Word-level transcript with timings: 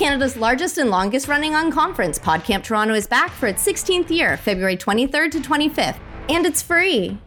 Canada's 0.00 0.34
largest 0.34 0.78
and 0.78 0.88
longest 0.88 1.28
running 1.28 1.54
on 1.54 1.70
conference, 1.70 2.18
PodCamp 2.18 2.64
Toronto 2.64 2.94
is 2.94 3.06
back 3.06 3.30
for 3.32 3.48
its 3.48 3.62
16th 3.62 4.08
year, 4.08 4.38
February 4.38 4.74
23rd 4.74 5.30
to 5.32 5.40
25th, 5.40 5.98
and 6.30 6.46
it's 6.46 6.62
free. 6.62 7.18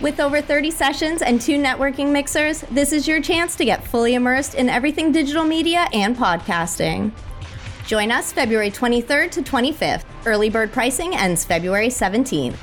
With 0.00 0.18
over 0.18 0.40
30 0.40 0.70
sessions 0.70 1.20
and 1.20 1.38
two 1.38 1.62
networking 1.62 2.10
mixers, 2.10 2.62
this 2.70 2.94
is 2.94 3.06
your 3.06 3.20
chance 3.20 3.56
to 3.56 3.66
get 3.66 3.86
fully 3.86 4.14
immersed 4.14 4.54
in 4.54 4.70
everything 4.70 5.12
digital 5.12 5.44
media 5.44 5.86
and 5.92 6.16
podcasting. 6.16 7.12
Join 7.86 8.10
us 8.10 8.32
February 8.32 8.70
23rd 8.70 9.30
to 9.32 9.42
25th. 9.42 10.04
Early 10.24 10.48
bird 10.48 10.72
pricing 10.72 11.14
ends 11.14 11.44
February 11.44 11.88
17th. 11.88 12.56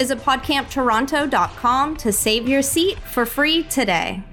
Visit 0.00 0.18
podcamptoronto.com 0.18 1.96
to 1.98 2.10
save 2.10 2.48
your 2.48 2.62
seat 2.62 2.98
for 2.98 3.26
free 3.26 3.62
today. 3.62 4.24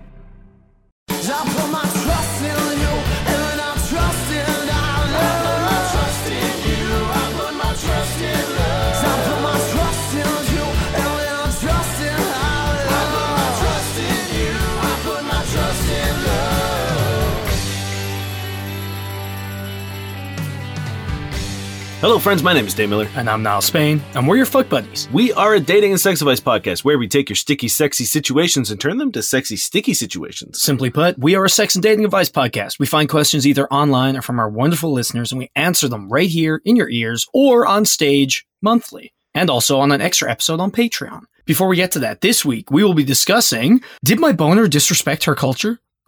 Hello, 22.02 22.18
friends. 22.18 22.42
My 22.42 22.54
name 22.54 22.66
is 22.66 22.74
Dane 22.74 22.92
Miller. 22.92 23.10
And 23.18 23.30
I'm 23.30 23.44
Niall 23.44 23.60
Spain, 23.60 24.02
and 24.16 24.26
we're 24.26 24.38
your 24.38 24.46
fuck 24.46 24.70
buddies. 24.70 25.10
We 25.12 25.34
are 25.34 25.56
a 25.56 25.60
dating 25.60 25.92
and 25.92 26.00
sex 26.00 26.21
advice 26.21 26.40
podcast 26.40 26.86
where 26.86 26.98
we 26.98 27.10
take 27.10 27.28
your 27.28 27.36
sticky, 27.36 27.68
sexy 27.68 28.06
situations 28.06 28.71
and 28.71 28.80
turn 28.80 29.00
them 29.00 29.12
to 29.12 29.21
sexy, 29.21 29.57
sticky 29.57 29.94
situations. 29.94 30.62
Simply 30.62 30.90
put, 30.90 31.20
we 31.20 31.36
are 31.36 31.43
a 31.43 31.50
sex 31.50 31.76
and 31.76 31.84
dating 31.84 32.06
advice 32.06 32.30
podcast. 32.30 32.80
We 32.80 32.86
find 32.86 33.09
questions 33.09 33.45
either 33.45 33.67
online 33.67 34.16
or 34.16 34.22
from 34.22 34.40
our 34.40 34.48
wonderful 34.48 34.94
listeners, 34.94 35.34
and 35.34 35.40
we 35.40 35.52
answer 35.58 35.90
them 35.90 36.08
right 36.08 36.30
here 36.30 36.62
in 36.64 36.78
your 36.78 36.90
ears 36.90 37.28
or 37.34 37.68
on 37.68 37.84
stage 37.84 38.48
monthly, 38.62 39.12
and 39.34 39.50
also 39.50 39.82
on 39.82 39.92
an 39.92 40.00
extra 40.00 40.32
episode 40.32 40.62
on 40.62 40.72
Patreon. 40.72 41.23
Before 41.45 41.68
we 41.68 41.76
get 41.76 41.92
to 41.92 42.00
that, 42.00 42.22
this 42.22 42.45
week 42.45 42.72
we 42.72 42.82
will 42.82 42.94
be 42.94 43.04
discussing 43.04 43.84
Did 44.06 44.22
my 44.22 44.32
boner 44.32 44.70
disrespect 44.70 45.26
her 45.26 45.36
culture? 45.36 45.80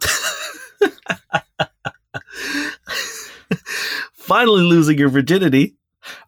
Finally 4.14 4.62
losing 4.62 4.96
your 4.96 5.10
virginity 5.10 5.76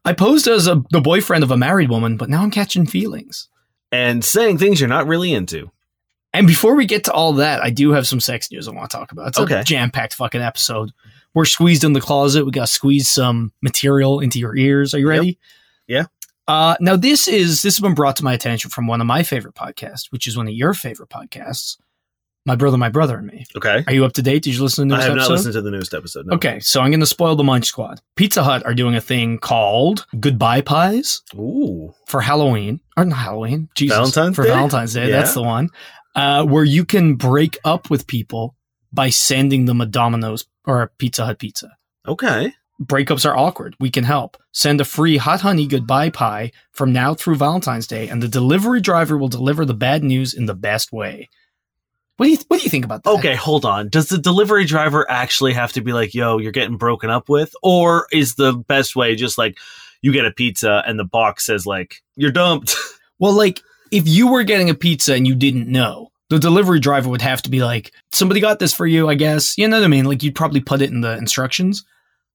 I 0.05 0.13
posed 0.13 0.47
as 0.49 0.67
a, 0.67 0.83
the 0.91 1.01
boyfriend 1.01 1.45
of 1.45 1.51
a 1.51 1.57
married 1.57 1.89
woman, 1.91 2.17
but 2.17 2.29
now 2.29 2.43
I'm 2.43 2.51
catching 2.51 2.87
feelings. 2.87 3.49
and 3.93 4.25
saying 4.25 4.59
things 4.59 4.81
you're 4.81 4.89
not 4.89 5.07
really 5.07 5.33
into. 5.33 5.71
And 6.33 6.49
before 6.49 6.75
we 6.75 6.85
get 6.85 7.05
to 7.05 7.13
all 7.13 7.35
that, 7.35 7.63
I 7.63 7.71
do 7.71 7.93
have 7.93 8.09
some 8.09 8.19
sex 8.19 8.51
news 8.51 8.67
I 8.67 8.73
want 8.73 8.91
to 8.91 8.97
talk 8.97 9.13
about. 9.13 9.29
It's 9.29 9.39
Okay. 9.39 9.61
a 9.61 9.63
jam 9.63 9.91
packed 9.93 10.15
fucking 10.15 10.41
episode. 10.41 10.91
We're 11.33 11.45
squeezed 11.45 11.85
in 11.85 11.93
the 11.93 12.01
closet. 12.01 12.45
We 12.45 12.51
got 12.51 12.67
to 12.67 12.73
squeeze 12.73 13.09
some 13.09 13.53
material 13.63 14.19
into 14.19 14.41
your 14.41 14.57
ears. 14.57 14.95
Are 14.95 14.99
you 14.99 15.09
ready? 15.09 15.39
Yeah. 15.87 16.07
Uh, 16.49 16.75
now 16.81 16.97
this 16.97 17.29
is 17.29 17.63
this 17.63 17.77
has 17.77 17.81
been 17.81 17.95
brought 17.95 18.17
to 18.17 18.25
my 18.25 18.33
attention 18.35 18.69
from 18.71 18.89
one 18.89 19.01
of 19.01 19.07
my 19.07 19.23
favorite 19.23 19.55
podcasts, 19.55 20.11
which 20.11 20.27
is 20.27 20.37
one 20.37 20.49
of 20.49 20.53
your 20.55 20.75
favorite 20.75 21.09
podcasts, 21.09 21.77
My 22.47 22.57
Brother, 22.57 22.77
My 22.77 22.91
Brother 22.91 23.17
and 23.17 23.27
Me. 23.27 23.47
Okay. 23.57 23.85
Are 23.87 23.93
you 23.93 24.05
up 24.05 24.13
to 24.15 24.23
date? 24.23 24.43
Did 24.43 24.55
you 24.55 24.63
listen 24.63 24.89
to 24.91 24.97
I 24.97 25.03
have 25.03 25.13
episode? 25.13 25.29
not 25.29 25.31
listened 25.31 25.55
to 25.55 25.63
the 25.63 25.71
newest 25.71 25.95
episode. 25.95 26.27
No. 26.27 26.35
Okay, 26.35 26.61
so 26.61 26.83
I'm 26.83 26.91
going 26.91 27.01
to 27.01 27.07
spoil 27.07 27.37
the 27.37 27.45
Munch 27.45 27.65
Squad. 27.67 28.01
Pizza 28.17 28.43
Hut 28.43 28.65
are 28.67 28.75
doing 28.75 28.95
a 28.95 29.01
thing 29.01 29.39
called 29.39 30.07
Goodbye 30.21 30.61
Pies 30.61 31.23
Ooh. 31.35 31.95
for 32.07 32.21
Halloween, 32.21 32.81
or 32.99 33.07
not 33.07 33.17
Halloween, 33.17 33.71
Jesus, 33.75 33.97
Valentine's 33.97 34.37
for 34.37 34.45
Day? 34.45 34.51
Valentine's 34.51 34.93
Day. 34.93 35.09
Yeah. 35.09 35.21
That's 35.21 35.33
the 35.33 35.43
one. 35.43 35.71
Uh, 36.15 36.45
where 36.45 36.65
you 36.65 36.85
can 36.85 37.15
break 37.15 37.59
up 37.65 37.89
with 37.89 38.07
people 38.07 38.55
by 38.93 39.09
sending 39.09 39.65
them 39.65 39.81
a 39.81 39.87
Domino's 39.87 40.45
or 40.67 40.83
a 40.83 40.89
Pizza 40.89 41.25
Hut 41.25 41.39
pizza. 41.39 41.71
Okay. 42.07 42.53
Breakups 42.83 43.25
are 43.25 43.37
awkward. 43.37 43.75
We 43.81 43.91
can 43.91 44.05
help. 44.05 44.37
Send 44.53 44.81
a 44.81 44.85
free 44.85 45.17
hot 45.17 45.41
honey 45.41 45.67
goodbye 45.67 46.11
pie 46.11 46.53
from 46.73 46.93
now 46.93 47.15
through 47.15 47.37
Valentine's 47.37 47.87
Day, 47.87 48.09
and 48.09 48.23
the 48.23 48.29
delivery 48.29 48.81
driver 48.81 49.17
will 49.17 49.29
deliver 49.29 49.65
the 49.65 49.75
bad 49.75 50.05
news 50.05 50.35
in 50.35 50.47
the 50.47 50.55
best 50.55 50.93
way. 50.93 51.31
What 52.17 52.27
do 52.27 52.33
you 52.33 52.39
What 52.49 52.59
do 52.59 52.65
you 52.65 52.71
think 52.71 52.85
about 52.85 53.03
that? 53.03 53.11
Okay, 53.11 53.35
hold 53.35 53.65
on. 53.65 53.89
Does 53.89 54.09
the 54.09 54.19
delivery 54.19 54.65
driver 54.65 55.09
actually 55.11 55.53
have 55.53 55.73
to 55.73 55.81
be 55.81 55.93
like, 55.93 56.15
yo, 56.15 56.39
you're 56.39 56.53
getting 56.53 56.77
broken 56.77 57.11
up 57.11 57.29
with? 57.29 57.55
Or 57.63 58.07
is 58.13 58.37
the 58.37 58.53
best 58.53 58.95
way 58.95 59.17
just 59.17 59.37
like 59.37 59.59
you 60.01 60.13
get 60.13 60.27
a 60.27 60.31
pizza 60.31 60.83
and 60.87 60.99
the 60.99 61.05
box 61.05 61.47
says 61.47 61.67
like, 61.67 62.03
you're 62.17 62.33
dumped? 62.33 62.77
Well, 63.21 63.33
like 63.33 63.63
if 63.93 64.09
you 64.09 64.27
were 64.27 64.43
getting 64.43 64.69
a 64.69 64.75
pizza 64.75 65.15
and 65.15 65.25
you 65.25 65.37
didn't 65.37 65.69
know, 65.69 66.11
the 66.31 66.41
delivery 66.41 66.81
driver 66.81 67.09
would 67.09 67.23
have 67.23 67.43
to 67.43 67.51
be 67.51 67.63
like, 67.63 67.93
somebody 68.13 68.41
got 68.41 68.59
this 68.59 68.75
for 68.75 68.87
you, 68.87 69.09
I 69.09 69.15
guess. 69.15 69.57
You 69.57 69.69
know 69.69 69.79
what 69.79 69.85
I 69.85 69.89
mean? 69.89 70.05
Like 70.05 70.23
you'd 70.25 70.35
probably 70.35 70.61
put 70.61 70.83
it 70.83 70.91
in 70.91 71.01
the 71.01 71.17
instructions. 71.17 71.85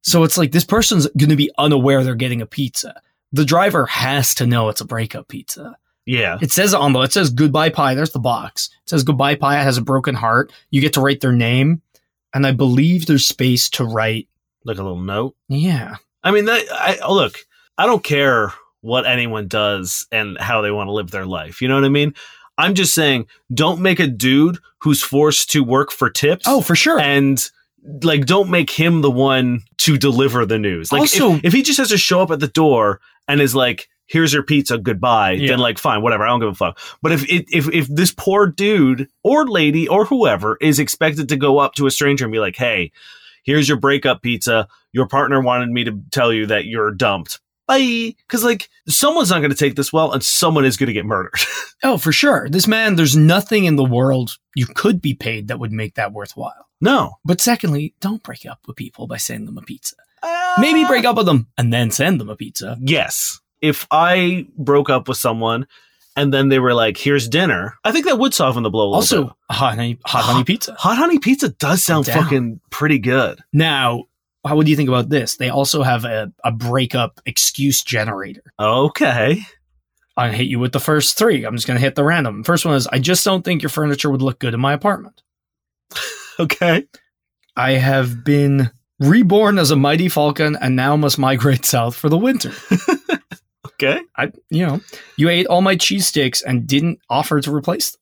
So 0.03 0.23
it's 0.23 0.37
like 0.37 0.53
this 0.53 0.63
person's 0.63 1.07
going 1.17 1.29
to 1.29 1.35
be 1.35 1.51
unaware 1.57 2.03
they're 2.03 2.15
getting 2.15 2.41
a 2.41 2.45
pizza. 2.45 3.01
The 3.33 3.45
driver 3.45 3.85
has 3.87 4.33
to 4.35 4.47
know 4.47 4.69
it's 4.69 4.81
a 4.81 4.85
breakup 4.85 5.27
pizza. 5.27 5.75
Yeah. 6.09 6.39
It 6.41 6.51
says 6.51 6.73
on 6.73 6.93
the, 6.93 6.99
it 7.01 7.13
says 7.13 7.29
goodbye 7.29 7.69
pie. 7.69 7.93
There's 7.93 8.11
the 8.11 8.19
box. 8.19 8.69
It 8.83 8.89
says 8.89 9.03
goodbye 9.03 9.35
pie 9.35 9.61
has 9.61 9.77
a 9.77 9.81
broken 9.81 10.15
heart. 10.15 10.51
You 10.71 10.81
get 10.81 10.93
to 10.93 11.01
write 11.01 11.21
their 11.21 11.31
name. 11.31 11.83
And 12.33 12.47
I 12.47 12.51
believe 12.51 13.05
there's 13.05 13.25
space 13.25 13.69
to 13.71 13.83
write. 13.83 14.27
Like 14.63 14.77
a 14.79 14.83
little 14.83 14.99
note. 14.99 15.35
Yeah. 15.47 15.97
I 16.23 16.31
mean, 16.31 16.45
that, 16.45 16.63
I, 16.71 16.97
oh, 17.03 17.13
look, 17.13 17.37
I 17.77 17.85
don't 17.85 18.03
care 18.03 18.53
what 18.81 19.05
anyone 19.05 19.47
does 19.47 20.07
and 20.11 20.37
how 20.39 20.61
they 20.61 20.71
want 20.71 20.87
to 20.87 20.93
live 20.93 21.11
their 21.11 21.25
life. 21.25 21.61
You 21.61 21.67
know 21.67 21.75
what 21.75 21.85
I 21.85 21.89
mean? 21.89 22.13
I'm 22.57 22.73
just 22.73 22.93
saying, 22.95 23.27
don't 23.53 23.79
make 23.79 23.99
a 23.99 24.07
dude 24.07 24.57
who's 24.79 25.01
forced 25.03 25.51
to 25.51 25.63
work 25.63 25.91
for 25.91 26.09
tips. 26.09 26.45
Oh, 26.47 26.61
for 26.61 26.75
sure. 26.75 26.99
and 26.99 27.49
like 28.03 28.25
don't 28.25 28.49
make 28.49 28.69
him 28.69 29.01
the 29.01 29.11
one 29.11 29.61
to 29.77 29.97
deliver 29.97 30.45
the 30.45 30.57
news. 30.59 30.91
Like 30.91 31.01
Also- 31.01 31.35
if, 31.35 31.45
if 31.45 31.53
he 31.53 31.61
just 31.61 31.77
has 31.77 31.89
to 31.89 31.97
show 31.97 32.21
up 32.21 32.31
at 32.31 32.39
the 32.39 32.47
door 32.47 32.99
and 33.27 33.39
is 33.41 33.55
like, 33.55 33.89
"Here's 34.09 34.33
your 34.33 34.43
pizza, 34.43 34.77
goodbye," 34.77 35.31
Yeah. 35.31 35.49
then 35.51 35.59
like 35.59 35.77
fine, 35.77 36.01
whatever. 36.01 36.25
I 36.25 36.27
don't 36.29 36.39
give 36.41 36.49
a 36.49 36.53
fuck. 36.55 36.79
But 37.01 37.11
if 37.13 37.23
it, 37.29 37.45
if 37.51 37.69
if 37.73 37.87
this 37.87 38.13
poor 38.15 38.47
dude 38.47 39.07
or 39.23 39.47
lady 39.47 39.87
or 39.87 40.03
whoever 40.05 40.57
is 40.59 40.79
expected 40.79 41.29
to 41.29 41.37
go 41.37 41.59
up 41.59 41.75
to 41.75 41.87
a 41.87 41.91
stranger 41.91 42.25
and 42.25 42.31
be 42.31 42.39
like, 42.39 42.55
"Hey, 42.57 42.91
here's 43.43 43.67
your 43.69 43.77
breakup 43.77 44.21
pizza. 44.21 44.67
Your 44.91 45.07
partner 45.07 45.39
wanted 45.41 45.69
me 45.69 45.83
to 45.85 46.01
tell 46.11 46.33
you 46.33 46.45
that 46.47 46.65
you're 46.65 46.91
dumped." 46.91 47.39
Bye. 47.67 48.15
Because 48.27 48.43
like 48.43 48.67
someone's 48.87 49.29
not 49.29 49.39
going 49.41 49.51
to 49.51 49.55
take 49.57 49.75
this 49.75 49.93
well, 49.93 50.11
and 50.11 50.23
someone 50.23 50.65
is 50.65 50.75
going 50.75 50.87
to 50.87 50.93
get 50.93 51.05
murdered. 51.05 51.35
oh, 51.83 51.99
for 51.99 52.11
sure. 52.11 52.47
This 52.49 52.67
man, 52.67 52.95
there's 52.95 53.15
nothing 53.15 53.65
in 53.65 53.75
the 53.75 53.83
world 53.85 54.37
you 54.55 54.65
could 54.65 54.99
be 55.03 55.13
paid 55.13 55.49
that 55.49 55.59
would 55.59 55.71
make 55.71 55.93
that 55.93 56.11
worthwhile. 56.11 56.65
no. 56.81 57.17
But 57.23 57.39
secondly, 57.41 57.93
don't 57.99 58.23
break 58.23 58.43
up 58.47 58.59
with 58.65 58.75
people 58.75 59.05
by 59.05 59.17
sending 59.17 59.45
them 59.45 59.59
a 59.59 59.61
pizza. 59.61 59.95
Ah. 60.23 60.55
Maybe 60.59 60.83
break 60.83 61.05
up 61.05 61.15
with 61.15 61.27
them 61.27 61.47
and 61.59 61.71
then 61.71 61.91
send 61.91 62.19
them 62.19 62.29
a 62.29 62.35
pizza. 62.35 62.75
yes, 62.81 63.39
if 63.61 63.87
I 63.91 64.47
broke 64.57 64.89
up 64.89 65.07
with 65.07 65.17
someone 65.17 65.67
and 66.15 66.33
then 66.33 66.49
they 66.49 66.59
were 66.59 66.73
like, 66.73 66.97
"Here's 66.97 67.27
dinner," 67.29 67.75
I 67.83 67.91
think 67.91 68.05
that 68.05 68.19
would 68.19 68.33
soften 68.33 68.63
the 68.63 68.69
blow. 68.69 68.83
A 68.83 68.87
little 68.87 68.95
Also, 68.95 69.23
bit. 69.25 69.33
hot 69.51 69.75
honey, 69.75 69.99
hot 70.05 70.23
honey 70.23 70.43
pizza. 70.43 70.73
hot 70.77 70.97
honey 70.97 71.19
pizza 71.19 71.49
does 71.49 71.83
sound 71.83 72.05
Down. 72.05 72.23
fucking 72.23 72.59
pretty 72.69 72.99
good. 72.99 73.39
Now, 73.53 74.05
how 74.45 74.55
would 74.55 74.67
you 74.67 74.75
think 74.75 74.89
about 74.89 75.09
this? 75.09 75.37
They 75.37 75.49
also 75.49 75.83
have 75.83 76.05
a, 76.05 76.31
a 76.43 76.51
breakup 76.51 77.19
excuse 77.25 77.83
generator. 77.83 78.43
Okay, 78.59 79.41
I'll 80.17 80.31
hit 80.31 80.47
you 80.47 80.59
with 80.59 80.71
the 80.73 80.79
first 80.79 81.17
three. 81.17 81.45
I'm 81.45 81.55
just 81.55 81.67
going 81.67 81.77
to 81.77 81.83
hit 81.85 81.95
the 81.95 82.03
random. 82.03 82.43
First 82.43 82.65
one 82.65 82.75
is 82.75 82.87
I 82.87 82.99
just 82.99 83.23
don't 83.23 83.43
think 83.45 83.61
your 83.61 83.69
furniture 83.69 84.09
would 84.09 84.21
look 84.21 84.39
good 84.39 84.53
in 84.53 84.59
my 84.59 84.73
apartment. 84.73 85.21
okay. 86.39 86.85
I 87.55 87.71
have 87.73 88.23
been 88.23 88.71
reborn 88.99 89.57
as 89.59 89.71
a 89.71 89.75
mighty 89.75 90.09
falcon 90.09 90.55
and 90.59 90.75
now 90.75 90.95
must 90.95 91.17
migrate 91.19 91.65
south 91.75 91.95
for 91.95 92.09
the 92.09 92.17
winter. 92.17 92.51
Okay. 93.81 94.01
I, 94.15 94.31
you 94.49 94.65
know, 94.65 94.81
you 95.17 95.29
ate 95.29 95.47
all 95.47 95.61
my 95.61 95.75
cheese 95.75 96.07
sticks 96.07 96.41
and 96.41 96.67
didn't 96.67 96.99
offer 97.09 97.39
to 97.41 97.53
replace 97.55 97.91
them. 97.91 97.99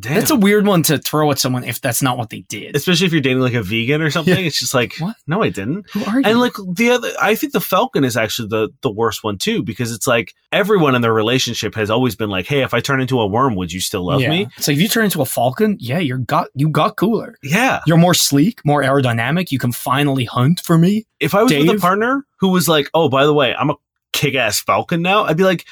Damn. 0.00 0.14
That's 0.14 0.30
a 0.30 0.36
weird 0.36 0.66
one 0.66 0.82
to 0.84 0.96
throw 0.96 1.30
at 1.32 1.38
someone 1.38 1.64
if 1.64 1.78
that's 1.82 2.00
not 2.00 2.16
what 2.16 2.30
they 2.30 2.40
did. 2.48 2.74
Especially 2.74 3.04
if 3.06 3.12
you're 3.12 3.20
dating 3.20 3.40
like 3.40 3.52
a 3.52 3.62
vegan 3.62 4.00
or 4.00 4.10
something. 4.10 4.32
Yeah. 4.34 4.40
It's 4.46 4.58
just 4.58 4.72
like, 4.72 4.96
What? 4.96 5.16
no, 5.26 5.42
I 5.42 5.50
didn't. 5.50 5.90
Who 5.90 6.02
are 6.06 6.18
you? 6.18 6.24
And 6.24 6.40
like 6.40 6.54
the 6.76 6.88
other, 6.92 7.10
I 7.20 7.34
think 7.34 7.52
the 7.52 7.60
Falcon 7.60 8.02
is 8.02 8.16
actually 8.16 8.48
the 8.48 8.70
the 8.80 8.90
worst 8.90 9.22
one 9.22 9.36
too 9.36 9.62
because 9.62 9.92
it's 9.92 10.06
like 10.06 10.32
everyone 10.50 10.94
in 10.94 11.02
their 11.02 11.12
relationship 11.12 11.74
has 11.74 11.90
always 11.90 12.16
been 12.16 12.30
like, 12.30 12.46
hey, 12.46 12.62
if 12.62 12.72
I 12.72 12.80
turn 12.80 13.02
into 13.02 13.20
a 13.20 13.26
worm, 13.26 13.54
would 13.56 13.70
you 13.70 13.80
still 13.80 14.06
love 14.06 14.22
Yeah. 14.22 14.30
me? 14.30 14.46
It's 14.56 14.66
like 14.66 14.76
if 14.76 14.80
you 14.82 14.88
turn 14.88 15.04
into 15.04 15.20
a 15.20 15.26
falcon, 15.26 15.76
yeah, 15.78 15.98
you're 15.98 16.16
got 16.16 16.48
you 16.54 16.70
got 16.70 16.96
cooler. 16.96 17.36
Yeah. 17.42 17.82
You're 17.86 17.98
more 17.98 18.14
sleek, 18.14 18.64
more 18.64 18.82
aerodynamic. 18.82 19.50
You 19.52 19.58
can 19.58 19.72
finally 19.72 20.24
hunt 20.24 20.60
for 20.60 20.78
me. 20.78 21.04
If 21.20 21.34
I 21.34 21.42
was 21.42 21.52
with 21.52 21.68
a 21.68 21.78
partner 21.78 22.24
who 22.40 22.48
was 22.48 22.66
like, 22.66 22.88
oh, 22.94 23.10
by 23.10 23.26
the 23.26 23.34
way, 23.34 23.54
I'm 23.54 23.68
a 23.68 23.74
kick 24.12 24.34
ass 24.34 24.60
Falcon 24.60 25.02
now, 25.02 25.24
I'd 25.24 25.36
be 25.36 25.44
like, 25.44 25.64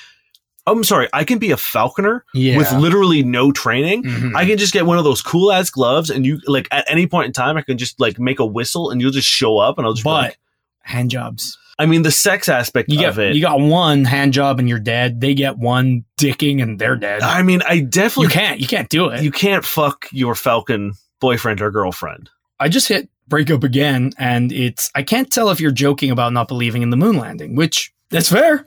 I'm 0.67 0.85
sorry, 0.85 1.09
I 1.13 1.25
can 1.25 1.39
be 1.39 1.51
a 1.51 1.57
Falconer 1.57 2.25
Yeah. 2.35 2.57
with 2.59 2.71
literally 2.73 3.23
no 3.23 3.51
training. 3.51 4.05
Mhm. 4.05 4.37
I 4.37 4.45
can 4.47 4.59
just 4.59 4.73
get 4.73 4.87
one 4.87 4.99
of 4.99 5.05
those 5.05 5.23
cool 5.23 5.51
ass 5.53 5.71
gloves, 5.71 6.11
and 6.11 6.25
you 6.27 6.41
like 6.47 6.69
at 6.71 6.85
any 6.89 7.07
point 7.07 7.27
in 7.27 7.33
time, 7.33 7.57
I 7.57 7.63
can 7.63 7.79
just 7.79 7.99
like 7.99 8.19
make 8.19 8.39
a 8.39 8.47
whistle, 8.47 8.91
and 8.91 9.01
you'll 9.01 9.11
just 9.11 9.29
show 9.29 9.59
up, 9.59 9.79
and 9.79 9.87
I'll 9.87 9.95
just. 9.95 10.05
be 10.05 10.11
but 10.11 10.23
like, 10.25 10.39
hand 10.83 11.11
jobs. 11.11 11.57
I 11.79 11.87
mean, 11.87 12.03
the 12.03 12.11
sex 12.11 12.47
aspect 12.51 12.91
You 12.93 13.07
of 13.09 13.17
get 13.17 13.29
it. 13.31 13.35
you 13.37 13.41
got 13.41 13.59
one 13.59 14.05
hand 14.05 14.35
job 14.35 14.59
and 14.59 14.69
you're 14.69 14.79
dead. 14.79 15.23
They 15.23 15.33
get 15.33 15.57
one 15.57 16.05
dicking 16.19 16.63
and 16.63 16.79
they're 16.79 16.95
dead. 16.97 17.23
I 17.23 17.43
mean, 17.43 17.63
I 17.67 17.81
definitely 17.81 18.25
you 18.25 18.31
can't 18.31 18.61
you 18.61 18.67
can't 18.67 18.89
do 18.91 19.09
it. 19.09 19.23
you 19.23 19.31
can't 19.31 19.65
fuck 19.65 20.07
your 20.13 20.35
Falcon 20.35 20.93
boyfriend 21.21 21.63
or 21.63 21.71
girlfriend. 21.71 22.29
I 22.59 22.69
just 22.69 22.87
hit 22.89 23.09
break 23.29 23.51
up 23.51 23.65
again, 23.65 24.13
and 24.19 24.53
it's 24.53 24.91
I 24.95 25.03
can't 25.03 25.33
tell 25.33 25.49
if 25.49 25.59
you're 25.59 25.71
joking 25.71 26.11
about 26.11 26.35
not 26.35 26.49
believing 26.49 26.83
in 26.83 26.91
the 26.91 26.99
moon 26.99 27.17
landing, 27.17 27.57
which 27.57 27.91
that's 28.11 28.31
fair. 28.31 28.67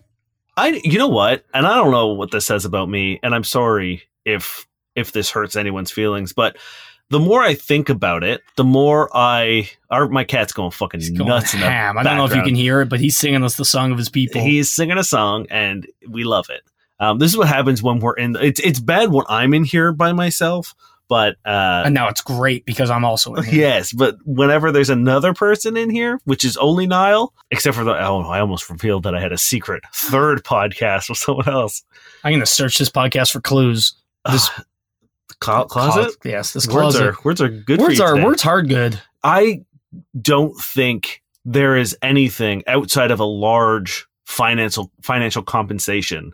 I 0.56 0.82
you 0.84 0.98
know 0.98 1.08
what? 1.08 1.46
And 1.54 1.66
I 1.66 1.76
don't 1.76 1.92
know 1.92 2.08
what 2.08 2.32
this 2.32 2.46
says 2.46 2.66
about 2.66 2.90
me, 2.90 3.20
and 3.24 3.34
I'm 3.34 3.44
sorry 3.44 4.04
if 4.26 4.68
if 4.96 5.12
this 5.12 5.32
hurts 5.32 5.56
anyone's 5.56 5.92
feelings, 5.92 6.34
but 6.34 6.58
the 7.10 7.20
more 7.20 7.42
I 7.42 7.54
think 7.54 7.90
about 7.90 8.24
it, 8.24 8.42
the 8.56 8.64
more 8.64 9.10
I 9.14 9.70
our 9.90 10.08
my 10.08 10.24
cat's 10.24 10.54
going 10.54 10.72
fucking 10.72 11.00
He's 11.00 11.10
going 11.12 11.28
nuts 11.28 11.54
ham. 11.54 11.98
I 11.98 12.04
don't 12.04 12.18
know 12.18 12.26
if 12.26 12.36
you 12.36 12.44
can 12.44 12.56
hear 12.56 12.82
it, 12.82 12.90
but 12.90 13.00
he's 13.00 13.18
singing 13.18 13.44
us 13.44 13.56
the 13.56 13.66
song 13.66 13.92
of 13.92 13.98
his 13.98 14.10
people. 14.10 14.42
He's 14.42 14.72
singing 14.72 14.98
a 14.98 15.04
song, 15.04 15.48
and 15.50 15.88
we 16.08 16.24
love 16.24 16.48
it. 16.50 16.62
Um, 17.00 17.20
this 17.20 17.32
is 17.32 17.38
what 17.38 17.48
happens 17.48 17.84
when 17.84 18.00
we're 18.00 18.16
in. 18.16 18.36
It's 18.40 18.60
it's 18.60 18.80
bad 18.80 19.12
when 19.12 19.26
I'm 19.28 19.54
in 19.54 19.64
here 19.64 19.92
by 19.92 20.14
myself, 20.14 20.74
but 21.14 21.38
uh, 21.46 21.84
and 21.86 21.94
now 21.94 22.08
it's 22.08 22.22
great 22.22 22.66
because 22.66 22.90
I'm 22.90 23.06
also 23.06 23.36
in 23.36 23.44
here. 23.44 23.54
yes, 23.60 23.94
but 23.94 24.16
whenever 24.26 24.72
there's 24.72 24.90
another 24.90 25.36
person 25.36 25.78
in 25.78 25.92
here, 25.92 26.20
which 26.24 26.44
is 26.44 26.58
only 26.58 26.88
Niall, 26.88 27.36
except 27.52 27.78
for 27.78 27.84
the 27.84 27.92
oh, 27.92 28.22
I 28.24 28.40
almost 28.40 28.68
revealed 28.68 29.04
that 29.04 29.14
I 29.14 29.22
had 29.22 29.32
a 29.32 29.38
secret 29.38 29.84
third 29.94 30.44
podcast 30.44 31.10
with 31.10 31.20
someone 31.20 31.48
else. 31.48 31.84
I'm 32.24 32.32
going 32.32 32.40
to 32.40 32.48
search 32.48 32.80
this 32.80 32.90
podcast 32.90 33.32
for 33.32 33.42
clues. 33.42 33.94
This 34.32 34.50
Clo- 35.40 35.66
closet. 35.66 36.20
Clo- 36.20 36.32
yes, 36.32 36.54
this 36.54 36.66
Words 36.66 36.96
closet. 36.96 37.04
are 37.04 37.18
words 37.24 37.42
are 37.42 37.50
good. 37.50 37.80
words 37.80 38.00
are 38.00 38.14
today. 38.16 38.26
words 38.26 38.42
hard 38.42 38.70
good. 38.70 39.00
I 39.24 39.64
don't 40.20 40.60
think 40.60 41.22
there 41.46 41.78
is 41.78 41.96
anything 42.02 42.64
outside 42.66 43.12
of 43.12 43.20
a 43.20 43.26
large 43.26 44.08
financial 44.26 44.92
financial 45.04 45.44
compensation 45.44 46.32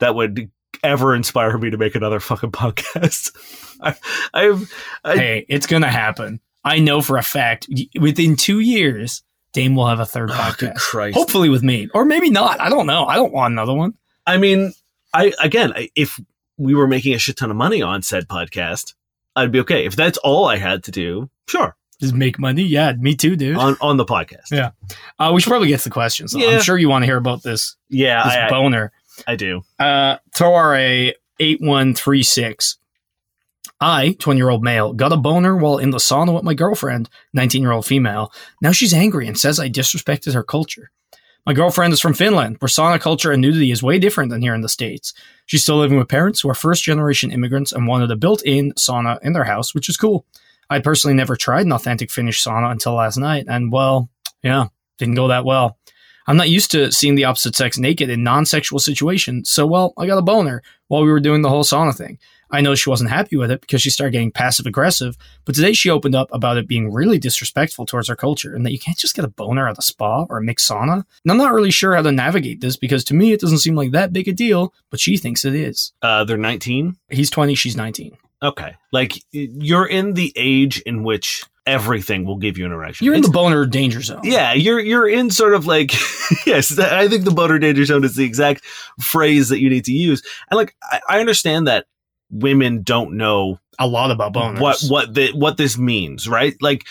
that 0.00 0.16
would 0.16 0.50
ever 0.82 1.14
inspire 1.14 1.56
me 1.58 1.70
to 1.70 1.76
make 1.76 1.94
another 1.94 2.20
fucking 2.20 2.52
podcast. 2.52 3.36
I, 3.80 3.94
I've 4.34 4.72
I, 5.04 5.16
hey, 5.16 5.46
it's 5.48 5.66
going 5.66 5.82
to 5.82 5.88
happen. 5.88 6.40
I 6.64 6.80
know 6.80 7.00
for 7.00 7.16
a 7.16 7.22
fact 7.22 7.68
within 7.98 8.36
two 8.36 8.60
years, 8.60 9.22
Dane 9.52 9.74
will 9.74 9.86
have 9.86 10.00
a 10.00 10.06
third 10.06 10.30
oh, 10.30 10.34
podcast. 10.34 11.12
Hopefully 11.12 11.48
with 11.48 11.62
me, 11.62 11.88
or 11.94 12.04
maybe 12.04 12.30
not. 12.30 12.60
I 12.60 12.68
don't 12.68 12.86
know. 12.86 13.06
I 13.06 13.16
don't 13.16 13.32
want 13.32 13.52
another 13.52 13.74
one. 13.74 13.94
I 14.26 14.36
mean, 14.36 14.72
I 15.14 15.32
again, 15.40 15.72
if 15.94 16.20
we 16.58 16.74
were 16.74 16.86
making 16.86 17.14
a 17.14 17.18
shit 17.18 17.36
ton 17.36 17.50
of 17.50 17.56
money 17.56 17.80
on 17.80 18.02
said 18.02 18.28
podcast, 18.28 18.94
I'd 19.36 19.52
be 19.52 19.60
okay. 19.60 19.86
If 19.86 19.96
that's 19.96 20.18
all 20.18 20.46
I 20.46 20.56
had 20.56 20.84
to 20.84 20.90
do, 20.90 21.30
sure, 21.46 21.76
Just 22.00 22.14
make 22.14 22.38
money. 22.38 22.62
Yeah, 22.62 22.92
me 22.92 23.14
too, 23.14 23.36
dude. 23.36 23.56
on 23.56 23.76
on 23.80 23.96
the 23.96 24.04
podcast. 24.04 24.50
Yeah. 24.50 24.72
Uh, 25.18 25.30
we 25.34 25.40
should 25.40 25.50
probably 25.50 25.68
get 25.68 25.78
to 25.78 25.84
the 25.84 25.90
questions. 25.90 26.34
Yeah. 26.34 26.48
I'm 26.48 26.60
sure 26.60 26.76
you 26.76 26.88
want 26.88 27.02
to 27.02 27.06
hear 27.06 27.16
about 27.16 27.42
this 27.42 27.76
Yeah, 27.88 28.24
this 28.24 28.34
I, 28.34 28.50
boner. 28.50 28.92
I 29.26 29.36
do. 29.36 29.62
Uh, 29.78 30.18
Torare 30.34 31.14
eight 31.40 31.60
one 31.60 31.94
three 31.94 32.22
six. 32.22 32.76
I, 33.80 34.16
20 34.18 34.38
year 34.38 34.48
old 34.48 34.64
male, 34.64 34.92
got 34.92 35.12
a 35.12 35.16
boner 35.16 35.56
while 35.56 35.78
in 35.78 35.90
the 35.90 35.98
sauna 35.98 36.34
with 36.34 36.42
my 36.42 36.54
girlfriend, 36.54 37.08
19 37.32 37.62
year 37.62 37.70
old 37.70 37.86
female. 37.86 38.32
Now 38.60 38.72
she's 38.72 38.92
angry 38.92 39.28
and 39.28 39.38
says 39.38 39.60
I 39.60 39.68
disrespected 39.68 40.34
her 40.34 40.42
culture. 40.42 40.90
My 41.46 41.54
girlfriend 41.54 41.92
is 41.92 42.00
from 42.00 42.14
Finland, 42.14 42.56
where 42.58 42.68
sauna 42.68 43.00
culture 43.00 43.30
and 43.30 43.40
nudity 43.40 43.70
is 43.70 43.82
way 43.82 43.98
different 43.98 44.30
than 44.30 44.42
here 44.42 44.54
in 44.54 44.60
the 44.60 44.68
States. 44.68 45.14
She's 45.46 45.62
still 45.62 45.78
living 45.78 45.96
with 45.96 46.08
parents 46.08 46.40
who 46.40 46.50
are 46.50 46.54
first 46.54 46.82
generation 46.82 47.30
immigrants 47.30 47.72
and 47.72 47.86
wanted 47.86 48.10
a 48.10 48.16
built 48.16 48.42
in 48.44 48.72
sauna 48.72 49.18
in 49.22 49.32
their 49.32 49.44
house, 49.44 49.74
which 49.74 49.88
is 49.88 49.96
cool. 49.96 50.26
I 50.68 50.80
personally 50.80 51.14
never 51.14 51.36
tried 51.36 51.64
an 51.64 51.72
authentic 51.72 52.10
Finnish 52.10 52.44
sauna 52.44 52.70
until 52.70 52.94
last 52.94 53.16
night, 53.16 53.46
and 53.48 53.72
well, 53.72 54.10
yeah, 54.42 54.66
didn't 54.98 55.14
go 55.14 55.28
that 55.28 55.44
well. 55.46 55.78
I'm 56.28 56.36
not 56.36 56.50
used 56.50 56.70
to 56.72 56.92
seeing 56.92 57.14
the 57.14 57.24
opposite 57.24 57.56
sex 57.56 57.78
naked 57.78 58.10
in 58.10 58.22
non 58.22 58.44
sexual 58.44 58.78
situations, 58.78 59.48
so 59.48 59.66
well, 59.66 59.94
I 59.96 60.06
got 60.06 60.18
a 60.18 60.22
boner 60.22 60.62
while 60.88 61.02
we 61.02 61.10
were 61.10 61.20
doing 61.20 61.40
the 61.40 61.48
whole 61.48 61.64
sauna 61.64 61.96
thing. 61.96 62.18
I 62.50 62.60
know 62.60 62.74
she 62.74 62.90
wasn't 62.90 63.10
happy 63.10 63.36
with 63.36 63.50
it 63.50 63.62
because 63.62 63.80
she 63.80 63.88
started 63.88 64.12
getting 64.12 64.30
passive 64.30 64.66
aggressive, 64.66 65.16
but 65.46 65.54
today 65.54 65.72
she 65.72 65.88
opened 65.88 66.14
up 66.14 66.28
about 66.30 66.58
it 66.58 66.68
being 66.68 66.92
really 66.92 67.18
disrespectful 67.18 67.86
towards 67.86 68.10
our 68.10 68.16
culture 68.16 68.54
and 68.54 68.64
that 68.66 68.72
you 68.72 68.78
can't 68.78 68.98
just 68.98 69.14
get 69.14 69.24
a 69.24 69.28
boner 69.28 69.68
at 69.68 69.78
a 69.78 69.82
spa 69.82 70.26
or 70.28 70.36
a 70.36 70.42
mixed 70.42 70.70
sauna. 70.70 71.04
And 71.24 71.32
I'm 71.32 71.38
not 71.38 71.52
really 71.52 71.70
sure 71.70 71.94
how 71.94 72.02
to 72.02 72.12
navigate 72.12 72.60
this 72.60 72.76
because 72.76 73.04
to 73.04 73.14
me 73.14 73.32
it 73.32 73.40
doesn't 73.40 73.58
seem 73.58 73.74
like 73.74 73.92
that 73.92 74.12
big 74.12 74.28
a 74.28 74.32
deal, 74.32 74.74
but 74.90 75.00
she 75.00 75.16
thinks 75.16 75.46
it 75.46 75.54
is. 75.54 75.92
Uh, 76.02 76.24
they're 76.24 76.36
19. 76.36 76.96
He's 77.08 77.30
20, 77.30 77.54
she's 77.54 77.76
19. 77.76 78.16
Okay, 78.42 78.76
like 78.92 79.22
you're 79.32 79.86
in 79.86 80.12
the 80.12 80.32
age 80.36 80.80
in 80.82 81.02
which 81.02 81.44
everything 81.68 82.24
will 82.24 82.36
give 82.36 82.58
you 82.58 82.66
an 82.66 82.72
erection. 82.72 83.04
You're 83.04 83.14
in 83.14 83.20
It's- 83.20 83.30
the 83.30 83.34
boner 83.38 83.66
danger 83.66 84.00
zone. 84.02 84.20
Yeah, 84.24 84.52
you're 84.52 84.80
you're 84.80 85.08
in 85.08 85.30
sort 85.30 85.54
of 85.54 85.66
like 85.66 85.92
yes. 86.46 86.78
I 86.78 87.08
think 87.08 87.24
the 87.24 87.30
boner 87.30 87.58
danger 87.58 87.84
zone 87.84 88.04
is 88.04 88.16
the 88.16 88.24
exact 88.24 88.64
phrase 89.00 89.48
that 89.50 89.60
you 89.60 89.68
need 89.70 89.84
to 89.86 89.92
use. 89.92 90.22
And 90.50 90.56
like 90.58 90.74
I, 90.82 91.00
I 91.08 91.20
understand 91.20 91.66
that 91.66 91.86
women 92.30 92.82
don't 92.82 93.16
know 93.16 93.58
A 93.78 93.86
lot 93.86 94.10
about 94.10 94.32
boners. 94.34 94.60
what 94.60 94.80
what 94.88 95.14
the, 95.14 95.32
what 95.32 95.56
this 95.56 95.78
means, 95.78 96.28
right? 96.28 96.54
Like 96.60 96.84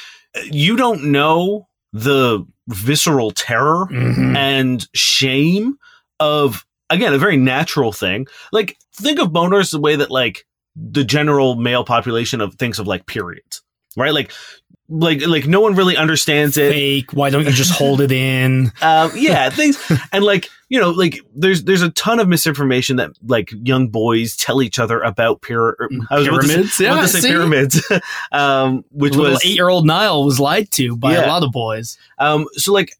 you 0.51 0.75
don't 0.77 1.06
know 1.12 1.68
the 1.94 2.45
visceral 2.68 3.31
terror 3.31 3.88
Mhm. 3.91 4.35
and 4.35 4.88
shame 4.94 5.77
of 6.19 6.65
again 6.89 7.13
a 7.13 7.18
very 7.18 7.38
natural 7.38 7.91
thing. 7.91 8.27
Like 8.51 8.77
think 8.94 9.19
of 9.19 9.29
boners 9.29 9.71
the 9.71 9.79
way 9.79 9.95
that 9.95 10.12
like 10.12 10.45
the 10.75 11.03
general 11.03 11.56
male 11.56 11.83
population 11.83 12.39
of 12.41 12.56
thinks 12.56 12.77
of 12.79 12.85
like 12.88 13.06
periods, 13.07 13.62
right? 13.95 14.13
Like 14.13 14.31
like 14.89 15.25
like 15.25 15.45
no 15.48 15.60
one 15.60 15.75
really 15.75 15.98
understands 15.98 16.56
it. 16.57 16.72
Fake. 16.72 17.12
Why 17.13 17.30
don't 17.30 17.45
you 17.45 17.51
just 17.51 17.72
hold 17.74 18.00
it 18.01 18.12
in? 18.12 18.72
Um, 18.81 19.12
yeah, 19.16 19.50
things 19.50 19.78
and 20.13 20.24
like 20.24 20.50
you 20.69 20.80
know, 20.80 20.92
like 20.92 21.19
there's 21.36 21.63
there's 21.63 21.81
a 21.81 21.89
ton 21.92 22.19
of 22.19 22.28
misinformation 22.28 22.95
that 22.98 23.12
like 23.25 23.50
young 23.63 23.89
boys 23.89 24.36
tell 24.38 24.62
each 24.62 24.80
other 24.80 25.01
about 25.01 25.42
pyra- 25.42 25.74
or- 25.80 25.89
I 26.10 26.19
was 26.19 26.28
about 26.28 26.42
to 26.42 26.48
say- 26.48 26.54
Pyramids. 26.56 26.80
Yeah, 26.80 27.06
say 27.06 27.19
see? 27.19 27.28
pyramids, 27.30 27.92
um, 28.31 28.86
which 28.92 29.13
Little 29.13 29.31
was 29.34 29.45
eight-year-old 29.45 29.86
Niall 29.86 30.24
was 30.25 30.39
lied 30.39 30.72
to 30.72 30.95
by 30.95 31.13
Yeah. 31.13 31.25
a 31.25 31.28
lot 31.28 31.44
of 31.44 31.51
boys. 31.51 31.98
um, 32.19 32.48
so 32.54 32.72
like 32.74 32.94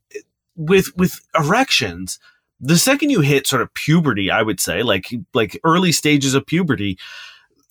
with 0.56 0.88
with 0.98 1.20
erections. 1.38 2.20
The 2.60 2.78
second 2.80 3.12
you 3.12 3.22
hit 3.22 3.46
sort 3.46 3.62
of 3.62 3.72
puberty, 3.76 4.32
I 4.32 4.42
would 4.42 4.60
say, 4.60 4.82
like 4.82 5.14
like 5.36 5.60
early 5.64 5.92
stages 5.92 6.34
of 6.34 6.44
puberty, 6.48 6.98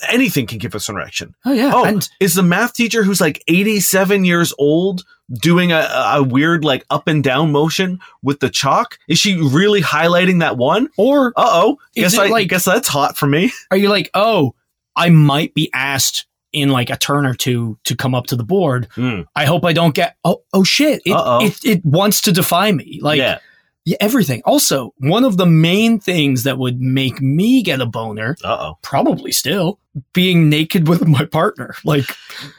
anything 0.09 0.47
can 0.47 0.59
give 0.59 0.75
us 0.75 0.89
an 0.89 0.97
erection. 0.97 1.35
Oh 1.45 1.53
yeah, 1.53 1.71
Oh, 1.75 1.85
and 1.85 2.09
is 2.21 2.35
the 2.35 2.43
math 2.43 2.75
teacher 2.75 3.03
who's 3.03 3.21
like 3.21 3.43
87 3.49 4.25
years 4.25 4.53
old 4.59 5.05
doing 5.33 5.73
a, 5.73 5.89
a 6.15 6.23
weird 6.23 6.65
like 6.65 6.85
up 6.91 7.09
and 7.09 7.23
down 7.25 7.51
motion 7.53 7.99
with 8.23 8.41
the 8.41 8.51
chalk? 8.51 8.99
Is 9.09 9.19
she 9.19 9.37
really 9.41 9.81
highlighting 9.83 10.41
that 10.41 10.57
one? 10.57 10.89
or 10.97 11.29
Uh 11.37 11.45
oh. 11.47 11.79
Guess 11.95 12.17
I 12.19 12.27
like- 12.29 12.49
guess 12.49 12.65
that's 12.65 12.89
hot 12.89 13.17
for 13.17 13.27
me. 13.27 13.53
are 13.71 13.77
you 13.77 13.89
like, 13.89 14.11
oh, 14.15 14.55
I 14.95 15.11
might 15.11 15.55
be 15.55 15.71
asked 15.75 16.27
in 16.53 16.71
like 16.71 16.89
a 16.89 16.97
turn 16.97 17.27
or 17.27 17.35
two 17.35 17.79
to 17.85 17.95
come 17.95 18.15
up 18.15 18.27
to 18.29 18.37
the 18.37 18.45
board. 18.45 18.89
Hmm. 18.95 19.23
I 19.35 19.45
hope 19.45 19.65
I 19.65 19.73
don't 19.75 19.95
get. 19.95 20.17
Oh, 20.25 20.43
oh 20.55 20.65
shit! 20.65 21.03
It, 21.05 21.13
it 21.15 21.65
it 21.65 21.85
wants 21.85 22.23
to 22.23 22.33
defy 22.33 22.73
me. 22.73 22.99
Like 23.03 23.19
yeah. 23.19 23.41
Yeah, 23.87 23.97
everything. 24.01 24.43
Also, 24.45 24.93
one 24.99 25.25
of 25.25 25.37
the 25.37 25.47
main 25.47 26.01
things 26.01 26.43
that 26.43 26.59
would 26.59 26.81
make 26.81 27.23
me 27.23 27.63
get 27.63 27.81
a 27.81 27.87
boner, 27.87 28.37
Uh 28.45 28.57
oh. 28.61 28.79
probably 28.83 29.33
still, 29.33 29.79
being 30.13 30.51
naked 30.51 30.89
with 30.89 31.07
my 31.07 31.25
partner. 31.25 31.75
Like 31.85 32.05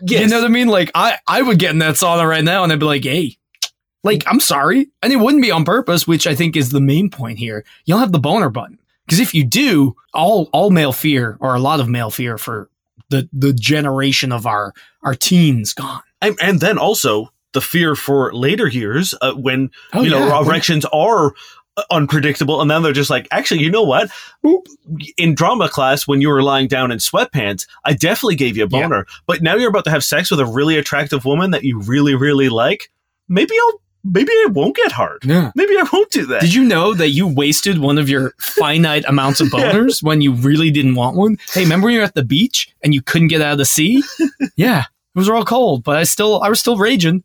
Yes. 0.02 0.22
You 0.22 0.28
know 0.30 0.40
what 0.40 0.46
I 0.46 0.54
mean? 0.54 0.70
Like 0.70 0.90
I, 0.96 1.20
I 1.28 1.42
would 1.42 1.60
get 1.60 1.72
in 1.72 1.80
that 1.80 1.96
sauna 1.96 2.28
right 2.28 2.44
now 2.44 2.64
and 2.64 2.72
I'd 2.72 2.80
be 2.80 2.86
like, 2.86 3.04
hey, 3.04 3.38
like, 4.04 4.24
I'm 4.26 4.40
sorry. 4.40 4.90
And 5.02 5.12
it 5.12 5.18
wouldn't 5.18 5.44
be 5.44 5.52
on 5.52 5.66
purpose, 5.66 6.08
which 6.08 6.28
I 6.28 6.34
think 6.34 6.56
is 6.56 6.70
the 6.70 6.80
main 6.80 7.10
point 7.10 7.40
here. 7.40 7.66
You 7.86 7.94
don't 7.94 8.00
have 8.00 8.14
the 8.14 8.20
boner 8.20 8.50
button. 8.50 8.80
Because 9.06 9.20
if 9.20 9.34
you 9.34 9.44
do, 9.44 9.96
all 10.14 10.50
all 10.54 10.70
male 10.70 10.94
fear 10.94 11.38
or 11.42 11.56
a 11.56 11.60
lot 11.60 11.80
of 11.82 11.90
male 11.90 12.10
fear 12.10 12.38
for 12.38 12.70
the 13.10 13.28
the 13.34 13.54
generation 13.54 14.32
of 14.32 14.46
our 14.46 14.74
our 15.04 15.16
teens 15.16 15.74
gone. 15.74 16.02
and, 16.22 16.38
and 16.42 16.60
then 16.62 16.78
also 16.78 17.32
the 17.58 17.62
fear 17.62 17.96
for 17.96 18.20
later 18.34 18.68
years 18.68 19.14
uh, 19.22 19.34
when 19.34 19.70
Oh, 19.94 20.04
you 20.04 20.10
know 20.12 20.26
yeah. 20.28 20.42
erections 20.42 20.86
are 20.94 21.34
uh, 21.78 21.84
unpredictable 21.92 22.62
and 22.62 22.70
then 22.72 22.82
they're 22.84 22.94
just 23.02 23.10
like 23.16 23.28
actually 23.32 23.62
you 23.62 23.72
know 23.72 23.84
what 23.84 24.10
in 25.18 25.36
drama 25.36 25.70
class 25.70 26.08
when 26.08 26.22
you 26.22 26.30
were 26.30 26.42
lying 26.44 26.68
down 26.68 26.92
in 26.92 26.98
sweatpants 26.98 27.68
i 27.86 27.94
definitely 27.94 28.36
gave 28.36 28.58
you 28.58 28.64
a 28.66 28.68
Yeah. 28.70 28.82
boner 28.84 29.06
but 29.28 29.42
now 29.42 29.56
you're 29.56 29.70
about 29.70 29.86
to 29.86 29.92
have 29.92 30.04
sex 30.04 30.32
with 30.32 30.40
a 30.40 30.46
really 30.46 30.78
attractive 30.78 31.24
woman 31.26 31.52
that 31.52 31.64
you 31.64 31.80
really 31.82 32.16
really 32.16 32.50
like 32.50 32.90
maybe 33.30 33.54
i'll 33.64 33.82
maybe 34.04 34.32
i 34.32 34.48
won't 34.52 34.76
get 34.76 34.92
hard 34.92 35.20
Yeah. 35.24 35.52
maybe 35.56 35.74
i 35.78 35.86
won't 35.94 36.10
do 36.12 36.26
that 36.28 36.42
Did 36.42 36.54
you 36.54 36.64
know 36.64 36.94
that 36.96 37.10
you 37.10 37.28
wasted 37.28 37.78
one 37.80 37.98
of 38.00 38.10
your 38.10 38.34
finite 38.40 39.06
amounts 39.08 39.40
of 39.42 39.48
boners 39.56 40.02
when 40.02 40.22
you 40.22 40.32
really 40.34 40.72
didn't 40.72 40.96
want 40.96 41.16
one? 41.18 41.38
Hey, 41.54 41.64
remember 41.64 41.86
when 41.86 41.94
you 41.94 42.00
were 42.00 42.06
at 42.06 42.16
the 42.16 42.24
beach 42.24 42.70
and 42.84 42.94
you 42.94 43.02
couldn't 43.02 43.28
get 43.28 43.42
out 43.42 43.52
of 43.54 43.58
the 43.58 43.66
sea? 43.66 44.02
yeah. 44.56 44.82
It 45.16 45.20
was 45.20 45.30
all 45.30 45.44
cold, 45.44 45.84
but 45.84 45.98
I 45.98 46.04
still 46.04 46.42
I 46.44 46.50
was 46.50 46.60
still 46.60 46.78
raging. 46.78 47.24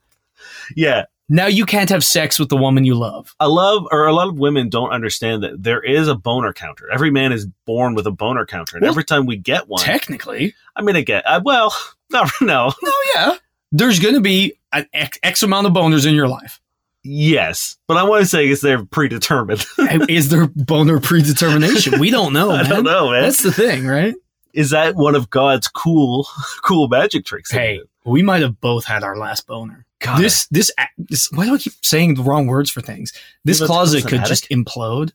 Yeah 0.76 1.04
Now 1.28 1.46
you 1.46 1.64
can't 1.66 1.88
have 1.90 2.04
sex 2.04 2.38
with 2.38 2.48
the 2.48 2.56
woman 2.56 2.84
you 2.84 2.94
love. 2.94 3.34
I 3.40 3.46
love, 3.46 3.86
or 3.90 4.06
a 4.06 4.12
lot 4.12 4.28
of 4.28 4.38
women 4.38 4.68
don't 4.68 4.90
understand 4.90 5.42
that 5.42 5.62
there 5.62 5.80
is 5.82 6.08
a 6.08 6.14
boner 6.14 6.52
counter. 6.52 6.90
Every 6.92 7.10
man 7.10 7.32
is 7.32 7.46
born 7.64 7.94
with 7.94 8.06
a 8.06 8.10
boner 8.10 8.44
counter, 8.44 8.76
and 8.76 8.82
Well, 8.82 8.90
every 8.90 9.04
time 9.04 9.24
we 9.26 9.36
get 9.36 9.68
one, 9.68 9.82
Technically, 9.82 10.54
I 10.76 10.82
mean, 10.82 10.96
I 10.96 11.00
get, 11.02 11.24
uh, 11.26 11.40
well, 11.44 11.72
no, 12.10 12.24
no, 12.40 12.72
oh 12.84 13.12
yeah, 13.14 13.36
there's 13.70 13.98
going 14.00 14.14
to 14.14 14.20
be 14.20 14.54
an 14.72 14.86
X, 14.92 15.18
X 15.22 15.42
amount 15.42 15.66
of 15.66 15.72
boners 15.72 16.06
in 16.06 16.14
your 16.14 16.28
life. 16.28 16.60
yes, 17.02 17.76
but 17.86 17.96
I 17.96 18.02
want 18.04 18.22
to 18.22 18.28
say 18.28 18.48
is 18.48 18.60
they're 18.60 18.84
predetermined. 18.84 19.64
Is 20.08 20.28
there 20.28 20.46
boner 20.54 21.00
predetermination? 21.00 21.98
We 21.98 22.10
don't 22.10 22.32
know. 22.32 22.50
I 22.52 22.62
man. 22.62 22.70
don't 22.70 22.84
know, 22.84 23.10
man. 23.10 23.22
That's 23.22 23.42
the 23.42 23.52
thing, 23.52 23.86
right? 23.86 24.14
is 24.54 24.68
that 24.70 24.94
one 24.96 25.14
of 25.14 25.30
God's 25.30 25.66
cool, 25.66 26.26
cool 26.62 26.86
magic 26.88 27.24
tricks? 27.24 27.50
Hey, 27.50 27.80
we 28.04 28.22
might 28.22 28.42
have 28.42 28.60
both 28.60 28.84
had 28.84 29.02
our 29.02 29.16
last 29.16 29.46
boner 29.46 29.86
God, 30.02 30.20
this 30.20 30.46
this 30.48 30.70
this 30.98 31.30
why 31.32 31.46
do 31.46 31.54
I 31.54 31.58
keep 31.58 31.72
saying 31.82 32.14
the 32.14 32.22
wrong 32.22 32.46
words 32.46 32.70
for 32.70 32.80
things? 32.80 33.12
This 33.44 33.64
closet 33.64 34.06
could 34.06 34.24
just 34.26 34.48
implode, 34.50 35.12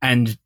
and 0.00 0.38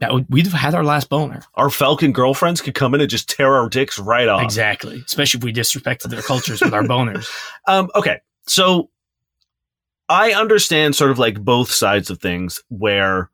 that 0.00 0.12
would 0.12 0.26
we'd 0.28 0.46
have 0.46 0.54
had 0.54 0.74
our 0.74 0.82
last 0.84 1.08
boner. 1.08 1.42
our 1.54 1.70
Falcon 1.70 2.12
girlfriends 2.12 2.60
could 2.60 2.74
come 2.74 2.94
in 2.94 3.00
and 3.00 3.08
just 3.10 3.28
tear 3.28 3.54
our 3.54 3.68
dicks 3.68 3.98
right 3.98 4.26
off. 4.28 4.42
Exactly, 4.42 5.02
especially 5.06 5.38
if 5.38 5.44
we 5.44 5.52
disrespected 5.52 6.10
their 6.10 6.22
cultures 6.22 6.60
with 6.60 6.74
our 6.74 6.82
boners. 6.82 7.28
Um, 7.68 7.88
okay, 7.94 8.20
so 8.46 8.90
I 10.08 10.32
understand 10.32 10.96
sort 10.96 11.12
of 11.12 11.18
like 11.20 11.40
both 11.40 11.70
sides 11.70 12.10
of 12.10 12.18
things 12.20 12.60
where 12.68 13.30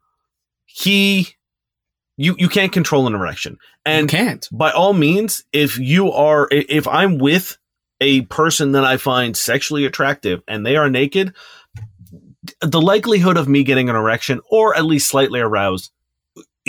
he, 0.66 1.28
you 2.18 2.36
you 2.38 2.48
can't 2.50 2.72
control 2.72 3.06
an 3.06 3.14
erection, 3.14 3.56
And 3.86 4.00
and 4.00 4.08
can't. 4.10 4.48
by 4.52 4.70
all 4.70 4.92
means, 4.92 5.44
if 5.52 5.78
you 5.78 6.12
are, 6.12 6.46
if 6.50 6.86
I'm 6.86 7.16
with 7.18 7.56
a 8.00 8.22
person 8.22 8.72
that 8.72 8.84
I 8.84 8.96
find 8.96 9.36
sexually 9.36 9.84
attractive 9.84 10.42
and 10.48 10.64
they 10.64 10.76
are 10.76 10.88
naked, 10.90 11.34
the 12.60 12.80
likelihood 12.80 13.36
of 13.36 13.48
me 13.48 13.64
getting 13.64 13.88
an 13.90 13.96
erection 13.96 14.40
or 14.50 14.76
at 14.76 14.84
least 14.84 15.08
slightly 15.08 15.40
aroused 15.40 15.90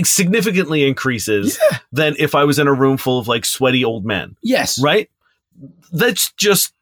significantly 0.04 0.88
increases 0.88 1.60
than 1.92 2.16
if 2.18 2.34
I 2.36 2.44
was 2.46 2.58
in 2.60 2.68
a 2.68 2.74
room 2.74 2.98
full 2.98 3.20
of 3.20 3.28
like 3.28 3.46
sweaty 3.46 3.84
old 3.84 4.06
men, 4.06 4.36
Yes, 4.42 4.82
right? 4.82 5.10
That's 5.92 6.32
just 6.34 6.74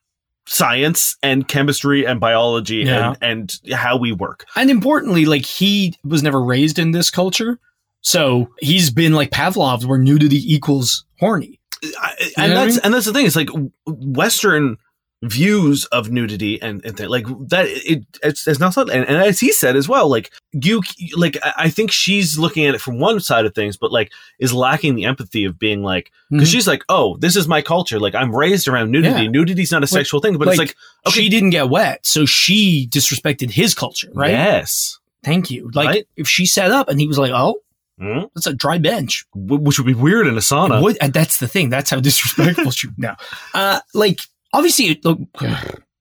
science 0.46 1.18
and 1.24 1.48
chemistry 1.48 2.06
and 2.06 2.20
biology 2.20 2.78
Yeah. 2.78 3.16
and, 3.22 3.58
and 3.68 3.74
how 3.74 3.98
we 3.98 4.12
work. 4.12 4.46
and 4.56 4.70
importantly, 4.70 5.26
like 5.26 5.46
he 5.46 5.98
was 6.04 6.22
never 6.24 6.42
raised 6.44 6.78
in 6.80 6.92
this 6.92 7.10
culture, 7.10 7.60
so 8.02 8.50
he's 8.60 8.90
been 8.92 9.14
like 9.14 9.32
Pavlov's, 9.32 9.86
where 9.86 9.98
nudity 9.98 10.42
equals 10.54 11.04
horny. 11.20 11.60
I, 12.00 12.16
and 12.38 12.52
what 12.54 12.58
I 12.62 12.66
that's 12.66 12.74
mean? 12.76 12.82
and 12.84 12.94
that's 12.94 13.06
the 13.06 13.14
thing. 13.14 13.26
It's 13.26 13.36
like 13.36 13.50
Western 13.86 14.78
views 15.24 15.86
of 15.86 16.12
nudity 16.12 16.62
and, 16.62 16.86
and 16.86 16.96
th- 16.96 17.10
like 17.10 17.26
that. 17.50 17.66
It 17.68 18.04
it's, 18.24 18.48
it's 18.48 18.60
not 18.60 18.74
something. 18.74 18.96
And, 18.96 19.08
and 19.08 19.18
as 19.18 19.40
he 19.40 19.52
said 19.52 19.76
as 19.76 19.90
well, 19.90 20.08
like 20.10 20.32
you 20.54 20.82
like 21.16 21.38
I 21.58 21.70
think 21.70 21.92
she's 21.92 22.38
looking 22.38 22.66
at 22.66 22.76
it 22.76 22.82
from 22.82 23.00
one 23.00 23.20
side 23.20 23.46
of 23.46 23.56
things, 23.56 23.78
but 23.78 23.92
like 23.92 24.12
is 24.40 24.54
lacking 24.54 24.96
the 24.96 25.06
empathy 25.06 25.46
of 25.46 25.58
being 25.58 25.82
like 25.82 26.12
because 26.30 26.50
Mhm. 26.50 26.52
she's 26.52 26.68
like, 26.68 26.84
oh, 26.90 27.18
this 27.18 27.36
is 27.36 27.48
my 27.48 27.62
culture. 27.62 28.00
Like 28.00 28.14
I'm 28.16 28.36
raised 28.36 28.68
around 28.68 28.92
nudity. 28.92 29.24
Yeah. 29.24 29.30
Nudity's 29.30 29.72
not 29.72 29.84
a 29.84 29.88
sexual 29.88 30.20
thing, 30.20 30.38
but 30.38 30.48
it's 30.50 30.58
like, 30.58 30.70
like 30.70 30.78
okay, 31.08 31.22
she 31.22 31.30
didn't 31.30 31.50
get 31.52 31.70
wet, 31.70 32.06
so 32.06 32.26
she 32.26 32.88
disrespected 32.92 33.50
his 33.52 33.74
culture, 33.74 34.10
right? 34.14 34.32
yes, 34.32 35.00
Thank 35.24 35.50
you. 35.50 35.70
Like 35.74 35.88
Right? 35.88 36.08
if 36.16 36.28
she 36.28 36.46
sat 36.46 36.72
up 36.72 36.90
and 36.90 37.00
he 37.02 37.08
was 37.08 37.18
like, 37.18 37.32
"Oh, 37.34 37.56
Hmm? 38.00 38.26
that's 38.36 38.48
a 38.48 38.54
dry 38.54 38.78
bench," 38.78 39.26
Wh- 39.34 39.62
which 39.62 39.80
would 39.80 39.88
be 39.88 39.94
weird 39.94 40.28
in 40.28 40.36
a 40.36 40.40
sauna. 40.42 40.82
What, 40.82 40.98
and 41.02 41.14
that's 41.14 41.40
the 41.40 41.48
thing. 41.48 41.70
That's 41.70 41.90
how 41.90 42.00
disrespectful 42.02 42.72
she. 42.72 42.90
No, 42.98 43.16
uh, 43.54 43.80
like 43.94 44.20
obviously, 44.54 45.00
look, 45.04 45.20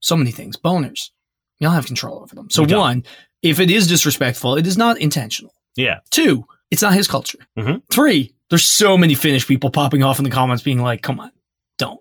so 0.00 0.16
many 0.16 0.30
things. 0.30 0.56
Boners, 0.56 1.10
you 1.58 1.66
don't 1.66 1.74
have 1.74 1.86
control 1.86 2.20
over 2.22 2.34
them. 2.34 2.48
So 2.50 2.62
You 2.62 2.68
don't. 2.68 2.80
one, 2.80 3.04
if 3.42 3.60
it 3.60 3.70
is 3.70 3.86
disrespectful, 3.86 4.56
it 4.56 4.66
is 4.66 4.76
not 4.76 4.98
intentional. 4.98 5.54
Yeah, 5.74 6.00
Two, 6.10 6.46
it's 6.70 6.82
not 6.82 6.94
his 6.94 7.08
culture. 7.08 7.38
Mhm. 7.58 7.82
Three, 7.90 8.34
there's 8.50 8.64
so 8.64 8.96
many 8.98 9.14
Finnish 9.14 9.46
people 9.46 9.70
popping 9.70 10.02
off 10.02 10.18
in 10.18 10.24
the 10.24 10.30
comments 10.30 10.62
being 10.62 10.82
like, 10.82 11.02
"Come 11.02 11.20
on, 11.20 11.32
don't." 11.78 12.00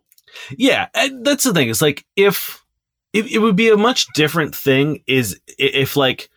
yeah 0.58 0.90
and 0.94 1.24
that's 1.26 1.46
the 1.46 1.54
thing 1.54 1.70
it's 1.70 1.82
like 1.82 2.06
if 2.18 2.62
it, 3.14 3.26
it 3.32 3.40
would 3.40 3.56
be 3.56 3.70
a 3.70 3.78
much 3.78 4.06
different 4.14 4.54
thing 4.54 5.02
is 5.08 5.40
if 5.58 5.96
like 5.96 6.30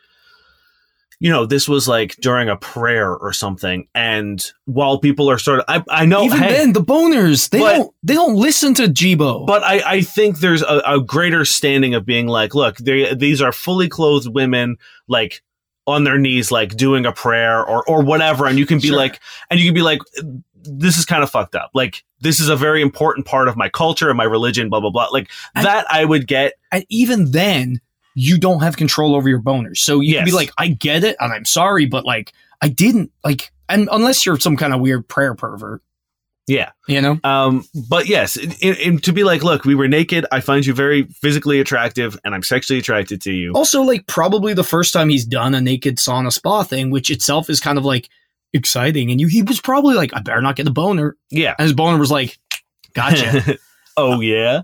you 1.20 1.30
know 1.30 1.46
this 1.46 1.68
was 1.68 1.88
like 1.88 2.14
during 2.20 2.48
a 2.48 2.56
prayer 2.56 3.14
or 3.16 3.32
something 3.32 3.88
and 3.94 4.52
while 4.66 4.98
people 4.98 5.28
are 5.30 5.38
sort 5.38 5.58
of 5.60 5.64
i, 5.66 5.82
I 6.02 6.06
know 6.06 6.22
Even 6.24 6.38
hey, 6.38 6.52
then, 6.58 6.72
the 6.72 6.80
boners 6.80 7.50
they 7.50 7.58
But- 7.58 7.76
don't 7.76 7.94
they 8.02 8.14
don't 8.14 8.36
listen 8.36 8.74
to 8.74 8.88
Jibo. 8.88 9.44
but 9.46 9.62
I, 9.64 9.82
I 9.96 10.00
think 10.02 10.38
there's 10.38 10.62
a, 10.62 10.80
a 10.86 11.00
greater 11.00 11.44
standing 11.44 11.94
of 11.94 12.06
being 12.06 12.26
like, 12.28 12.54
look, 12.54 12.76
they, 12.78 13.12
these 13.14 13.42
are 13.42 13.52
fully 13.52 13.88
clothed 13.88 14.28
women, 14.32 14.76
like 15.08 15.42
on 15.86 16.04
their 16.04 16.18
knees, 16.18 16.50
like 16.52 16.76
doing 16.76 17.04
a 17.06 17.12
prayer 17.12 17.64
or 17.64 17.82
or 17.88 18.02
whatever, 18.02 18.46
and 18.46 18.58
you 18.58 18.64
can 18.66 18.78
be 18.78 18.88
Sure. 18.88 18.96
like, 18.96 19.20
and 19.50 19.58
you 19.58 19.66
can 19.66 19.74
be 19.74 19.82
like, 19.82 19.98
this 20.62 20.96
is 20.98 21.04
kind 21.04 21.22
of 21.22 21.30
fucked 21.30 21.54
up. 21.56 21.70
Like 21.74 22.04
this 22.20 22.40
is 22.40 22.48
a 22.48 22.56
very 22.56 22.80
important 22.82 23.26
part 23.26 23.48
of 23.48 23.56
my 23.56 23.68
culture 23.68 24.08
and 24.08 24.16
my 24.16 24.24
religion, 24.24 24.68
blah 24.68 24.80
blah 24.80 24.90
blah. 24.90 25.08
Like 25.10 25.28
And- 25.54 25.66
that, 25.66 25.86
I 25.90 26.04
would 26.04 26.26
get. 26.26 26.52
and 26.70 26.84
even 26.88 27.32
then 27.32 27.80
you 28.20 28.36
don't 28.38 28.60
have 28.62 28.76
control 28.76 29.14
over 29.14 29.28
your 29.28 29.40
boners 29.40 29.78
so 29.78 30.00
you 30.00 30.14
can 30.14 30.24
be 30.24 30.32
like 30.32 30.50
i 30.58 30.66
get 30.66 31.04
it 31.04 31.14
and 31.20 31.32
i'm 31.32 31.44
sorry 31.44 31.86
but 31.86 32.04
like 32.04 32.32
i 32.62 32.68
didn't 32.68 33.12
like 33.24 33.52
and 33.68 33.88
unless 33.92 34.24
you're 34.26 34.38
some 34.40 34.56
kind 34.56 34.74
of 34.74 34.80
weird 34.80 35.06
prayer 35.06 35.34
pervert 35.34 35.82
Yeah. 36.48 36.70
you 36.88 37.00
know 37.02 37.20
Um, 37.22 37.64
but 37.88 38.08
yes, 38.08 38.36
in, 38.36 38.98
to 39.00 39.12
be 39.12 39.22
like, 39.22 39.44
look, 39.44 39.66
we 39.66 39.74
were 39.74 39.86
naked. 39.88 40.24
I 40.32 40.40
find 40.40 40.64
you 40.64 40.72
very 40.72 41.02
physically 41.20 41.60
attractive, 41.60 42.18
and 42.24 42.34
I'm 42.34 42.42
sexually 42.42 42.78
attracted 42.80 43.20
to 43.22 43.32
you. 43.32 43.52
also 43.52 43.82
like 43.82 44.06
probably 44.06 44.54
the 44.54 44.64
first 44.64 44.94
time 44.94 45.10
he's 45.10 45.26
done 45.26 45.54
a 45.54 45.60
naked 45.60 45.98
sauna 45.98 46.32
spa 46.32 46.62
thing 46.62 46.90
which 46.90 47.10
itself 47.10 47.50
is 47.50 47.60
kind 47.60 47.76
of 47.78 47.84
like 47.84 48.08
exciting 48.54 49.10
and 49.10 49.20
you 49.20 49.26
he 49.26 49.42
was 49.42 49.60
probably 49.60 49.94
like 49.94 50.10
i 50.14 50.20
better 50.20 50.40
not 50.40 50.56
get 50.56 50.64
the 50.64 50.70
boner 50.72 51.16
Yeah. 51.30 51.54
and 51.58 51.64
his 51.64 51.74
boner 51.74 51.98
was 51.98 52.10
like 52.10 52.38
gotcha 52.94 53.58
oh 53.98 54.20
yeah. 54.20 54.62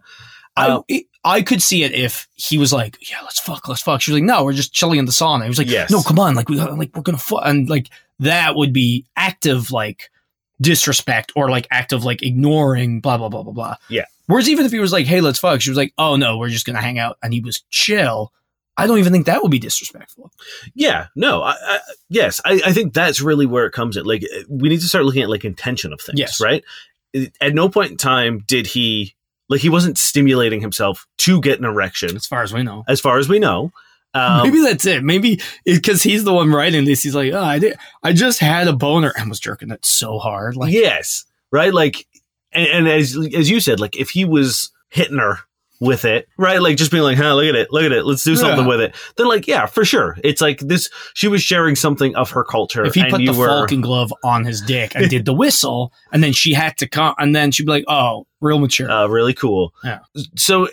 I, 0.56 0.68
Um, 0.68 0.82
it- 0.88 1.04
I 1.24 1.40
could 1.42 1.62
see 1.62 1.82
it 1.84 1.92
if 1.92 2.28
he 2.34 2.58
was 2.58 2.72
like, 2.72 2.98
"Yeah, 3.10 3.20
let's 3.22 3.40
fuck, 3.40 3.66
let's 3.68 3.80
fuck." 3.82 4.00
She 4.02 4.10
was 4.12 4.20
like, 4.20 4.26
"No, 4.26 4.44
we're 4.44 4.52
just 4.52 4.72
chilling 4.74 4.98
in 4.98 5.06
the 5.06 5.12
sauna." 5.12 5.42
He 5.44 5.48
was 5.48 5.58
like, 5.58 5.70
Yes. 5.70 5.90
"No, 5.90 6.02
come 6.02 6.18
on, 6.18 6.34
like 6.34 6.48
we 6.48 6.56
like 6.60 6.94
we're 6.94 7.02
gonna 7.02 7.18
fuck," 7.18 7.42
and 7.44 7.68
like 7.68 7.88
that 8.20 8.56
would 8.56 8.72
be 8.72 9.06
active 9.16 9.70
like 9.70 10.10
disrespect 10.60 11.32
or 11.36 11.50
like 11.50 11.66
active 11.70 12.04
like 12.04 12.22
ignoring 12.22 13.00
blah 13.00 13.16
blah 13.18 13.28
blah 13.28 13.42
blah 13.42 13.52
blah. 13.52 13.76
Yeah. 13.88 14.04
Whereas 14.26 14.48
even 14.48 14.64
if 14.66 14.72
he 14.72 14.78
was 14.78 14.92
like, 14.92 15.06
"Hey, 15.06 15.20
let's 15.20 15.38
fuck," 15.38 15.60
she 15.60 15.70
was 15.70 15.76
like, 15.76 15.92
"Oh 15.98 16.16
no, 16.16 16.38
we're 16.38 16.48
just 16.48 16.66
gonna 16.66 16.80
hang 16.80 16.98
out," 16.98 17.18
and 17.22 17.32
he 17.32 17.40
was 17.40 17.62
chill. 17.70 18.32
I 18.76 18.86
don't 18.88 18.98
even 18.98 19.12
think 19.12 19.26
that 19.26 19.40
would 19.40 19.52
be 19.52 19.60
disrespectful. 19.60 20.32
Yeah, 20.74 21.06
no, 21.14 21.42
I, 21.42 21.52
I, 21.52 21.78
yes, 22.08 22.40
I, 22.44 22.60
I 22.66 22.72
think 22.72 22.92
that's 22.92 23.20
really 23.20 23.46
where 23.46 23.66
it 23.66 23.72
comes 23.72 23.96
in. 23.96 24.04
Like, 24.04 24.24
we 24.48 24.68
need 24.68 24.80
to 24.80 24.88
start 24.88 25.04
looking 25.04 25.22
at 25.22 25.30
like 25.30 25.44
intention 25.44 25.92
of 25.92 26.00
things, 26.00 26.18
Yes. 26.18 26.40
right? 26.40 26.64
At 27.40 27.54
no 27.54 27.68
point 27.68 27.92
in 27.92 27.96
time 27.98 28.42
did 28.48 28.66
he 28.66 29.14
like 29.48 29.60
he 29.60 29.68
wasn't 29.68 29.98
stimulating 29.98 30.60
himself 30.60 31.06
to 31.18 31.40
get 31.40 31.58
an 31.58 31.64
erection, 31.64 32.16
As 32.16 32.26
far 32.26 32.42
as 32.42 32.52
we 32.52 32.62
know. 32.62 32.84
as 32.88 33.00
far 33.00 33.18
as 33.18 33.28
we 33.28 33.38
know. 33.38 33.70
Um, 34.14 34.44
Maybe 34.44 34.60
that's 34.62 34.86
it. 34.86 35.02
Maybe 35.02 35.40
because 35.64 36.02
he's 36.02 36.22
the 36.22 36.32
one 36.32 36.50
writing 36.52 36.84
this. 36.84 37.02
He's 37.02 37.16
like, 37.16 37.32
oh, 37.32 37.42
I 37.42 37.58
did. 37.58 37.76
I 38.02 38.12
just 38.12 38.38
had 38.38 38.68
a 38.68 38.72
boner 38.72 39.12
and 39.18 39.28
was 39.28 39.40
jerking 39.40 39.70
it 39.72 39.84
so 39.84 40.18
hard. 40.18 40.56
Like, 40.56 40.72
yes, 40.72 41.24
right. 41.50 41.74
Like, 41.74 42.06
and, 42.52 42.68
and 42.68 42.88
as 42.88 43.16
as 43.36 43.50
you 43.50 43.58
said, 43.58 43.80
like 43.80 43.96
if 43.96 44.10
he 44.10 44.24
was 44.24 44.70
hitting 44.90 45.18
her 45.18 45.38
with 45.80 46.04
it, 46.04 46.28
right? 46.38 46.60
Like 46.62 46.76
just 46.76 46.90
being 46.90 47.02
like, 47.02 47.16
"Huh, 47.18 47.34
look 47.34 47.46
at 47.46 47.54
it, 47.56 47.68
look 47.72 47.82
at 47.84 47.92
it, 47.92 48.04
let's 48.06 48.22
do 48.24 48.36
something 48.36 48.60
Yeah. 48.64 48.68
with 48.68 48.80
it." 48.80 48.94
Then, 49.16 49.26
like, 49.28 49.46
yeah, 49.46 49.66
for 49.66 49.84
sure, 49.84 50.16
it's 50.24 50.40
like 50.40 50.60
this. 50.60 50.88
She 51.14 51.28
was 51.28 51.42
sharing 51.42 51.74
something 51.76 52.14
of 52.16 52.30
her 52.30 52.44
culture, 52.44 52.84
if 52.84 52.94
he 52.94 53.04
put 53.10 53.20
you 53.20 53.32
the 53.32 53.38
were 53.38 53.46
falcon 53.48 53.80
glove 53.80 54.12
on 54.22 54.44
his 54.44 54.60
dick 54.60 54.92
and 54.94 55.10
did 55.10 55.24
the 55.24 55.34
whistle, 55.34 55.92
and 56.12 56.22
then 56.22 56.32
she 56.32 56.54
had 56.54 56.76
to 56.78 56.88
come, 56.88 57.14
and 57.18 57.34
then 57.34 57.50
she'd 57.50 57.66
be 57.66 57.72
like, 57.72 57.84
"Oh, 57.88 58.26
real 58.40 58.58
mature." 58.58 58.90
uh, 58.90 59.06
really 59.08 59.34
cool. 59.34 59.74
Yeah. 59.82 59.98
So 60.36 60.68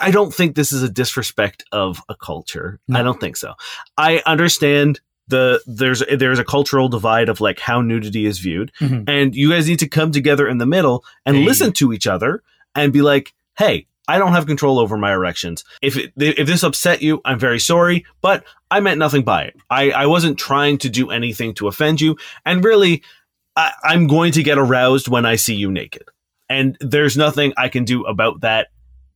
I 0.00 0.10
don't 0.10 0.32
think 0.32 0.54
this 0.56 0.72
is 0.72 0.82
a 0.82 0.88
disrespect 0.88 1.64
of 1.72 2.00
a 2.08 2.14
culture. 2.14 2.80
No. 2.88 3.00
I 3.00 3.02
don't 3.02 3.20
think 3.20 3.36
so. 3.36 3.54
I 3.96 4.22
understand 4.26 5.00
the 5.28 5.60
there's 5.66 6.02
there's 6.14 6.38
a 6.38 6.44
cultural 6.44 6.88
divide 6.88 7.28
of 7.28 7.40
like 7.40 7.58
how 7.60 7.80
nudity 7.80 8.26
is 8.26 8.38
viewed, 8.38 8.70
Mhm. 8.80 9.04
and 9.08 9.34
you 9.34 9.50
guys 9.50 9.68
need 9.68 9.78
to 9.78 9.88
come 9.88 10.12
together 10.12 10.46
in 10.48 10.58
the 10.58 10.66
middle 10.66 11.04
and 11.24 11.36
Hey. 11.38 11.44
listen 11.44 11.72
to 11.74 11.92
each 11.92 12.06
other 12.06 12.42
and 12.74 12.92
be 12.92 13.02
like, 13.02 13.32
hey. 13.56 13.86
I 14.08 14.18
don't 14.18 14.32
have 14.32 14.46
control 14.46 14.78
over 14.78 14.96
my 14.98 15.12
erections. 15.12 15.64
If 15.80 15.96
it, 15.96 16.12
if 16.16 16.46
this 16.46 16.62
upset 16.62 17.02
you, 17.02 17.20
I'm 17.24 17.38
very 17.38 17.60
sorry, 17.60 18.04
but 18.20 18.44
I 18.70 18.80
meant 18.80 18.98
nothing 18.98 19.22
by 19.22 19.44
it. 19.44 19.56
I, 19.70 19.90
I 19.90 20.06
wasn't 20.06 20.38
trying 20.38 20.78
to 20.78 20.88
do 20.88 21.10
anything 21.10 21.54
to 21.54 21.68
offend 21.68 22.00
you, 22.00 22.16
and 22.44 22.64
really, 22.64 23.02
I, 23.54 23.72
I'm 23.84 24.06
going 24.06 24.32
to 24.32 24.42
get 24.42 24.58
aroused 24.58 25.08
when 25.08 25.26
I 25.26 25.36
see 25.36 25.54
you 25.54 25.70
naked 25.70 26.04
and 26.52 26.76
there's 26.80 27.16
nothing 27.16 27.54
I 27.56 27.68
can 27.68 27.84
do 27.84 28.04
about 28.04 28.42
that. 28.42 28.68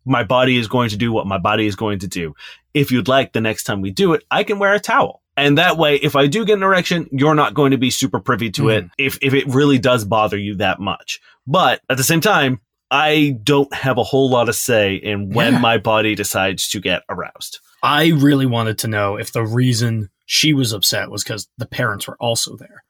My 0.04 0.24
body 0.24 0.56
is 0.56 0.68
going 0.68 0.88
to 0.90 0.96
do 0.96 1.12
what 1.12 1.26
my 1.26 1.38
body 1.38 1.66
is 1.66 1.76
going 1.76 1.98
to 2.00 2.06
do. 2.06 2.34
If 2.72 2.90
you'd 2.90 3.08
like, 3.08 3.32
the 3.32 3.40
next 3.40 3.64
time 3.64 3.82
we 3.82 3.90
do 3.90 4.14
it, 4.14 4.24
I 4.30 4.42
can 4.44 4.58
wear 4.58 4.72
a 4.72 4.80
towel. 4.80 5.22
And 5.36 5.58
that 5.58 5.76
way, 5.76 5.96
if 5.96 6.16
I 6.16 6.28
do 6.28 6.46
get 6.46 6.56
an 6.56 6.62
erection, 6.62 7.08
you're 7.12 7.34
not 7.34 7.52
going 7.52 7.72
to 7.72 7.76
be 7.76 7.90
super 7.90 8.20
privy 8.20 8.50
to 8.52 8.70
it 8.70 8.84
mm. 8.84 8.90
if, 8.96 9.18
if 9.20 9.34
it 9.34 9.46
really 9.48 9.78
does 9.78 10.04
bother 10.06 10.38
you 10.38 10.54
that 10.56 10.80
much. 10.80 11.20
But 11.46 11.82
at 11.90 11.98
the 11.98 12.04
same 12.04 12.22
time, 12.22 12.60
I 12.90 13.38
don't 13.42 13.72
have 13.74 13.98
a 13.98 14.04
whole 14.04 14.30
lot 14.30 14.48
of 14.48 14.54
say 14.54 14.94
in 14.94 15.30
when 15.30 15.54
Yeah. 15.54 15.58
my 15.58 15.78
body 15.78 16.14
decides 16.14 16.68
to 16.68 16.80
get 16.80 17.02
aroused. 17.08 17.58
I 17.82 18.08
really 18.08 18.46
wanted 18.46 18.78
to 18.78 18.88
know 18.88 19.16
if 19.16 19.32
the 19.32 19.44
reason 19.44 20.10
she 20.24 20.52
was 20.52 20.72
upset 20.72 21.10
was 21.10 21.22
because 21.22 21.48
the 21.58 21.66
parents 21.66 22.06
were 22.08 22.16
also 22.20 22.56
there, 22.56 22.84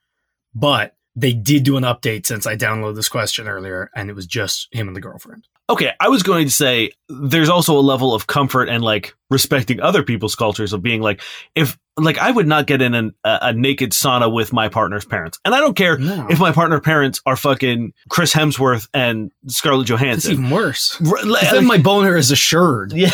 but 0.55 0.95
they 1.15 1.33
did 1.33 1.62
do 1.65 1.76
an 1.79 1.83
update 1.85 2.26
since 2.26 2.47
I 2.47 2.57
downloaded 2.57 2.97
this 2.97 3.09
question 3.09 3.49
earlier, 3.49 3.91
and 3.97 4.11
it 4.11 4.15
was 4.15 4.26
just 4.26 4.69
him 4.71 4.87
and 4.87 4.97
the 4.97 5.00
girlfriend. 5.00 5.49
Okay, 5.68 5.92
I 6.00 6.08
was 6.08 6.23
going 6.23 6.46
to 6.46 6.52
say 6.52 6.92
there's 7.08 7.49
also 7.49 7.76
a 7.78 7.80
level 7.80 8.14
of 8.14 8.26
comfort 8.26 8.68
and 8.68 8.85
like 8.85 9.14
respecting 9.30 9.80
other 9.80 10.02
people's 10.02 10.35
cultures 10.37 10.73
of 10.73 10.82
being 10.82 11.00
like, 11.02 11.20
if 11.54 11.76
like 11.99 12.18
I 12.18 12.30
would 12.30 12.46
not 12.46 12.66
get 12.66 12.82
in 12.82 12.92
an, 12.94 13.14
a, 13.25 13.38
a 13.42 13.52
naked 13.54 13.92
sauna 13.92 14.32
with 14.32 14.52
my 14.52 14.68
partner's 14.68 15.04
parents, 15.06 15.40
and 15.44 15.54
I 15.54 15.61
don't 15.61 15.75
care 15.75 15.96
No. 15.99 16.26
if 16.28 16.38
my 16.38 16.52
partner 16.52 16.78
parents 16.78 17.20
are 17.25 17.37
fucking 17.37 17.94
Chris 18.11 18.35
Hemsworth 18.35 18.87
and 18.92 19.32
Scarlett 19.49 19.88
Johansson. 19.88 20.32
It's 20.32 20.38
even 20.40 20.50
worse. 20.50 21.00
R- 21.00 21.25
like- 21.25 21.50
then 21.50 21.66
my 21.66 21.78
boner 21.78 22.16
is 22.16 22.30
assured. 22.30 22.92
yeah, 22.92 23.11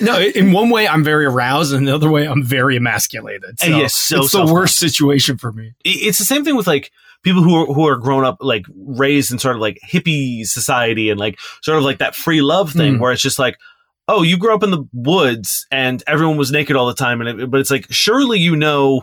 no, 0.00 0.20
in 0.20 0.52
one 0.52 0.70
way 0.70 0.86
I'm 0.86 1.02
very 1.04 1.24
aroused, 1.26 1.74
and 1.74 1.86
the 1.88 1.94
other 1.94 2.10
way 2.10 2.26
I'm 2.28 2.44
very 2.44 2.76
emasculated. 2.76 3.58
So 3.60 3.66
Yes, 3.66 3.92
so 3.92 4.20
it's 4.22 4.32
the 4.32 4.46
worst 4.46 4.78
situation 4.78 5.36
for 5.36 5.50
me. 5.52 5.72
it's 5.84 6.18
the 6.18 6.24
same 6.24 6.44
thing 6.44 6.54
with 6.56 6.66
like 6.68 6.92
people 7.22 7.42
who 7.42 7.54
are 7.54 7.66
who 7.66 7.86
are 7.86 7.96
grown 7.96 8.24
up 8.24 8.38
like 8.40 8.64
raised 8.74 9.30
in 9.32 9.38
sort 9.38 9.56
of 9.56 9.60
like 9.62 9.78
hippie 9.88 10.44
society 10.46 11.10
and 11.10 11.18
like 11.20 11.38
sort 11.62 11.78
of 11.78 11.84
like 11.84 11.98
that 11.98 12.14
free 12.14 12.42
love 12.42 12.72
thing 12.72 12.94
Mm. 12.96 13.00
where 13.00 13.12
it's 13.12 13.22
just 13.22 13.38
like 13.38 13.58
oh 14.08 14.22
you 14.22 14.36
grew 14.36 14.54
up 14.54 14.62
in 14.62 14.70
the 14.72 14.84
woods 14.92 15.66
and 15.70 16.02
everyone 16.06 16.36
was 16.36 16.50
naked 16.50 16.74
all 16.76 16.86
the 16.86 16.94
time 16.94 17.20
and 17.20 17.40
it, 17.40 17.50
but 17.50 17.60
it's 17.60 17.70
like 17.70 17.86
surely 17.90 18.38
you 18.38 18.56
know 18.56 19.02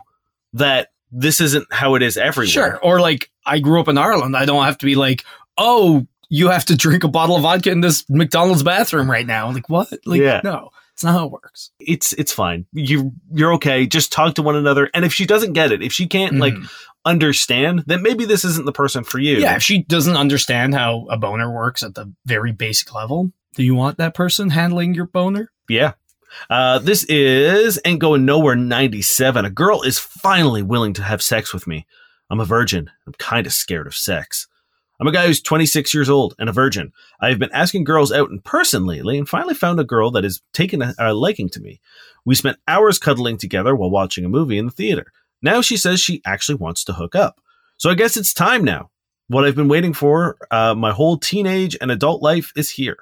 that 0.53 0.89
this 1.11 1.39
isn't 1.41 1.65
how 1.71 1.95
it 1.95 2.01
is 2.03 2.17
everywhere 2.17 2.47
Sure. 2.47 2.79
Or 2.83 2.99
like 2.99 3.29
I 3.45 3.59
grew 3.59 3.79
up 3.79 3.87
in 3.87 3.97
Ireland. 3.97 4.35
I 4.37 4.45
don't 4.45 4.63
have 4.65 4.77
to 4.79 4.85
be 4.85 4.93
like, 4.95 5.23
oh, 5.57 6.05
you 6.29 6.49
have 6.49 6.65
to 6.65 6.75
drink 6.75 7.03
a 7.03 7.07
bottle 7.07 7.35
of 7.35 7.41
vodka 7.41 7.71
in 7.71 7.81
this 7.81 8.05
McDonald's 8.09 8.61
bathroom 8.61 9.09
right 9.09 9.25
now. 9.25 9.51
Like 9.51 9.67
what? 9.69 9.87
Like 10.05 10.21
Yeah. 10.21 10.41
no, 10.43 10.69
it's 10.93 11.03
not 11.03 11.13
how 11.13 11.25
it 11.25 11.31
works. 11.31 11.71
it's 11.79 12.11
it's 12.13 12.31
fine 12.33 12.65
you 12.73 13.11
you're 13.33 13.53
okay 13.53 13.87
just 13.87 14.11
talk 14.11 14.35
to 14.35 14.41
one 14.43 14.55
another 14.57 14.89
and 14.93 15.05
if 15.05 15.13
she 15.13 15.25
doesn't 15.25 15.53
get 15.53 15.71
it 15.71 15.81
if 15.81 15.93
she 15.93 16.05
can't 16.05 16.35
like 16.39 16.53
Mhm. 16.53 16.69
Understand 17.09 17.83
then 17.87 18.01
maybe 18.01 18.25
this 18.25 18.45
isn't 18.45 18.65
the 18.65 18.71
person 18.71 19.03
for 19.03 19.19
you 19.19 19.37
yeah, 19.37 19.55
if 19.55 19.63
she 19.63 19.83
doesn't 19.83 20.17
understand 20.17 20.73
how 20.73 21.07
a 21.09 21.17
boner 21.17 21.51
works 21.51 21.83
at 21.83 21.95
the 21.95 22.11
very 22.25 22.51
basic 22.51 22.93
level, 22.93 23.31
do 23.55 23.63
you 23.63 23.75
want 23.75 23.97
that 23.97 24.13
person 24.13 24.49
handling 24.49 24.93
your 24.93 25.07
boner? 25.07 25.51
Yeah. 25.67 25.93
Uh, 26.49 26.79
this 26.79 27.03
is 27.05 27.79
Ain't 27.85 27.99
Going 27.99 28.25
Nowhere 28.25 28.55
97. 28.55 29.45
A 29.45 29.49
girl 29.49 29.81
is 29.81 29.97
finally 29.97 30.61
willing 30.61 30.93
to 30.93 31.03
have 31.03 31.21
sex 31.21 31.53
with 31.53 31.67
me. 31.67 31.85
I'm 32.29 32.39
a 32.39 32.45
virgin. 32.45 32.89
I'm 33.07 33.13
kind 33.13 33.47
of 33.47 33.53
scared 33.53 33.87
of 33.87 33.95
sex. 33.95 34.47
I'm 34.99 35.07
a 35.07 35.11
guy 35.11 35.25
who's 35.25 35.41
26 35.41 35.93
years 35.93 36.09
old 36.09 36.35
and 36.37 36.49
a 36.49 36.53
virgin. 36.53 36.91
I've 37.21 37.39
been 37.39 37.53
asking 37.53 37.85
girls 37.85 38.11
out 38.11 38.29
in 38.29 38.41
person 38.41 38.85
lately 38.85 39.17
and 39.17 39.27
finally 39.27 39.53
found 39.53 39.79
a 39.79 39.85
girl 39.85 40.11
that 40.11 40.25
has 40.25 40.41
taken 40.53 40.81
a, 40.81 40.93
a 40.99 41.13
liking 41.13 41.49
to 41.49 41.61
me. 41.61 41.79
We 42.25 42.35
spent 42.35 42.57
hours 42.67 42.99
cuddling 42.99 43.37
together 43.37 43.75
while 43.75 43.89
watching 43.89 44.25
a 44.25 44.29
movie 44.29 44.57
in 44.57 44.65
the 44.65 44.71
theater. 44.71 45.11
Now 45.41 45.61
she 45.61 45.77
says 45.77 45.99
she 45.99 46.21
actually 46.25 46.55
wants 46.55 46.83
to 46.85 46.93
hook 46.93 47.15
up. 47.15 47.41
So 47.77 47.89
I 47.89 47.95
guess 47.95 48.17
it's 48.17 48.33
time 48.33 48.63
now. 48.63 48.89
What 49.27 49.45
I've 49.45 49.55
been 49.55 49.67
waiting 49.67 49.93
for 49.93 50.37
uh, 50.51 50.75
my 50.75 50.91
whole 50.91 51.17
teenage 51.17 51.77
and 51.79 51.91
adult 51.91 52.21
life 52.21 52.51
is 52.55 52.69
here. 52.71 52.97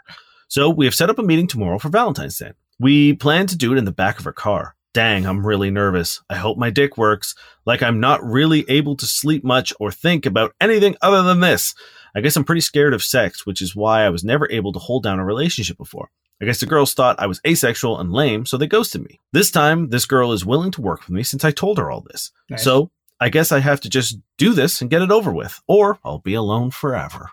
So 0.50 0.70
we 0.70 0.86
have 0.86 0.96
set 0.96 1.10
up 1.10 1.20
a 1.20 1.24
meeting 1.24 1.48
tomorrow 1.48 1.80
for 1.80 1.90
Valentine's 1.90 2.38
Day. 2.38 2.52
We 2.80 3.14
plan 3.14 3.48
to 3.48 3.58
do 3.58 3.74
it 3.74 3.78
in 3.78 3.86
the 3.86 3.92
back 3.92 4.20
of 4.20 4.26
her 4.26 4.34
car. 4.34 4.76
Dang, 4.94 5.26
I'm 5.26 5.46
really 5.46 5.72
nervous. 5.72 6.22
I 6.30 6.36
hope 6.36 6.58
my 6.58 6.70
dick 6.70 6.98
works. 6.98 7.36
Like 7.66 7.84
I'm 7.84 8.00
not 8.00 8.24
really 8.24 8.66
able 8.70 8.96
to 8.98 9.06
sleep 9.06 9.44
much 9.44 9.74
or 9.80 9.92
think 9.92 10.26
about 10.26 10.54
anything 10.60 10.96
other 11.02 11.24
than 11.24 11.40
this. 11.40 11.76
I 12.16 12.22
guess 12.22 12.36
I'm 12.36 12.44
pretty 12.44 12.62
scared 12.62 12.94
of 12.94 13.04
sex, 13.04 13.46
which 13.46 13.62
is 13.62 13.76
why 13.76 14.04
I 14.04 14.10
was 14.10 14.24
never 14.24 14.52
able 14.52 14.74
to 14.74 14.80
hold 14.80 15.04
down 15.04 15.20
a 15.20 15.26
relationship 15.26 15.78
before. 15.78 16.10
I 16.42 16.46
guess 16.46 16.60
the 16.60 16.66
girls 16.68 16.94
thought 16.94 17.20
I 17.20 17.26
was 17.28 17.42
asexual 17.46 18.00
and 18.00 18.12
lame, 18.14 18.46
so 18.46 18.58
they 18.58 18.68
ghosted 18.68 19.04
me. 19.04 19.20
This 19.32 19.50
time, 19.52 19.90
this 19.90 20.06
girl 20.06 20.32
is 20.32 20.46
willing 20.46 20.72
to 20.72 20.82
work 20.82 21.02
with 21.02 21.10
me 21.10 21.24
since 21.24 21.44
I 21.44 21.52
told 21.52 21.78
her 21.80 21.90
all 21.90 22.02
this. 22.02 22.32
Nice. 22.50 22.64
So 22.64 22.92
I 23.20 23.30
guess 23.30 23.52
I 23.52 23.60
have 23.60 23.82
to 23.82 23.90
just 23.90 24.20
do 24.38 24.54
this 24.54 24.80
and 24.82 24.90
get 24.90 25.02
it 25.02 25.10
over 25.12 25.32
with, 25.34 25.60
or 25.68 25.98
I'll 26.06 26.20
be 26.20 26.36
alone 26.36 26.70
forever. 26.72 27.32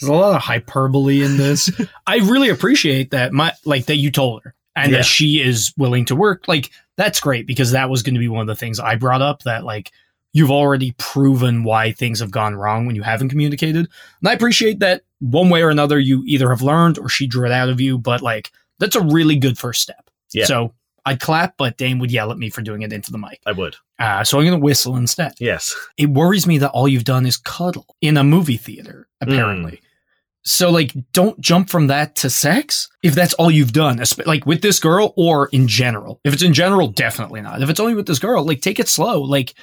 There's 0.00 0.08
a 0.10 0.14
lot 0.14 0.34
of 0.34 0.42
hyperbole 0.42 1.22
in 1.22 1.36
this. 1.36 1.70
I 2.06 2.16
really 2.16 2.48
appreciate 2.48 3.10
that 3.12 3.32
my 3.32 3.52
like 3.64 3.86
that 3.86 3.96
you 3.96 4.10
told 4.10 4.42
her 4.44 4.54
and 4.74 4.90
Yeah. 4.90 4.98
that 4.98 5.04
she 5.04 5.40
is 5.40 5.72
willing 5.76 6.06
to 6.06 6.16
work. 6.16 6.48
Like 6.48 6.70
that's 6.96 7.20
great 7.20 7.46
because 7.46 7.72
that 7.72 7.90
was 7.90 8.02
going 8.02 8.14
to 8.14 8.20
be 8.20 8.28
one 8.28 8.40
of 8.40 8.46
the 8.46 8.56
things 8.58 8.80
I 8.80 8.96
brought 8.96 9.22
up 9.22 9.42
that 9.44 9.64
like 9.64 9.92
you've 10.34 10.50
already 10.50 10.92
proven 10.98 11.64
why 11.64 11.92
things 11.92 12.20
have 12.20 12.30
gone 12.30 12.54
wrong 12.54 12.84
when 12.84 12.94
you 12.96 13.02
haven't 13.02 13.30
communicated. 13.30 13.88
And 14.20 14.28
I 14.28 14.32
appreciate 14.34 14.80
that 14.80 15.02
one 15.20 15.48
way 15.48 15.62
or 15.62 15.70
another 15.70 15.98
you 15.98 16.22
either 16.26 16.50
have 16.50 16.60
learned 16.60 16.98
or 16.98 17.08
she 17.08 17.26
drew 17.26 17.46
it 17.46 17.52
out 17.52 17.70
of 17.70 17.80
you, 17.80 17.96
but 17.96 18.20
like 18.20 18.50
that's 18.78 18.96
a 18.96 19.00
really 19.00 19.36
good 19.36 19.56
first 19.56 19.80
step. 19.80 20.10
Yeah. 20.32 20.44
So 20.44 20.74
I'd 21.06 21.20
clap, 21.20 21.56
but 21.56 21.76
Dane 21.76 21.98
would 22.00 22.10
yell 22.10 22.32
at 22.32 22.38
me 22.38 22.50
for 22.50 22.62
doing 22.62 22.82
it 22.82 22.92
into 22.92 23.12
the 23.12 23.18
mic. 23.18 23.40
I 23.46 23.52
would. 23.52 23.76
Uh, 23.98 24.24
so 24.24 24.38
I'm 24.38 24.44
going 24.44 24.58
to 24.58 24.64
whistle 24.64 24.96
instead 24.96 25.34
Yes. 25.38 25.74
it 25.96 26.10
worries 26.10 26.46
me 26.46 26.58
that 26.58 26.70
all 26.72 26.88
you've 26.88 27.04
done 27.04 27.26
is 27.26 27.36
cuddle 27.36 27.94
in 28.00 28.16
a 28.16 28.24
movie 28.24 28.56
theater, 28.56 29.06
apparently. 29.20 29.80
So, 30.46 30.70
like, 30.70 30.92
don't 31.12 31.40
jump 31.40 31.70
from 31.70 31.86
that 31.86 32.16
to 32.16 32.28
sex 32.28 32.90
if 33.02 33.14
that's 33.14 33.32
all 33.34 33.50
you've 33.50 33.72
done, 33.72 34.02
like 34.26 34.44
with 34.44 34.60
this 34.60 34.78
girl 34.78 35.14
or 35.16 35.46
in 35.52 35.68
general. 35.68 36.20
If 36.22 36.34
it's 36.34 36.42
in 36.42 36.52
general, 36.52 36.88
definitely 36.88 37.40
not. 37.40 37.62
If 37.62 37.70
it's 37.70 37.80
only 37.80 37.94
with 37.94 38.06
this 38.06 38.18
girl, 38.18 38.44
like, 38.44 38.60
take 38.60 38.78
it 38.78 38.88
slow. 38.88 39.22
Like, 39.22 39.54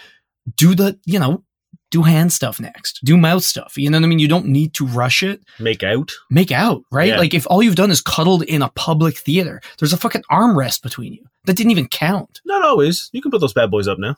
do 0.55 0.75
the, 0.75 0.99
you 1.05 1.19
know, 1.19 1.43
do 1.89 2.03
hand 2.03 2.31
stuff 2.31 2.59
next, 2.59 2.99
do 3.03 3.17
mouth 3.17 3.43
stuff. 3.43 3.77
You 3.77 3.89
know 3.89 3.97
what 3.97 4.05
I 4.05 4.07
mean? 4.07 4.19
You 4.19 4.27
don't 4.29 4.45
need 4.47 4.73
to 4.75 4.85
rush 4.87 5.23
it. 5.23 5.41
Make 5.59 5.83
out. 5.83 6.11
Make 6.29 6.51
out, 6.51 6.83
right? 6.91 7.09
Yeah. 7.09 7.17
Like, 7.17 7.33
if 7.33 7.45
all 7.49 7.61
you've 7.61 7.75
done 7.75 7.91
is 7.91 8.01
cuddled 8.01 8.43
in 8.43 8.61
a 8.61 8.69
public 8.69 9.17
theater, 9.17 9.61
there's 9.77 9.91
a 9.93 9.97
fucking 9.97 10.23
armrest 10.31 10.81
between 10.83 11.13
you. 11.13 11.25
That 11.45 11.57
didn't 11.57 11.71
even 11.71 11.87
count. 11.89 12.39
Not 12.45 12.63
always. 12.63 13.09
You 13.11 13.21
can 13.21 13.29
put 13.31 13.41
those 13.41 13.53
bad 13.53 13.69
boys 13.71 13.87
up 13.89 13.99
now. 13.99 14.15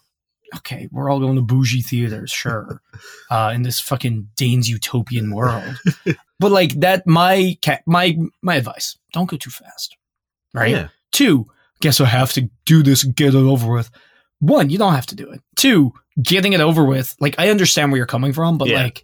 okay, 0.57 0.87
we're 0.91 1.09
all 1.09 1.19
going 1.19 1.35
to 1.35 1.41
bougie 1.41 1.81
theaters, 1.81 2.29
sure, 2.29 2.79
uh, 3.31 3.51
in 3.55 3.63
this 3.63 3.79
fucking 3.79 4.29
Dane's 4.35 4.69
utopian 4.69 5.33
world. 5.33 5.63
but 6.39 6.51
like 6.51 6.73
that, 6.81 7.07
my 7.07 7.57
ca- 7.65 7.79
my 7.87 8.15
my 8.43 8.55
advice: 8.55 8.97
don't 9.13 9.29
go 9.29 9.37
too 9.37 9.49
fast, 9.49 9.97
right? 10.53 10.71
Yeah. 10.71 10.87
Two, 11.11 11.47
guess 11.81 11.99
I 11.99 12.05
have 12.05 12.33
to 12.33 12.49
do 12.65 12.83
this, 12.83 13.03
get 13.03 13.33
it 13.33 13.35
over 13.35 13.71
with. 13.73 13.89
One, 14.39 14.69
you 14.69 14.77
don't 14.77 14.93
have 14.93 15.05
to 15.07 15.15
do 15.15 15.31
it. 15.31 15.41
Two, 15.55 15.93
getting 16.21 16.53
it 16.53 16.61
over 16.61 16.83
with. 16.85 17.15
Like 17.19 17.35
I 17.39 17.49
understand 17.49 17.91
where 17.91 17.97
you're 17.97 18.05
coming 18.05 18.33
from, 18.33 18.57
but 18.57 18.67
Yeah. 18.67 18.83
like 18.83 19.03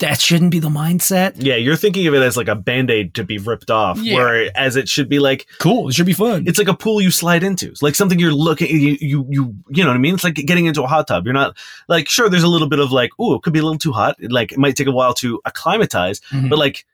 that 0.00 0.20
shouldn't 0.20 0.50
be 0.50 0.58
the 0.58 0.68
mindset. 0.68 1.34
Yeah, 1.36 1.54
you're 1.54 1.76
thinking 1.76 2.06
of 2.08 2.14
it 2.14 2.20
as 2.20 2.36
like 2.36 2.48
a 2.48 2.56
band 2.56 2.90
aid 2.90 3.14
to 3.14 3.22
be 3.24 3.38
ripped 3.38 3.70
off, 3.70 3.96
Yeah. 3.98 4.16
whereas 4.16 4.74
it 4.74 4.88
should 4.88 5.08
be 5.08 5.20
like 5.20 5.46
Cool, 5.58 5.88
it 5.88 5.94
should 5.94 6.04
be 6.04 6.12
fun. 6.12 6.44
it's 6.48 6.58
like 6.58 6.66
a 6.68 6.74
pool 6.74 7.00
you 7.00 7.12
slide 7.12 7.44
into. 7.44 7.68
It's 7.68 7.80
like 7.80 7.94
something 7.94 8.18
you're 8.18 8.32
looking 8.32 8.68
you 8.70 8.96
you 9.00 9.26
you 9.30 9.54
you 9.70 9.82
know 9.84 9.90
what 9.90 9.94
I 9.94 9.98
mean? 10.00 10.14
It's 10.14 10.24
like 10.24 10.34
getting 10.34 10.66
into 10.66 10.82
a 10.82 10.88
hot 10.88 11.06
tub. 11.06 11.24
You're 11.24 11.32
not 11.32 11.56
like 11.88 12.08
sure 12.08 12.28
there's 12.28 12.42
a 12.42 12.48
little 12.48 12.68
bit 12.68 12.80
of 12.80 12.90
like, 12.90 13.10
oh, 13.20 13.34
it 13.34 13.42
could 13.42 13.52
be 13.52 13.60
a 13.60 13.62
little 13.62 13.78
too 13.78 13.92
hot. 13.92 14.16
Like 14.20 14.50
it 14.52 14.58
might 14.58 14.74
take 14.76 14.88
a 14.88 14.92
while 14.92 15.14
to 15.14 15.40
acclimatize, 15.44 16.20
Mhm. 16.32 16.50
but 16.50 16.58
like 16.58 16.84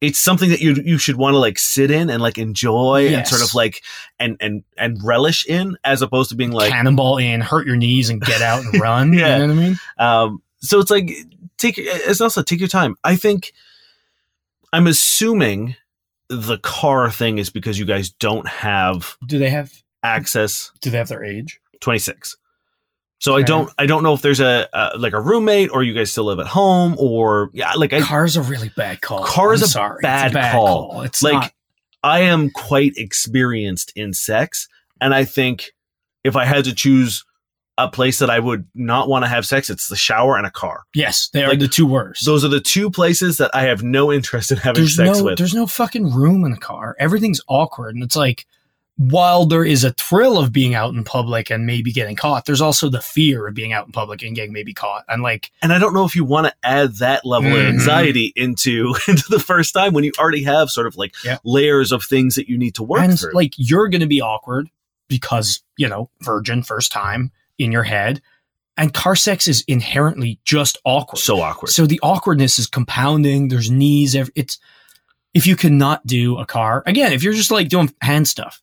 it's 0.00 0.18
something 0.18 0.48
that 0.50 0.60
you 0.60 0.74
you 0.84 0.98
should 0.98 1.16
want 1.16 1.34
to 1.34 1.38
like 1.38 1.58
sit 1.58 1.90
in 1.90 2.08
and 2.08 2.22
like 2.22 2.38
enjoy 2.38 3.08
and 3.08 3.26
sort 3.26 3.42
of 3.42 3.54
like 3.54 3.82
and 4.18 4.36
and 4.40 4.64
and 4.78 4.98
relish 5.04 5.46
in 5.46 5.76
as 5.84 6.00
opposed 6.02 6.30
to 6.30 6.36
being 6.36 6.52
like 6.52 6.70
cannonball 6.72 7.18
in, 7.18 7.40
hurt 7.40 7.66
your 7.66 7.76
knees, 7.76 8.08
and 8.08 8.20
get 8.22 8.40
out 8.40 8.64
and 8.64 8.80
run. 8.80 9.12
Yeah. 9.20 9.38
You 9.38 9.46
know 9.46 9.54
what 9.54 9.62
I 9.62 9.66
mean? 9.66 9.78
Um, 9.98 10.42
so 10.60 10.78
it's 10.80 10.90
like 10.90 11.10
take 11.58 11.78
as 11.78 12.20
also 12.20 12.42
take 12.42 12.60
your 12.60 12.68
time. 12.68 12.96
I 13.04 13.16
think 13.16 13.52
I'm 14.72 14.86
assuming 14.86 15.76
the 16.28 16.58
car 16.58 17.10
thing 17.10 17.38
is 17.38 17.50
because 17.50 17.78
you 17.78 17.84
guys 17.84 18.10
don't 18.10 18.46
have 18.46 19.16
Do 19.26 19.38
they 19.38 19.50
have 19.50 19.72
access 20.02 20.70
Do 20.80 20.90
they 20.90 20.98
have 20.98 21.08
their 21.08 21.24
age? 21.24 21.60
26. 21.80 22.36
So 23.20 23.36
I 23.36 23.42
don't 23.42 23.70
I 23.78 23.84
don't 23.84 24.02
know 24.02 24.14
if 24.14 24.22
there's 24.22 24.40
a, 24.40 24.66
a 24.72 24.98
like 24.98 25.12
a 25.12 25.20
roommate 25.20 25.70
or 25.70 25.82
you 25.82 25.92
guys 25.92 26.10
still 26.10 26.24
live 26.24 26.40
at 26.40 26.46
home 26.46 26.96
or 26.98 27.50
yeah 27.52 27.72
like 27.74 27.92
I 27.92 28.00
Car's 28.00 28.36
a 28.36 28.42
really 28.42 28.70
bad 28.70 29.02
call. 29.02 29.24
Car 29.24 29.52
is 29.52 29.60
I'm 29.60 29.66
a 29.66 29.68
sorry. 29.68 29.96
It's 29.96 30.02
bad 30.32 30.52
call. 30.52 31.02
It's 31.02 31.22
like 31.22 31.34
not. 31.34 31.52
I 32.02 32.20
am 32.20 32.50
quite 32.50 32.94
experienced 32.96 33.92
in 33.94 34.14
sex 34.14 34.68
and 35.02 35.14
I 35.14 35.24
think 35.24 35.72
if 36.24 36.34
I 36.34 36.46
had 36.46 36.64
to 36.64 36.74
choose 36.74 37.24
a 37.76 37.88
place 37.88 38.18
that 38.20 38.30
I 38.30 38.38
would 38.38 38.66
not 38.74 39.08
want 39.08 39.24
to 39.24 39.28
have 39.28 39.46
sex 39.46 39.68
it's 39.70 39.88
the 39.88 39.96
shower 39.96 40.36
and 40.36 40.46
a 40.46 40.50
car. 40.50 40.84
Yes, 40.94 41.28
they 41.32 41.44
are 41.44 41.50
like, 41.50 41.58
the 41.58 41.68
two 41.68 41.86
worst. 41.86 42.24
Those 42.24 42.44
are 42.44 42.48
the 42.48 42.60
two 42.60 42.90
places 42.90 43.36
that 43.36 43.50
I 43.54 43.62
have 43.64 43.82
no 43.82 44.10
interest 44.10 44.50
in 44.50 44.58
having 44.58 44.82
there's 44.82 44.96
sex 44.96 45.18
no 45.18 45.24
with. 45.24 45.38
there's 45.38 45.54
no 45.54 45.66
fucking 45.66 46.14
room 46.14 46.44
in 46.44 46.52
the 46.52 46.58
car. 46.58 46.96
Everything's 46.98 47.40
awkward, 47.48 47.94
and 47.94 48.04
it's 48.04 48.16
like 48.16 48.46
while 49.02 49.46
there 49.46 49.64
is 49.64 49.82
a 49.82 49.92
thrill 49.92 50.36
of 50.36 50.52
being 50.52 50.74
out 50.74 50.92
in 50.92 51.02
public 51.04 51.48
and 51.48 51.64
maybe 51.64 51.90
getting 51.90 52.16
caught, 52.16 52.44
there's 52.44 52.60
also 52.60 52.90
the 52.90 53.00
fear 53.00 53.46
of 53.46 53.54
being 53.54 53.72
out 53.72 53.86
in 53.86 53.92
public 53.92 54.22
and 54.22 54.36
getting 54.36 54.52
maybe 54.52 54.74
caught. 54.74 55.04
And 55.08 55.22
like, 55.22 55.50
and 55.62 55.72
I 55.72 55.78
don't 55.78 55.94
know 55.94 56.04
if 56.04 56.14
you 56.14 56.22
want 56.22 56.48
to 56.48 56.54
add 56.62 56.96
that 56.96 57.24
level 57.24 57.50
of 57.50 57.56
Mhm. 57.58 57.68
anxiety 57.70 58.30
into 58.36 58.94
into 59.08 59.24
the 59.30 59.38
first 59.38 59.72
time 59.72 59.94
when 59.94 60.04
you 60.04 60.12
already 60.18 60.42
have 60.44 60.68
sort 60.68 60.86
of 60.86 60.98
like 60.98 61.14
Yeah. 61.24 61.38
layers 61.44 61.92
of 61.92 62.04
things 62.04 62.34
that 62.34 62.46
you 62.46 62.58
need 62.58 62.74
to 62.74 62.82
work 62.82 63.00
and 63.00 63.18
through. 63.18 63.32
like 63.32 63.54
you're 63.56 63.88
gonna 63.88 64.06
be 64.06 64.20
awkward 64.20 64.68
because 65.08 65.62
you 65.78 65.88
know 65.88 66.10
virgin 66.20 66.62
first 66.62 66.92
time 66.92 67.32
in 67.58 67.72
your 67.72 67.84
head, 67.84 68.20
and 68.76 68.92
car 68.92 69.16
sex 69.16 69.48
is 69.48 69.64
inherently 69.66 70.40
just 70.44 70.76
awkward. 70.84 71.20
so 71.20 71.40
awkward. 71.40 71.68
So 71.70 71.86
the 71.86 72.00
awkwardness 72.02 72.58
is 72.58 72.66
compounding. 72.66 73.48
There's 73.48 73.70
knees. 73.70 74.14
ev- 74.14 74.30
It's 74.34 74.58
if 75.32 75.46
you 75.46 75.56
cannot 75.56 76.06
do 76.06 76.36
a 76.36 76.44
car 76.44 76.82
again, 76.86 77.12
if 77.14 77.22
you're 77.22 77.32
just 77.32 77.50
like 77.50 77.70
doing 77.70 77.94
hand 78.02 78.28
stuff, 78.28 78.60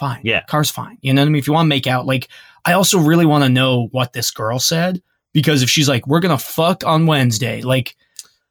fine. 0.00 0.20
Yeah. 0.24 0.42
car's 0.48 0.70
fine. 0.70 0.98
You 1.02 1.14
know 1.14 1.22
what 1.22 1.26
I 1.26 1.30
mean? 1.30 1.38
If 1.38 1.46
you 1.46 1.52
want 1.52 1.66
to 1.66 1.68
make 1.76 1.86
out, 1.86 2.06
like 2.06 2.28
I 2.64 2.72
also 2.72 2.98
really 2.98 3.26
want 3.26 3.44
to 3.44 3.48
know 3.50 3.86
what 3.92 4.12
this 4.12 4.32
girl 4.32 4.58
said 4.58 5.00
because 5.32 5.62
if 5.62 5.70
she's 5.70 5.88
like, 5.88 6.06
"We're 6.08 6.20
gonna 6.20 6.38
fuck 6.38 6.84
on 6.84 7.06
Wednesday," 7.06 7.62
like 7.62 7.94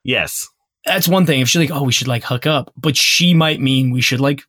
yes. 0.03 0.47
that's 0.85 1.07
one 1.09 1.25
thing. 1.25 1.41
If 1.41 1.49
she's 1.49 1.59
like, 1.69 1.77
oh, 1.77 1.83
we 1.83 1.91
should 1.91 2.07
like 2.07 2.23
hook 2.23 2.47
up, 2.47 2.71
but 2.77 2.95
she 2.95 3.33
might 3.33 3.59
mean 3.59 3.91
we 3.91 4.01
should 4.01 4.21
like 4.21 4.43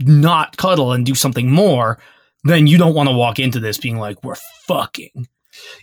not 0.00 0.56
cuddle 0.58 0.92
and 0.92 1.06
do 1.06 1.14
something 1.14 1.50
more, 1.50 1.98
then 2.44 2.66
you 2.66 2.76
don't 2.76 2.94
want 2.94 3.08
to 3.08 3.14
walk 3.14 3.38
into 3.38 3.58
this 3.60 3.78
being 3.78 3.98
like, 3.98 4.22
we're 4.22 4.36
fucking. 4.66 5.26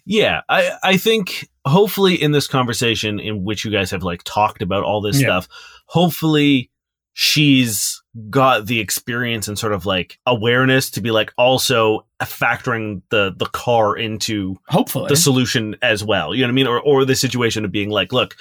Yeah, 0.06 0.42
I 0.48 0.72
I 0.84 0.98
think 0.98 1.50
hopefully 1.66 2.22
in 2.22 2.32
this 2.32 2.48
conversation 2.48 3.20
in 3.20 3.44
which 3.44 3.66
you 3.66 3.72
guys 3.72 3.92
have 3.92 4.04
like 4.04 4.22
talked 4.24 4.62
about 4.62 4.84
all 4.84 5.02
this 5.02 5.20
Yeah. 5.20 5.28
stuff, 5.28 5.48
hopefully 5.86 6.70
she's 7.14 7.99
got 8.30 8.66
the 8.66 8.80
experience 8.80 9.48
and 9.48 9.58
sort 9.58 9.72
of 9.74 9.86
like 9.86 10.18
awareness 10.26 10.90
to 10.92 11.02
be 11.02 11.12
like 11.12 11.32
also 11.38 12.06
factoring 12.22 13.02
the 13.10 13.34
the 13.38 13.46
car 13.48 13.96
into 13.96 14.58
Hopefully. 14.68 15.08
the 15.10 15.16
solution 15.16 15.76
as 15.82 16.04
well. 16.04 16.34
You 16.34 16.42
know 16.42 16.48
what 16.48 16.54
I 16.54 16.56
mean? 16.56 16.68
Or 16.68 16.80
or 16.82 17.06
the 17.06 17.16
situation 17.16 17.66
of 17.66 17.72
being 17.72 17.90
like, 17.90 18.12
look, 18.12 18.36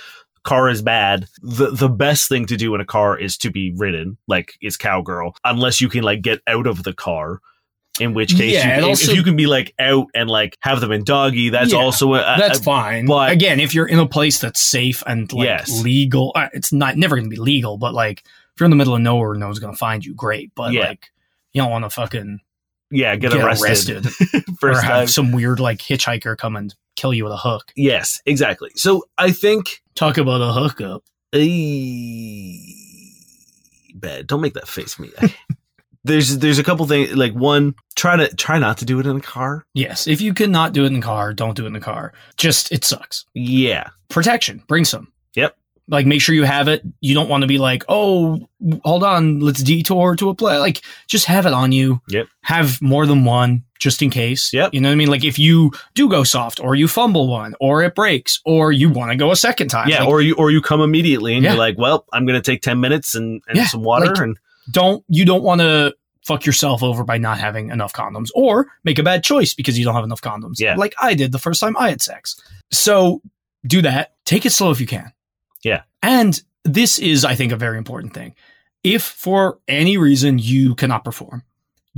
car 0.44 0.68
is 0.70 0.80
bad. 0.82 1.26
The 1.42 1.70
the 1.70 1.88
best 1.88 2.28
thing 2.28 2.46
to 2.46 2.56
do 2.56 2.74
in 2.74 2.80
a 2.80 2.84
car 2.86 3.18
is 3.18 3.36
to 3.38 3.50
be 3.50 3.72
ridden, 3.76 4.16
like 4.26 4.54
is 4.62 4.76
cowgirl, 4.76 5.34
unless 5.44 5.80
you 5.80 5.88
can 5.88 6.02
like 6.02 6.22
get 6.22 6.40
out 6.46 6.66
of 6.66 6.82
the 6.82 6.94
car. 6.94 7.40
In 8.00 8.14
which 8.14 8.36
case, 8.36 8.52
Yeah, 8.54 8.76
you, 8.76 8.82
if- 8.82 8.88
also- 8.88 9.10
if 9.10 9.16
you 9.16 9.24
can 9.24 9.34
be 9.34 9.46
like 9.48 9.74
out 9.80 10.06
and 10.14 10.30
like 10.30 10.56
have 10.60 10.80
them 10.80 10.92
in 10.92 11.02
doggy, 11.02 11.48
that's 11.48 11.72
Yeah, 11.72 11.80
also 11.80 12.14
a, 12.14 12.18
a- 12.20 12.36
That's 12.38 12.60
fine. 12.60 13.06
but- 13.06 13.32
again, 13.32 13.58
if 13.58 13.74
you're 13.74 13.88
in 13.88 13.98
a 13.98 14.06
place 14.06 14.38
that's 14.38 14.60
safe 14.60 15.02
and 15.04 15.32
like 15.32 15.46
Yes. 15.46 15.82
legal, 15.82 16.30
uh, 16.36 16.46
it's 16.52 16.72
not 16.72 16.96
never 16.96 17.16
going 17.16 17.24
to 17.28 17.30
be 17.30 17.40
legal. 17.42 17.76
But 17.76 17.94
like, 17.94 18.22
if 18.58 18.60
you're 18.60 18.66
in 18.66 18.70
the 18.70 18.76
middle 18.76 18.96
of 18.96 19.00
nowhere, 19.00 19.34
no 19.36 19.46
one's 19.46 19.60
going 19.60 19.72
to 19.72 19.78
find 19.78 20.04
you. 20.04 20.14
Great, 20.14 20.50
but 20.56 20.72
Yeah. 20.72 20.88
like, 20.88 21.06
you 21.52 21.62
don't 21.62 21.70
want 21.70 21.84
to 21.84 21.90
fucking 21.90 22.40
yeah 22.90 23.14
get, 23.16 23.30
get 23.32 23.40
arrested, 23.44 24.06
arrested, 24.06 24.34
or 24.48 24.54
first 24.60 24.82
have 24.82 24.90
time. 24.96 25.06
some 25.06 25.30
weird 25.32 25.60
like 25.60 25.78
hitchhiker 25.78 26.36
come 26.36 26.56
and 26.56 26.74
kill 26.96 27.14
you 27.14 27.22
with 27.22 27.32
a 27.32 27.36
hook. 27.36 27.72
Yes, 27.76 28.20
exactly. 28.26 28.70
So 28.74 29.04
I 29.16 29.30
think 29.30 29.80
Talk 29.94 30.18
about 30.18 30.40
a 30.40 30.52
hookup. 30.52 31.04
eh, 31.32 32.58
bad. 33.94 34.26
Don't 34.26 34.40
make 34.40 34.54
that 34.54 34.68
face, 34.68 34.98
me. 34.98 35.10
there's 36.04 36.38
there's 36.38 36.58
a 36.58 36.64
couple 36.64 36.86
things 36.86 37.14
like 37.14 37.32
one 37.34 37.74
try 37.96 38.16
to 38.16 38.34
try 38.36 38.58
not 38.58 38.78
to 38.78 38.84
do 38.84 38.98
it 39.00 39.06
in 39.06 39.16
the 39.16 39.22
car. 39.22 39.64
Yes, 39.74 40.06
if 40.06 40.20
you 40.20 40.34
cannot 40.34 40.72
do 40.72 40.84
it 40.84 40.88
in 40.88 40.94
the 40.94 41.00
car, 41.00 41.32
don't 41.34 41.56
do 41.56 41.64
it 41.64 41.68
in 41.68 41.72
the 41.72 41.80
car. 41.80 42.12
Just 42.36 42.72
it 42.72 42.84
sucks. 42.84 43.24
Yeah, 43.34 43.88
Protection, 44.08 44.62
bring 44.68 44.84
some. 44.84 45.12
Yep. 45.34 45.56
Like 45.90 46.04
make 46.06 46.20
sure 46.20 46.34
you 46.34 46.44
have 46.44 46.68
it. 46.68 46.82
You 47.00 47.14
don't 47.14 47.28
want 47.28 47.42
to 47.42 47.46
be 47.46 47.58
like, 47.58 47.82
oh, 47.88 48.38
hold 48.84 49.02
on, 49.02 49.40
let's 49.40 49.62
detour 49.62 50.16
to 50.16 50.28
a 50.28 50.34
play. 50.34 50.58
Like 50.58 50.82
just 51.06 51.24
have 51.26 51.46
it 51.46 51.52
on 51.54 51.72
you. 51.72 52.00
Yep. 52.08 52.28
Have 52.42 52.80
more 52.82 53.06
than 53.06 53.24
one 53.24 53.64
just 53.78 54.02
in 54.02 54.10
case. 54.10 54.52
Yep. 54.52 54.74
You 54.74 54.80
know 54.80 54.88
what 54.88 54.92
I 54.92 54.96
mean? 54.96 55.08
Like 55.08 55.24
if 55.24 55.38
you 55.38 55.70
do 55.94 56.08
go 56.10 56.24
soft, 56.24 56.60
or 56.60 56.74
you 56.74 56.88
fumble 56.88 57.28
one, 57.28 57.54
or 57.60 57.82
it 57.82 57.94
breaks, 57.94 58.40
or 58.44 58.70
you 58.70 58.90
want 58.90 59.10
to 59.12 59.16
go 59.16 59.30
a 59.30 59.36
second 59.36 59.68
time. 59.68 59.88
yeah. 59.88 60.00
Like, 60.00 60.08
or 60.08 60.20
you 60.20 60.34
or 60.34 60.50
you 60.50 60.60
come 60.60 60.80
immediately 60.82 61.34
and 61.34 61.42
Yeah. 61.42 61.50
you're 61.52 61.58
like, 61.58 61.78
well, 61.78 62.04
I'm 62.12 62.26
gonna 62.26 62.42
take 62.42 62.60
ten 62.62 62.80
minutes 62.80 63.14
and, 63.14 63.40
and 63.48 63.56
Yeah, 63.56 63.66
some 63.66 63.82
water 63.82 64.06
like- 64.06 64.18
and 64.18 64.36
don't 64.70 65.02
you 65.08 65.24
don't 65.24 65.42
want 65.42 65.60
to 65.62 65.94
fuck 66.26 66.44
yourself 66.44 66.82
over 66.82 67.04
by 67.04 67.16
not 67.16 67.38
having 67.38 67.70
enough 67.70 67.94
condoms 67.94 68.28
or 68.34 68.66
make 68.84 68.98
a 68.98 69.02
bad 69.02 69.24
choice 69.24 69.54
because 69.54 69.78
you 69.78 69.84
don't 69.86 69.94
have 69.94 70.04
enough 70.04 70.20
condoms 70.20 70.56
Yeah. 70.58 70.74
like 70.74 70.94
i 71.00 71.14
did 71.14 71.32
the 71.32 71.38
first 71.38 71.58
time 71.58 71.74
i 71.78 71.88
had 71.88 72.02
sex 72.02 72.38
so 72.70 73.22
do 73.66 73.80
that 73.80 74.12
take 74.26 74.44
it 74.44 74.50
slow 74.50 74.70
if 74.70 74.78
you 74.78 74.86
can 74.86 75.10
Yeah. 75.64 75.82
and 76.02 76.40
this 76.64 76.98
is 76.98 77.24
i 77.24 77.34
think 77.34 77.52
a 77.52 77.56
very 77.56 77.78
important 77.78 78.14
thing 78.14 78.34
if 78.84 79.02
for 79.02 79.58
any 79.68 79.96
reason 79.96 80.38
you 80.38 80.74
cannot 80.74 81.04
perform 81.04 81.42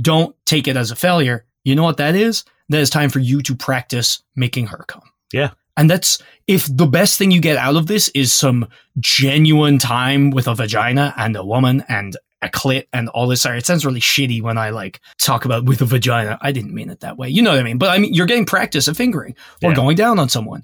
don't 0.01 0.35
take 0.45 0.67
it 0.67 0.77
as 0.77 0.91
a 0.91 0.95
failure 0.95 1.45
you 1.63 1.75
know 1.75 1.83
what 1.83 1.97
that 1.97 2.15
is 2.15 2.43
that 2.69 2.79
is 2.81 2.89
time 2.89 3.09
for 3.09 3.19
you 3.19 3.41
to 3.43 3.55
practice 3.55 4.23
making 4.35 4.67
her 4.67 4.83
come 4.87 5.03
Yeah. 5.33 5.51
and 5.77 5.89
that's 5.89 6.19
if 6.47 6.65
the 6.75 6.87
best 6.87 7.17
thing 7.17 7.31
you 7.31 7.41
get 7.41 7.57
out 7.57 7.75
of 7.75 7.87
this 7.87 8.09
is 8.09 8.31
some 8.33 8.67
genuine 8.99 9.77
time 9.77 10.29
with 10.31 10.47
a 10.47 10.55
vagina 10.55 11.13
and 11.17 11.35
a 11.35 11.43
woman 11.45 11.83
and 11.89 12.15
a 12.43 12.49
clit 12.49 12.87
and 12.91 13.07
all 13.09 13.27
this. 13.27 13.43
Sorry, 13.43 13.59
it 13.59 13.67
sounds 13.67 13.85
really 13.85 13.99
shitty 13.99 14.41
when 14.41 14.57
I 14.57 14.71
like 14.71 14.99
talk 15.19 15.45
about 15.45 15.65
with 15.65 15.79
a 15.81 15.85
vagina. 15.85 16.39
I 16.41 16.51
didn't 16.51 16.73
mean 16.73 16.89
it 16.89 17.01
that 17.01 17.15
way. 17.15 17.29
You 17.29 17.43
know 17.43 17.51
what 17.51 17.59
I 17.59 17.63
mean? 17.63 17.77
But 17.77 17.89
I 17.91 17.99
mean, 17.99 18.15
you're 18.15 18.25
getting 18.25 18.47
practice 18.47 18.87
at 18.87 18.97
fingering 18.97 19.35
or 19.63 19.69
Yeah. 19.69 19.75
going 19.75 19.95
down 19.95 20.17
on 20.17 20.27
someone. 20.27 20.63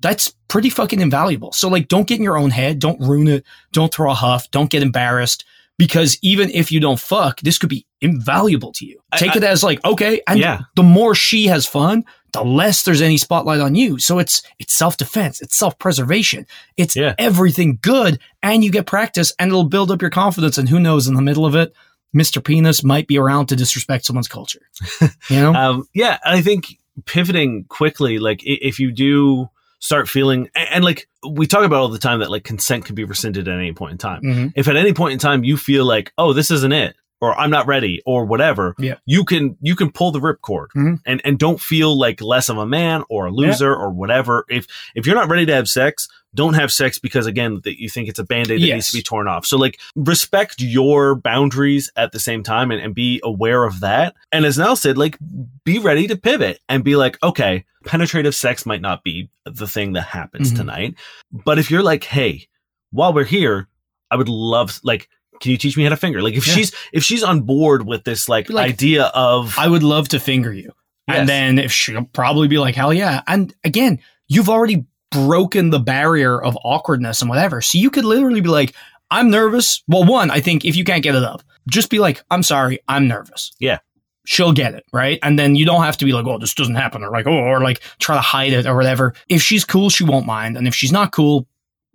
That's 0.00 0.32
pretty 0.48 0.70
fucking 0.70 1.00
invaluable. 1.00 1.52
So 1.52 1.68
like, 1.68 1.88
don't 1.88 2.06
get 2.06 2.18
in 2.18 2.24
your 2.24 2.38
own 2.38 2.50
head. 2.50 2.78
Don't 2.78 3.00
ruin 3.00 3.28
it. 3.28 3.44
Don't 3.72 3.92
throw 3.92 4.10
a 4.10 4.14
huff. 4.14 4.50
Don't 4.50 4.70
get 4.70 4.82
embarrassed. 4.82 5.44
Because 5.78 6.16
even 6.22 6.50
if 6.50 6.72
you 6.72 6.80
don't 6.80 6.98
fuck, 6.98 7.40
this 7.40 7.58
could 7.58 7.68
be 7.68 7.84
invaluable 8.00 8.72
to 8.72 8.86
you. 8.86 8.98
Take 9.16 9.32
I- 9.32 9.36
it 9.38 9.44
as 9.44 9.62
like, 9.62 9.84
okay. 9.84 10.22
And 10.26 10.38
Yeah. 10.38 10.60
the 10.74 10.82
more 10.82 11.14
she 11.14 11.48
has 11.48 11.66
fun, 11.66 12.04
the 12.32 12.42
less 12.42 12.82
there's 12.82 13.02
any 13.02 13.18
spotlight 13.18 13.60
on 13.60 13.74
you. 13.74 13.98
So 13.98 14.18
it's 14.18 14.42
it's 14.58 14.72
self 14.72 14.96
defense, 14.96 15.40
it's 15.42 15.54
self 15.56 15.78
preservation, 15.78 16.46
it's 16.78 16.96
Yeah. 16.96 17.14
everything 17.18 17.78
good, 17.82 18.18
and 18.42 18.64
you 18.64 18.70
get 18.70 18.86
practice, 18.86 19.34
and 19.38 19.48
it'll 19.48 19.64
build 19.64 19.90
up 19.90 20.00
your 20.00 20.10
confidence. 20.10 20.56
And 20.56 20.68
who 20.68 20.80
knows, 20.80 21.06
in 21.08 21.14
the 21.14 21.22
middle 21.22 21.44
of 21.44 21.54
it, 21.54 21.74
Mister 22.14 22.40
Penis 22.40 22.82
might 22.82 23.06
be 23.06 23.18
around 23.18 23.46
to 23.48 23.56
disrespect 23.56 24.06
someone's 24.06 24.28
culture. 24.28 24.62
You 25.30 25.40
know, 25.40 25.54
Um, 25.54 25.88
yeah, 25.94 26.18
I 26.24 26.40
think 26.40 26.78
pivoting 27.04 27.64
quickly, 27.68 28.18
like 28.18 28.40
if 28.44 28.78
you 28.78 28.92
do 28.92 29.50
start 29.78 30.08
feeling, 30.08 30.48
and, 30.54 30.68
and 30.70 30.84
like 30.84 31.08
we 31.28 31.46
talk 31.46 31.64
about 31.64 31.80
all 31.80 31.88
the 31.88 31.98
time 31.98 32.20
that 32.20 32.30
like 32.30 32.44
consent 32.44 32.84
can 32.84 32.94
be 32.94 33.04
rescinded 33.04 33.48
at 33.48 33.54
any 33.58 33.72
point 33.72 33.92
in 33.92 33.98
time. 33.98 34.22
Mhm. 34.22 34.52
If 34.56 34.68
at 34.68 34.76
any 34.76 34.92
point 34.92 35.12
in 35.12 35.18
time 35.18 35.44
you 35.44 35.56
feel 35.56 35.84
like, 35.84 36.12
oh, 36.18 36.32
this 36.32 36.50
isn't 36.50 36.72
it, 36.72 36.96
or 37.20 37.38
I'm 37.38 37.50
not 37.50 37.66
ready, 37.66 38.02
or 38.04 38.24
whatever, 38.26 38.74
Yeah. 38.78 38.96
you 39.06 39.24
can 39.24 39.56
you 39.60 39.74
can 39.74 39.90
pull 39.90 40.12
the 40.12 40.20
ripcord 40.20 40.66
Mhm. 40.76 41.00
and 41.06 41.20
and 41.24 41.38
don't 41.38 41.60
feel 41.60 41.98
like 41.98 42.20
less 42.20 42.48
of 42.48 42.58
a 42.58 42.66
man 42.66 43.02
or 43.08 43.26
a 43.26 43.30
loser 43.32 43.74
or 43.74 43.90
whatever. 43.90 44.44
If 44.48 44.66
if 44.94 45.06
you're 45.06 45.14
not 45.14 45.28
ready 45.30 45.46
to 45.46 45.54
have 45.54 45.66
sex, 45.68 46.08
don't 46.34 46.52
have 46.54 46.70
sex 46.70 46.98
because 46.98 47.24
again 47.26 47.60
that 47.64 47.80
you 47.80 47.88
think 47.88 48.08
it's 48.10 48.18
a 48.18 48.24
band-aid 48.24 48.60
that 48.60 48.66
Yes. 48.66 48.74
needs 48.74 48.90
to 48.90 48.96
be 48.98 49.02
torn 49.02 49.28
off. 49.28 49.46
So 49.46 49.56
like 49.56 49.80
respect 49.94 50.60
your 50.60 51.14
boundaries 51.14 51.90
at 51.96 52.12
the 52.12 52.20
same 52.20 52.42
time 52.42 52.70
and, 52.70 52.82
and 52.82 52.94
be 52.94 53.20
aware 53.24 53.64
of 53.64 53.80
that. 53.80 54.14
And 54.30 54.44
as 54.44 54.58
Niall 54.58 54.76
said, 54.76 54.98
like 54.98 55.16
be 55.64 55.78
ready 55.78 56.06
to 56.08 56.16
pivot 56.16 56.60
and 56.68 56.84
be 56.84 56.96
like, 56.96 57.16
okay, 57.22 57.64
penetrative 57.86 58.34
sex 58.34 58.66
might 58.66 58.82
not 58.82 59.02
be 59.04 59.30
the 59.46 59.66
thing 59.66 59.94
that 59.94 60.02
happens 60.08 60.52
Mhm. 60.52 60.56
tonight. 60.56 60.94
But 61.32 61.58
if 61.58 61.70
you're 61.70 61.82
like, 61.82 62.04
hey, 62.04 62.48
while 62.90 63.14
we're 63.14 63.24
here, 63.24 63.68
I 64.10 64.16
would 64.16 64.28
love 64.28 64.78
like 64.84 65.08
can 65.40 65.50
you 65.52 65.56
teach 65.58 65.76
me 65.76 65.84
how 65.84 65.90
to 65.90 65.96
finger? 65.96 66.22
Like 66.22 66.34
if 66.34 66.46
Yeah. 66.46 66.54
she's 66.54 66.72
if 66.92 67.02
she's 67.04 67.22
on 67.22 67.42
board 67.42 67.86
with 67.86 68.04
this 68.04 68.28
like, 68.28 68.48
like, 68.50 68.70
idea 68.70 69.04
of 69.14 69.54
I 69.58 69.68
would 69.68 69.82
love 69.82 70.08
to 70.10 70.20
finger 70.20 70.52
you, 70.52 70.72
Yes. 71.08 71.18
and 71.18 71.28
then 71.28 71.58
if 71.58 71.72
she'll 71.72 72.04
probably 72.04 72.48
be 72.48 72.58
like, 72.58 72.74
hell 72.74 72.92
yeah. 72.92 73.22
And 73.26 73.54
again, 73.64 74.00
you've 74.28 74.48
already 74.48 74.84
broken 75.12 75.70
the 75.70 75.78
barrier 75.78 76.40
of 76.42 76.58
awkwardness 76.64 77.20
and 77.22 77.28
whatever. 77.28 77.60
So 77.60 77.78
you 77.78 77.90
could 77.90 78.04
literally 78.04 78.40
be 78.40 78.48
like, 78.48 78.74
I'm 79.10 79.30
nervous. 79.30 79.82
Well, 79.86 80.04
one, 80.04 80.30
I 80.30 80.40
think 80.40 80.64
if 80.64 80.74
you 80.76 80.84
can't 80.84 81.02
get 81.02 81.14
it 81.14 81.22
up, 81.22 81.42
just 81.68 81.90
be 81.90 82.00
like, 82.00 82.22
I'm 82.30 82.42
sorry, 82.42 82.80
I'm 82.88 83.06
nervous. 83.06 83.52
Yeah. 83.60 83.78
She'll 84.24 84.52
get 84.52 84.74
it, 84.74 84.84
right? 84.92 85.20
And 85.22 85.38
then 85.38 85.54
you 85.54 85.64
don't 85.64 85.84
have 85.84 85.96
to 85.98 86.04
be 86.04 86.12
like, 86.12 86.26
oh, 86.26 86.38
this 86.38 86.52
doesn't 86.54 86.74
happen, 86.74 87.04
or 87.04 87.10
like, 87.12 87.28
oh, 87.28 87.32
or 87.38 87.60
like 87.60 87.80
try 88.00 88.16
to 88.16 88.20
hide 88.20 88.52
it 88.52 88.66
or 88.66 88.74
whatever. 88.74 89.14
If 89.28 89.40
she's 89.42 89.64
cool, 89.64 89.88
she 89.88 90.02
won't 90.02 90.26
mind. 90.26 90.56
And 90.58 90.66
if 90.66 90.74
she's 90.74 90.90
not 90.90 91.12
cool, 91.12 91.46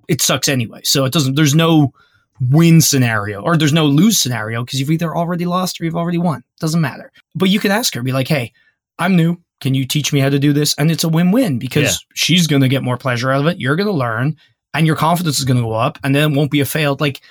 it 0.08 0.21
sucks 0.21 0.47
anyway. 0.47 0.80
So 0.86 1.04
it 1.04 1.12
doesn't, 1.12 1.36
there's 1.36 1.54
no 1.54 1.93
win 2.49 2.82
scenario 2.82 3.41
or 3.41 3.56
there's 3.56 3.73
no 3.73 3.86
lose 3.86 4.19
scenario 4.19 4.63
because 4.65 4.80
you've 4.80 4.89
either 4.91 5.15
already 5.15 5.45
lost 5.45 5.80
or 5.80 5.86
you've 5.86 5.95
already 5.95 6.17
won. 6.17 6.43
Doesn't 6.60 6.82
matter. 6.82 7.12
But 7.36 7.49
you 7.49 7.60
can 7.60 7.71
ask 7.71 7.93
her, 7.93 8.01
be 8.01 8.12
like, 8.12 8.27
hey, 8.27 8.51
I'm 8.97 9.15
new. 9.15 9.38
Can 9.60 9.75
you 9.75 9.86
teach 9.86 10.12
me 10.12 10.19
how 10.19 10.30
to 10.30 10.39
do 10.39 10.51
this? 10.54 10.73
And 10.80 10.89
it's 10.89 11.04
a 11.04 11.10
win 11.10 11.32
win 11.32 11.60
because 11.60 11.84
Yeah. 11.84 12.08
she's 12.15 12.47
going 12.47 12.63
to 12.63 12.67
get 12.67 12.82
more 12.84 12.97
pleasure 12.97 13.32
out 13.32 13.41
of 13.41 13.47
it. 13.47 13.60
You're 13.60 13.75
going 13.75 13.88
to 13.88 13.93
learn 13.93 14.36
and 14.73 14.88
your 14.88 14.95
confidence 14.95 15.38
is 15.38 15.45
going 15.45 15.58
to 15.58 15.63
go 15.63 15.73
up 15.73 15.99
and 16.04 16.15
then 16.15 16.32
it 16.32 16.36
won't 16.36 16.49
be 16.51 16.62
a 16.62 16.65
failed. 16.65 16.99
Like 16.99 17.21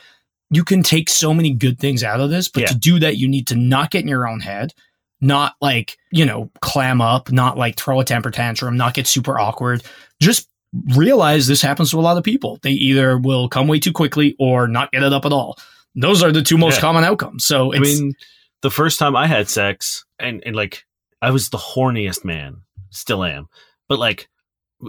you 0.51 0.63
can 0.65 0.83
take 0.83 1.09
so 1.09 1.35
many 1.35 1.53
good 1.53 1.79
things 1.81 2.05
out 2.05 2.21
of 2.21 2.31
this, 2.31 2.49
but 2.49 2.63
Yeah. 2.63 2.67
to 2.69 2.75
do 2.77 2.99
that, 3.01 3.17
you 3.17 3.27
need 3.29 3.49
to 3.49 3.57
not 3.57 3.91
get 3.91 4.03
in 4.03 4.09
your 4.09 4.29
own 4.29 4.39
head, 4.41 4.73
not 5.21 5.55
like, 5.61 5.97
you 6.13 6.25
know, 6.25 6.51
clam 6.61 7.01
up, 7.01 7.33
not 7.33 7.59
like 7.59 7.77
throw 7.77 7.99
a 8.01 8.05
temper 8.05 8.31
tantrum, 8.31 8.77
not 8.77 8.95
get 8.95 9.07
super 9.09 9.39
awkward. 9.41 9.83
Just 10.21 10.49
realize 10.97 11.47
this 11.47 11.63
happens 11.63 11.91
to 11.91 11.99
a 11.99 12.03
lot 12.03 12.17
of 12.17 12.25
people. 12.25 12.59
They 12.63 12.71
either 12.71 13.19
will 13.19 13.49
come 13.49 13.67
way 13.69 13.79
too 13.81 13.93
quickly 13.93 14.37
or 14.39 14.69
not 14.69 14.93
get 14.93 15.03
it 15.03 15.13
up 15.13 15.25
at 15.25 15.33
all. 15.33 15.59
Those 15.95 16.23
are 16.23 16.31
the 16.33 16.43
two 16.43 16.57
most 16.59 16.77
Yeah. 16.77 16.81
common 16.83 17.05
outcomes. 17.05 17.45
So 17.45 17.75
I 17.75 17.79
mean, 17.79 18.15
the 18.63 18.71
first 18.71 18.99
time 18.99 19.17
I 19.17 19.27
had 19.27 19.49
sex, 19.49 20.05
and, 20.19 20.43
and 20.47 20.55
like, 20.55 20.85
I 21.23 21.31
was 21.31 21.49
the 21.51 21.59
horniest 21.59 22.25
man, 22.25 22.63
still 22.91 23.25
am. 23.25 23.49
But 23.89 23.99
like, 23.99 24.29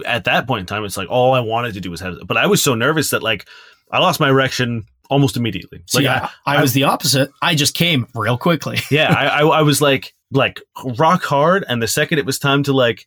at 0.06 0.24
that 0.24 0.46
point 0.46 0.60
in 0.60 0.66
time, 0.66 0.84
it's 0.84 0.96
like 0.96 1.08
all 1.10 1.34
I 1.34 1.40
wanted 1.40 1.74
to 1.74 1.80
do 1.80 1.90
was 1.90 2.00
have. 2.00 2.18
But 2.26 2.36
I 2.36 2.46
was 2.46 2.62
so 2.62 2.74
nervous 2.74 3.10
that 3.10 3.22
like, 3.22 3.46
I 3.90 3.98
lost 3.98 4.20
my 4.20 4.28
erection 4.28 4.84
almost 5.10 5.36
immediately. 5.36 5.82
see, 5.86 6.04
Like, 6.06 6.22
I, 6.46 6.56
I 6.56 6.62
was 6.62 6.72
the 6.72 6.84
opposite. 6.84 7.30
I 7.42 7.54
just 7.54 7.74
came 7.74 8.06
real 8.14 8.38
quickly. 8.38 8.78
yeah, 8.90 9.12
I, 9.12 9.40
I, 9.40 9.46
I 9.46 9.62
was 9.62 9.82
like, 9.82 10.14
like 10.30 10.60
rock 10.98 11.24
hard, 11.24 11.64
and 11.68 11.82
the 11.82 11.88
second 11.88 12.18
it 12.18 12.24
was 12.26 12.38
time 12.38 12.62
to 12.62 12.72
like 12.72 13.06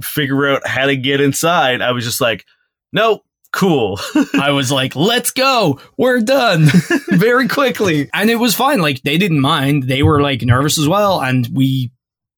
figure 0.00 0.48
out 0.48 0.66
how 0.66 0.86
to 0.86 0.96
get 0.96 1.20
inside, 1.20 1.82
I 1.82 1.92
was 1.92 2.04
just 2.04 2.20
like, 2.20 2.46
nope, 2.92 3.24
cool. 3.52 4.00
I 4.34 4.50
was 4.50 4.72
like, 4.72 4.96
let's 4.96 5.30
go. 5.30 5.80
We're 5.96 6.20
done 6.20 6.66
very 7.08 7.48
quickly. 7.48 8.10
And 8.12 8.30
it 8.30 8.36
was 8.36 8.54
fine. 8.54 8.80
Like 8.80 9.02
they 9.02 9.18
didn't 9.18 9.40
mind. 9.40 9.84
They 9.84 10.02
were 10.02 10.20
like 10.20 10.42
nervous 10.42 10.78
as 10.78 10.88
well. 10.88 11.20
And 11.20 11.48
we, 11.52 11.90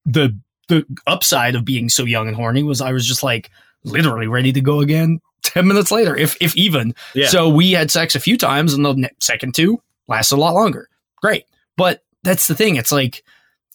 the, 0.05 0.37
the 0.67 0.85
upside 1.07 1.55
of 1.55 1.65
being 1.65 1.89
so 1.89 2.03
young 2.03 2.27
and 2.27 2.35
horny 2.35 2.63
was 2.63 2.81
I 2.81 2.91
was 2.91 3.07
just 3.07 3.23
like 3.23 3.49
literally 3.83 4.27
ready 4.27 4.51
to 4.51 4.61
go 4.61 4.81
again 4.81 5.21
10 5.43 5.67
minutes 5.67 5.91
later, 5.91 6.15
if, 6.15 6.37
if 6.41 6.55
even. 6.57 6.93
Yeah. 7.13 7.27
So 7.27 7.49
we 7.49 7.71
had 7.71 7.91
sex 7.91 8.15
a 8.15 8.19
few 8.19 8.37
times 8.37 8.73
and 8.73 8.83
the 8.83 9.09
second 9.19 9.55
two 9.55 9.81
lasted 10.07 10.35
a 10.35 10.41
lot 10.41 10.53
longer. 10.53 10.89
Great. 11.21 11.45
But 11.77 12.03
that's 12.23 12.47
the 12.47 12.55
thing. 12.55 12.75
It's 12.75 12.91
like, 12.91 13.23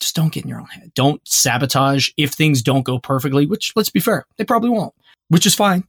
just 0.01 0.17
don't 0.17 0.33
get 0.33 0.45
in 0.45 0.49
your 0.49 0.61
own 0.61 0.67
head. 0.67 0.93
Don't 0.95 1.21
sabotage 1.27 2.11
if 2.17 2.33
things 2.33 2.63
don't 2.63 2.83
go 2.83 2.99
perfectly, 2.99 3.47
which 3.47 3.73
let's 3.77 3.91
be 3.91 4.01
fair, 4.01 4.27
they 4.37 4.45
probably 4.45 4.71
won't, 4.71 4.95
which 5.29 5.47
is 5.47 5.55
fine. 5.55 5.85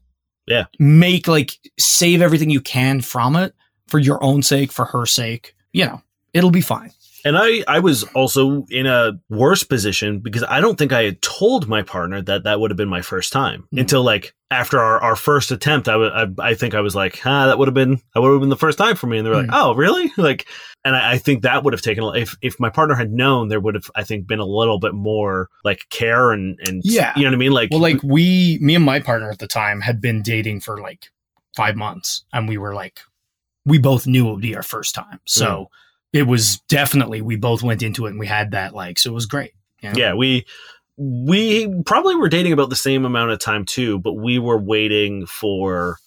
Yeah. 0.47 0.65
Make 0.79 1.27
like 1.27 1.57
save 1.79 2.21
everything 2.21 2.49
you 2.49 2.61
can 2.61 3.01
from 3.01 3.35
it 3.35 3.53
for 3.87 3.99
your 3.99 4.23
own 4.23 4.43
sake, 4.43 4.71
for 4.71 4.85
her 4.85 5.05
sake. 5.05 5.55
You 5.73 5.85
know, 5.85 6.01
it'll 6.33 6.51
be 6.51 6.61
fine. 6.61 6.91
And 7.23 7.37
I, 7.37 7.63
I 7.67 7.79
was 7.79 8.03
also 8.15 8.65
in 8.69 8.85
a 8.87 9.13
worse 9.29 9.63
position 9.63 10.19
because 10.19 10.43
I 10.43 10.59
don't 10.61 10.77
think 10.77 10.91
I 10.91 11.03
had 11.03 11.21
told 11.21 11.67
my 11.67 11.81
partner 11.81 12.21
that 12.23 12.43
that 12.43 12.59
would 12.59 12.71
have 12.71 12.77
been 12.77 12.89
my 12.89 13.01
first 13.01 13.31
time 13.31 13.67
Mhm. 13.73 13.81
until 13.81 14.03
like 14.03 14.33
after 14.49 14.79
our, 14.79 14.99
our 15.01 15.15
first 15.15 15.51
attempt. 15.51 15.87
I, 15.87 15.93
w- 15.93 16.11
I, 16.11 16.49
I 16.49 16.53
think 16.55 16.73
I 16.73 16.81
was 16.81 16.95
like, 16.95 17.19
ah, 17.25 17.45
that 17.47 17.57
would 17.57 17.67
have 17.67 17.73
been, 17.75 18.01
that 18.13 18.21
would 18.21 18.31
have 18.31 18.39
been 18.41 18.49
the 18.49 18.57
first 18.57 18.77
time 18.77 18.95
for 18.95 19.07
me. 19.07 19.17
And 19.17 19.25
they 19.25 19.29
were 19.29 19.37
like, 19.37 19.47
Mhm. 19.47 19.53
oh, 19.53 19.73
really? 19.75 20.11
Like, 20.17 20.45
and 20.83 20.95
I, 20.95 21.13
I 21.13 21.17
think 21.19 21.43
that 21.43 21.63
would 21.63 21.73
have 21.73 21.81
taken, 21.81 22.03
a- 22.03 22.11
if, 22.13 22.35
if 22.41 22.59
my 22.59 22.69
partner 22.69 22.95
had 22.95 23.11
known, 23.13 23.47
there 23.47 23.59
would 23.61 23.75
have, 23.75 23.89
I 23.95 24.03
think, 24.03 24.27
been 24.27 24.39
a 24.39 24.45
little 24.45 24.79
bit 24.79 24.93
more 24.93 25.47
like 25.63 25.85
care 25.89 26.31
and, 26.31 26.59
and, 26.65 26.81
Yeah. 26.83 27.13
you 27.15 27.21
know 27.23 27.29
what 27.29 27.35
I 27.35 27.37
mean? 27.37 27.51
Like, 27.53 27.69
Well, 27.71 27.79
like 27.79 28.01
we, 28.03 28.57
me 28.61 28.75
and 28.75 28.83
my 28.83 28.99
partner 28.99 29.29
at 29.29 29.39
the 29.39 29.47
time 29.47 29.79
had 29.81 30.01
been 30.01 30.21
dating 30.21 30.61
for 30.61 30.79
like 30.81 31.11
five 31.55 31.75
months, 31.75 32.23
and 32.33 32.47
we 32.49 32.57
were 32.57 32.73
like, 32.73 32.99
we 33.65 33.77
both 33.77 34.07
knew 34.07 34.27
it 34.27 34.31
would 34.31 34.41
be 34.41 34.55
our 34.55 34.63
first 34.63 34.95
time, 34.95 35.19
so 35.25 35.67
it 36.13 36.23
was 36.23 36.59
definitely 36.67 37.21
we 37.21 37.35
both 37.35 37.63
went 37.63 37.81
into 37.81 38.05
it 38.05 38.09
and 38.09 38.19
we 38.19 38.27
had 38.27 38.51
that 38.51 38.73
like, 38.75 38.99
so 38.99 39.09
it 39.11 39.13
was 39.13 39.25
great. 39.25 39.53
you 39.81 39.89
know? 39.89 39.97
yeah, 39.97 40.13
we, 40.13 40.45
we 40.97 41.73
probably 41.85 42.15
were 42.15 42.29
dating 42.29 42.51
about 42.53 42.69
the 42.69 42.75
same 42.75 43.05
amount 43.05 43.31
of 43.31 43.39
time 43.39 43.65
too, 43.65 43.97
but 43.99 44.13
we 44.13 44.37
were 44.39 44.57
waiting 44.57 45.25
for 45.25 45.97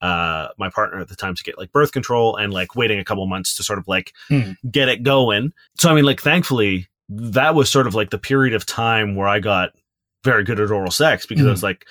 uh 0.00 0.46
my 0.58 0.70
partner 0.70 1.00
at 1.00 1.08
the 1.08 1.16
time 1.16 1.34
to 1.34 1.42
get 1.42 1.58
like 1.58 1.72
birth 1.72 1.90
control 1.90 2.36
and 2.36 2.52
like 2.54 2.76
waiting 2.76 3.00
a 3.00 3.04
couple 3.04 3.26
months 3.26 3.56
to 3.56 3.64
sort 3.64 3.80
of 3.80 3.88
like 3.88 4.12
Hmm. 4.28 4.52
get 4.70 4.88
it 4.88 5.02
going. 5.02 5.52
So 5.76 5.90
I 5.90 5.94
mean 5.94 6.04
like 6.04 6.20
thankfully 6.20 6.86
that 7.08 7.56
was 7.56 7.68
sort 7.68 7.88
of 7.88 7.96
like 7.96 8.10
the 8.10 8.18
period 8.18 8.54
of 8.54 8.64
time 8.64 9.16
where 9.16 9.26
I 9.26 9.40
got 9.40 9.70
very 10.22 10.44
good 10.44 10.60
at 10.60 10.70
oral 10.70 10.92
sex 10.92 11.26
because 11.26 11.44
I 11.46 11.48
Hmm. 11.48 11.52
was 11.52 11.62
like 11.64 11.84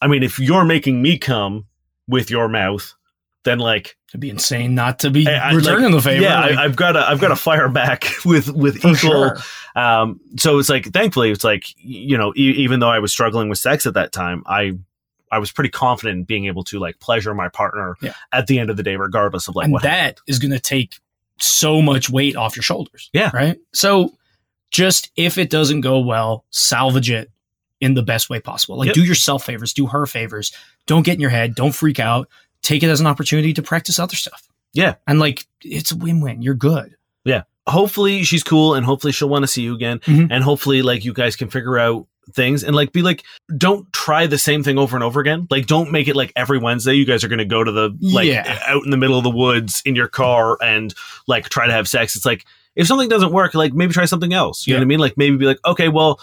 I 0.00 0.06
mean 0.06 0.22
if 0.22 0.38
you're 0.38 0.64
making 0.64 1.02
me 1.02 1.18
come 1.18 1.66
with 2.08 2.30
your 2.30 2.48
mouth 2.48 2.94
then 3.44 3.58
like 3.58 3.96
It'd 4.10 4.20
be 4.20 4.30
insane 4.30 4.74
not 4.74 4.98
to 5.00 5.10
be 5.10 5.26
I- 5.28 5.50
I- 5.50 5.52
returning 5.52 5.92
the 5.92 6.00
favor. 6.02 6.22
yeah 6.22 6.40
like, 6.40 6.56
I, 6.58 6.64
I've 6.64 6.76
got 6.76 6.92
to 6.92 7.00
I've 7.00 7.20
got 7.20 7.28
to 7.28 7.36
fire 7.36 7.68
back 7.80 8.04
with 8.24 8.50
with 8.52 8.76
equal 8.78 8.94
sure. 8.94 9.38
um, 9.76 10.20
so 10.36 10.58
it's 10.58 10.68
like, 10.68 10.86
thankfully, 10.92 11.30
it's 11.30 11.44
like, 11.44 11.64
you 11.76 12.18
know, 12.18 12.32
e- 12.36 12.54
even 12.58 12.80
though 12.80 12.88
I 12.90 12.98
was 12.98 13.12
struggling 13.12 13.48
with 13.48 13.58
sex 13.58 13.86
at 13.86 13.94
that 13.94 14.12
time, 14.12 14.42
I, 14.46 14.72
I 15.32 15.38
was 15.38 15.52
pretty 15.52 15.70
confident 15.70 16.18
in 16.18 16.24
being 16.24 16.46
able 16.46 16.64
to 16.64 16.78
like 16.80 16.98
pleasure 16.98 17.32
my 17.34 17.48
partner 17.48 17.96
Yeah. 18.02 18.14
at 18.32 18.46
the 18.48 18.58
end 18.58 18.68
of 18.68 18.76
the 18.76 18.82
day, 18.82 18.96
regardless 18.96 19.46
of 19.48 19.54
like 19.54 19.64
and 19.64 19.72
what. 19.72 19.82
that 19.84 20.18
is 20.26 20.38
going 20.40 20.50
to 20.50 20.58
take 20.60 20.94
so 21.38 21.80
much 21.80 22.10
weight 22.10 22.34
off 22.36 22.56
your 22.56 22.64
shoulders. 22.64 23.08
Yeah. 23.12 23.30
Right. 23.32 23.58
So 23.72 24.12
just 24.72 25.10
if 25.16 25.38
it 25.38 25.50
doesn't 25.50 25.82
go 25.82 26.00
well, 26.00 26.44
salvage 26.50 27.10
it 27.10 27.30
in 27.80 27.94
the 27.94 28.02
best 28.02 28.28
way 28.28 28.40
possible. 28.40 28.76
Like 28.76 28.86
Yep. 28.86 28.94
do 28.96 29.04
yourself 29.04 29.44
favors, 29.46 29.72
do 29.72 29.86
her 29.86 30.04
favors. 30.04 30.52
Don't 30.86 31.02
get 31.04 31.14
in 31.14 31.20
your 31.20 31.30
head. 31.30 31.54
Don't 31.54 31.72
freak 31.74 31.98
out. 32.00 32.28
Take 32.62 32.82
it 32.82 32.88
as 32.88 33.00
an 33.00 33.06
opportunity 33.06 33.52
to 33.54 33.62
practice 33.62 33.98
other 33.98 34.16
stuff. 34.16 34.46
Yeah. 34.72 34.94
And 35.06 35.18
like 35.18 35.46
it's 35.62 35.92
a 35.92 35.96
win 35.96 36.20
win. 36.20 36.42
You're 36.42 36.54
good. 36.54 36.94
Yeah. 37.24 37.42
Hopefully 37.66 38.22
she's 38.24 38.42
cool 38.42 38.74
and 38.74 38.84
hopefully 38.86 39.12
she'll 39.12 39.28
want 39.28 39.42
to 39.42 39.46
see 39.46 39.62
you 39.62 39.74
again. 39.74 39.98
Mhm. 40.00 40.28
And 40.30 40.44
hopefully 40.44 40.82
like 40.82 41.04
you 41.04 41.12
guys 41.12 41.36
can 41.36 41.48
figure 41.48 41.78
out 41.78 42.06
things 42.34 42.62
and 42.62 42.76
like 42.76 42.92
be 42.92 43.02
like, 43.02 43.24
don't 43.56 43.92
try 43.92 44.26
the 44.26 44.38
same 44.38 44.62
thing 44.62 44.78
over 44.78 44.96
and 44.96 45.02
over 45.02 45.20
again. 45.20 45.46
Like 45.50 45.66
don't 45.66 45.90
make 45.90 46.06
it 46.06 46.14
like 46.16 46.32
every 46.36 46.58
Wednesday 46.58 46.94
you 46.94 47.04
guys 47.04 47.24
are 47.24 47.28
going 47.28 47.38
to 47.38 47.44
go 47.44 47.64
to 47.64 47.72
the 47.72 47.96
like 48.00 48.26
Yeah. 48.28 48.60
out 48.66 48.84
in 48.84 48.90
the 48.90 48.96
middle 48.96 49.18
of 49.18 49.24
the 49.24 49.30
woods 49.30 49.82
in 49.84 49.96
your 49.96 50.08
car 50.08 50.56
and 50.62 50.94
like 51.26 51.48
try 51.48 51.66
to 51.66 51.72
have 51.72 51.88
sex. 51.88 52.14
It's 52.14 52.26
like, 52.26 52.44
if 52.76 52.86
something 52.86 53.08
doesn't 53.08 53.32
work, 53.32 53.54
like 53.54 53.72
maybe 53.72 53.92
try 53.92 54.04
something 54.04 54.32
else. 54.32 54.66
You 54.66 54.74
know 54.74 54.78
what 54.78 54.84
I 54.84 54.86
mean? 54.86 55.00
Like 55.00 55.16
maybe 55.16 55.36
be 55.36 55.46
like, 55.46 55.58
okay, 55.66 55.88
well, 55.88 56.20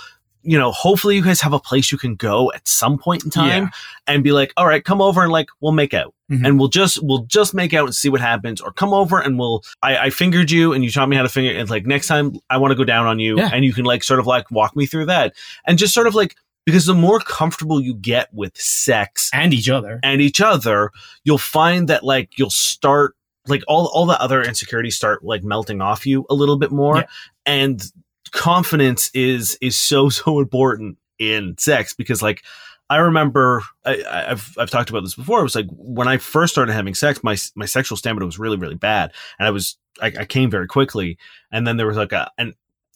you 0.47 0.57
know, 0.57 0.71
hopefully 0.71 1.15
you 1.15 1.21
guys 1.23 1.41
have 1.41 1.53
a 1.53 1.59
place 1.59 1.91
you 1.91 1.97
can 1.97 2.15
go 2.15 2.51
at 2.53 2.67
some 2.67 2.97
point 2.97 3.23
in 3.25 3.29
time 3.29 3.63
Yeah. 3.63 3.69
and 4.07 4.23
be 4.23 4.31
like, 4.31 4.53
all 4.55 4.65
right, 4.65 4.83
come 4.83 5.01
over 5.01 5.21
and 5.21 5.31
like 5.31 5.49
we'll 5.59 5.73
make 5.73 5.93
out. 5.93 6.13
Mhm. 6.31 6.45
And 6.45 6.59
we'll 6.59 6.67
just 6.69 6.99
we'll 7.03 7.25
just 7.25 7.53
make 7.53 7.73
out 7.73 7.85
and 7.85 7.95
see 7.95 8.09
what 8.09 8.21
happens, 8.21 8.59
or 8.61 8.71
come 8.71 8.93
over 8.93 9.19
and 9.19 9.37
we'll 9.37 9.61
I, 9.83 9.97
I 9.97 10.09
fingered 10.09 10.49
you 10.49 10.73
and 10.73 10.83
you 10.83 10.91
taught 10.91 11.09
me 11.09 11.15
how 11.15 11.23
to 11.23 11.29
finger 11.29 11.51
and 11.57 11.69
like 11.69 11.85
next 11.85 12.07
time 12.07 12.33
I 12.49 12.57
want 12.57 12.71
to 12.71 12.75
go 12.75 12.83
down 12.83 13.05
on 13.05 13.19
you 13.19 13.37
Yeah. 13.37 13.49
and 13.53 13.63
you 13.65 13.73
can 13.73 13.85
like 13.85 14.03
sort 14.03 14.19
of 14.19 14.25
like 14.27 14.49
walk 14.51 14.75
me 14.75 14.85
through 14.85 15.05
that. 15.07 15.33
And 15.65 15.77
just 15.77 15.93
sort 15.93 16.07
of 16.07 16.15
like 16.15 16.35
because 16.65 16.85
the 16.85 16.93
more 16.93 17.19
comfortable 17.19 17.79
you 17.81 17.93
get 17.95 18.27
with 18.33 18.55
sex 18.57 19.29
And 19.33 19.53
each 19.53 19.69
other. 19.69 19.99
and 20.03 20.19
each 20.21 20.41
other, 20.41 20.91
you'll 21.23 21.37
find 21.37 21.87
that 21.87 22.03
like 22.03 22.37
you'll 22.37 22.49
start 22.49 23.15
like 23.47 23.63
all 23.69 23.87
all 23.93 24.05
the 24.05 24.21
other 24.21 24.41
insecurities 24.43 24.95
start 24.97 25.23
like 25.23 25.43
melting 25.43 25.81
off 25.81 26.05
you 26.05 26.25
a 26.29 26.33
little 26.33 26.57
bit 26.57 26.71
more. 26.71 26.97
Yeah. 26.97 27.05
And 27.45 27.81
confidence 28.29 29.09
is 29.13 29.57
is 29.61 29.77
so 29.77 30.09
so 30.21 30.39
important 30.39 30.97
in 31.19 31.55
sex 31.57 31.93
because 31.93 32.21
like 32.21 32.43
I 32.89 32.97
remember 32.97 33.63
I, 33.85 34.01
I- 34.03 34.31
I've 34.31 34.55
I've 34.57 34.69
talked 34.69 34.89
about 34.89 35.03
this 35.03 35.15
before. 35.15 35.39
It 35.39 35.43
was 35.43 35.55
like 35.55 35.67
when 35.71 36.07
I 36.07 36.17
first 36.17 36.53
started 36.53 36.73
having 36.73 36.93
sex, 36.95 37.23
my 37.23 37.37
my 37.55 37.65
sexual 37.65 37.97
stamina 37.97 38.25
was 38.25 38.39
really 38.39 38.57
really 38.57 38.75
bad, 38.75 39.11
and 39.39 39.47
I 39.47 39.51
was 39.51 39.77
I, 40.01 40.07
I 40.19 40.25
came 40.25 40.49
very 40.51 40.67
quickly, 40.67 41.17
and 41.51 41.65
then 41.67 41.77
there 41.77 41.87
was 41.87 41.97
like 41.97 42.11
a 42.13 42.31
an 42.37 42.53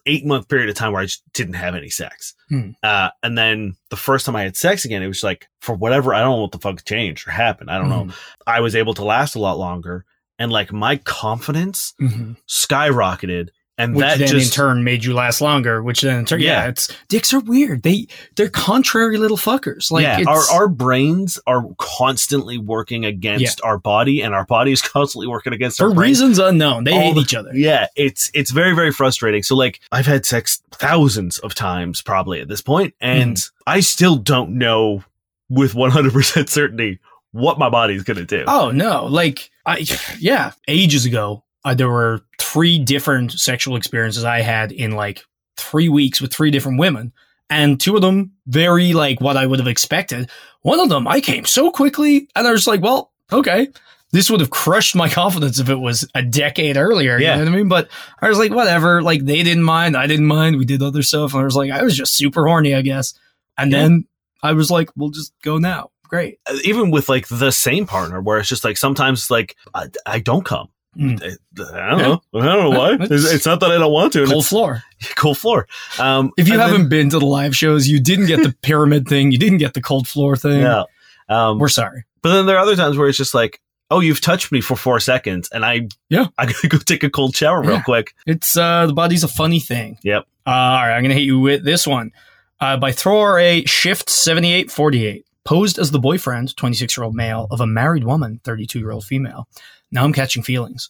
eight 0.08 0.26
month 0.26 0.48
period 0.48 0.67
of 0.70 0.76
time 0.76 0.94
where 0.94 1.02
I 1.02 1.06
just 1.06 1.22
didn't 1.34 1.54
have 1.56 1.76
any 1.76 1.89
sex. 1.89 2.34
Hmm. 2.50 2.72
Uh, 2.82 3.10
and 3.22 3.38
then 3.38 3.76
the 3.89 3.96
first 3.98 4.26
time 4.26 4.36
I 4.36 4.41
had 4.44 4.56
sex 4.58 4.84
again, 4.86 5.04
it 5.04 5.08
was 5.08 5.24
like 5.24 5.48
for 5.60 5.76
whatever 5.76 6.13
I 6.13 6.22
don't 6.22 6.38
know 6.38 6.41
what 6.41 6.52
the 6.54 6.58
fuck 6.60 6.84
changed 6.86 7.28
or 7.28 7.32
happened. 7.32 7.70
I 7.70 7.78
don't 7.78 7.89
know. 7.89 8.06
Mhm. 8.06 8.13
I 8.48 8.62
was 8.62 8.76
able 8.76 8.94
to 8.96 9.04
last 9.04 9.36
a 9.36 9.39
lot 9.39 9.60
longer, 9.60 10.06
and 10.39 10.52
like 10.52 10.72
my 10.72 10.96
confidence 10.98 11.94
Mhm. 12.02 12.38
skyrocketed, 12.48 13.50
and 13.82 13.96
Which 13.96 14.04
that 14.06 14.20
then 14.20 14.28
just 14.28 14.52
in 14.52 14.56
turn 14.56 14.84
made 14.84 15.04
you 15.04 15.13
last 15.13 15.41
longer, 15.41 15.82
which 15.84 16.02
then 16.02 16.20
in 16.20 16.26
turn, 16.26 16.39
yeah, 16.39 16.63
Yeah. 16.63 16.70
it's 16.70 16.89
dicks 17.10 17.34
are 17.34 17.39
weird. 17.39 17.84
They 17.84 18.08
they're 18.36 18.50
contrary 18.50 19.17
little 19.17 19.38
fuckers. 19.38 19.91
Like 19.91 20.04
yeah, 20.04 20.20
it's, 20.20 20.28
our 20.28 20.41
our 20.62 20.67
brains 20.67 21.39
are 21.48 21.63
constantly 21.78 22.58
working 22.58 23.06
against 23.06 23.62
our 23.63 23.78
body, 23.78 24.22
and 24.22 24.34
our 24.34 24.46
body 24.46 24.72
is 24.72 24.82
constantly 24.94 25.28
working 25.28 25.54
against 25.54 25.82
our. 25.82 25.89
For 25.89 25.96
reasons 26.00 26.39
unknown, 26.39 26.84
they 26.84 26.91
All 26.91 27.00
hate 27.02 27.15
the- 27.15 27.22
each 27.22 27.36
other. 27.36 27.52
Yeah, 27.54 27.88
it's 27.96 28.32
it's 28.34 28.52
very 28.52 28.74
very 28.76 28.91
frustrating. 28.91 29.44
So 29.44 29.56
like 29.56 29.80
I've 29.91 30.06
had 30.06 30.26
sex 30.26 30.62
thousands 30.72 31.38
of 31.39 31.54
times 31.56 32.02
probably 32.02 32.41
at 32.41 32.48
this 32.48 32.62
point, 32.62 32.94
and 33.00 33.38
Mm. 33.38 33.52
I 33.67 33.80
still 33.82 34.15
don't 34.15 34.58
know 34.58 35.04
with 35.50 35.76
one 35.76 35.91
hundred 35.91 36.13
percent 36.13 36.50
certainty 36.50 37.00
what 37.32 37.58
my 37.60 37.70
body's 37.70 38.04
gonna 38.04 38.26
do. 38.26 38.44
Oh 38.48 38.72
no, 38.72 39.06
like 39.06 39.50
I 39.65 39.86
yeah, 40.20 40.52
ages 40.67 41.06
ago, 41.06 41.44
uh, 41.63 41.74
there 41.74 41.89
were 41.89 42.22
three 42.52 42.80
different 42.80 43.32
sexual 43.34 43.76
experiences 43.76 44.24
I 44.24 44.42
had 44.42 44.72
in 44.72 44.92
like 44.92 45.24
three 45.58 45.90
weeks 45.90 46.22
with 46.22 46.34
three 46.34 46.52
different 46.52 46.80
women, 46.80 47.14
and 47.50 47.80
two 47.80 47.96
of 47.96 48.02
them 48.02 48.32
very 48.48 48.94
like 48.94 49.22
what 49.22 49.38
I 49.38 49.46
would 49.46 49.60
have 49.60 49.68
expected. 49.68 50.30
One 50.62 50.80
of 50.80 50.90
them 50.90 51.08
I 51.08 51.22
came 51.22 51.46
so 51.46 51.72
quickly, 51.72 52.28
and 52.36 52.48
I 52.48 52.52
was 52.52 52.68
like, 52.68 52.82
well, 52.82 53.12
okay. 53.32 53.68
This 54.14 54.30
would 54.30 54.42
have 54.42 54.50
crushed 54.50 54.94
my 54.94 55.08
confidence 55.22 55.58
if 55.60 55.70
it 55.70 55.76
was 55.78 56.06
a 56.14 56.22
decade 56.22 56.76
earlier. 56.76 57.18
Yeah. 57.18 57.38
You 57.38 57.46
know 57.46 57.52
what 57.52 57.54
I 57.54 57.58
mean? 57.58 57.70
But 57.70 57.90
I 58.22 58.28
was 58.28 58.38
like, 58.38 58.52
whatever. 58.52 59.02
Like 59.02 59.24
they 59.24 59.42
didn't 59.42 59.64
mind. 59.64 59.96
I 59.96 60.06
didn't 60.06 60.26
mind. 60.28 60.58
We 60.58 60.66
did 60.66 60.82
other 60.84 61.02
stuff. 61.02 61.32
And 61.34 61.42
I 61.42 61.46
was 61.46 61.56
like, 61.56 61.72
I 61.72 61.82
was 61.82 61.96
just 61.96 62.16
super 62.18 62.46
horny, 62.46 62.76
I 62.76 62.82
guess. 62.82 63.14
And 63.58 63.72
Yeah. 63.72 63.84
then 63.84 64.06
I 64.44 64.52
was 64.52 64.70
like, 64.70 64.90
we'll 64.98 65.12
just 65.12 65.32
go 65.44 65.58
now. 65.60 65.92
Great. 66.10 66.40
Uh, 66.46 66.58
even 66.66 66.92
with 66.92 67.08
like 67.08 67.30
the 67.30 67.52
same 67.54 67.86
partner, 67.88 68.20
where 68.20 68.38
it's 68.38 68.50
just 68.50 68.66
like 68.66 68.76
sometimes 68.78 69.32
like 69.32 69.56
I, 69.74 69.88
I 70.06 70.20
don't 70.20 70.44
come. 70.44 70.68
Mm. 70.98 71.24
I, 71.24 71.90
don't 71.90 71.98
know. 72.00 72.22
I 72.34 72.46
don't 72.46 72.72
know 72.74 72.78
why. 72.80 72.98
It's, 73.00 73.32
it's 73.32 73.46
not 73.46 73.60
that 73.62 73.72
I 73.72 73.78
don't 73.78 73.92
want 73.94 74.12
to. 74.14 74.26
Cold 74.26 74.46
floor. 74.46 74.84
cold 75.16 75.38
floor. 75.38 75.68
Um, 76.00 76.32
If 76.38 76.48
you 76.50 76.60
haven't 76.60 76.90
been 76.90 77.10
to 77.12 77.20
the 77.20 77.26
live 77.26 77.56
shows, 77.56 77.88
you 77.88 78.00
didn't 78.02 78.28
get 78.28 78.44
the 78.44 78.54
pyramid 78.62 79.08
thing, 79.08 79.32
you 79.32 79.38
didn't 79.38 79.60
get 79.60 79.74
the 79.74 79.82
cold 79.82 80.08
floor 80.08 80.36
thing. 80.36 80.62
yeah. 80.62 80.84
Um, 81.30 81.60
We're 81.60 81.70
sorry. 81.70 82.04
But 82.22 82.34
then 82.34 82.46
there 82.46 82.58
are 82.58 82.60
other 82.62 82.76
times 82.76 82.98
where 82.98 83.08
it's 83.08 83.18
just 83.18 83.34
like, 83.34 83.62
oh, 83.90 84.00
you've 84.02 84.22
touched 84.22 84.52
me 84.52 84.60
for 84.62 84.76
four 84.76 85.00
seconds, 85.00 85.50
and 85.54 85.64
I 85.66 85.88
Yeah. 86.10 86.28
I 86.38 86.46
gotta 86.46 86.68
go 86.68 86.78
take 86.78 87.04
a 87.04 87.10
cold 87.10 87.36
shower 87.36 87.62
real 87.62 87.76
Yeah. 87.78 87.82
quick. 87.84 88.14
It's 88.28 88.58
uh 88.58 88.86
the 88.88 88.94
body's 88.94 89.24
a 89.24 89.28
funny 89.30 89.60
thing. 89.62 89.98
Yep. 90.04 90.26
Uh, 90.46 90.50
all 90.50 90.56
right, 90.88 90.96
I'm 90.96 91.04
gonna 91.04 91.14
hit 91.14 91.24
you 91.24 91.40
with 91.40 91.64
this 91.64 91.88
one. 91.88 92.12
Uh, 92.60 92.78
by 92.78 92.92
Thor 92.92 93.40
A 93.40 93.64
Shift 93.66 94.10
7848. 94.10 95.26
Posed 95.44 95.80
as 95.80 95.92
the 95.92 96.00
boyfriend, 96.00 96.56
26 96.56 96.98
year 96.98 97.04
old 97.04 97.16
male, 97.16 97.48
of 97.52 97.62
a 97.62 97.68
married 97.68 98.04
woman, 98.04 98.40
32 98.44 98.80
year 98.80 98.92
old 98.92 99.06
female. 99.06 99.48
Now 99.92 100.04
I'm 100.04 100.14
catching 100.14 100.44
feelings. 100.44 100.90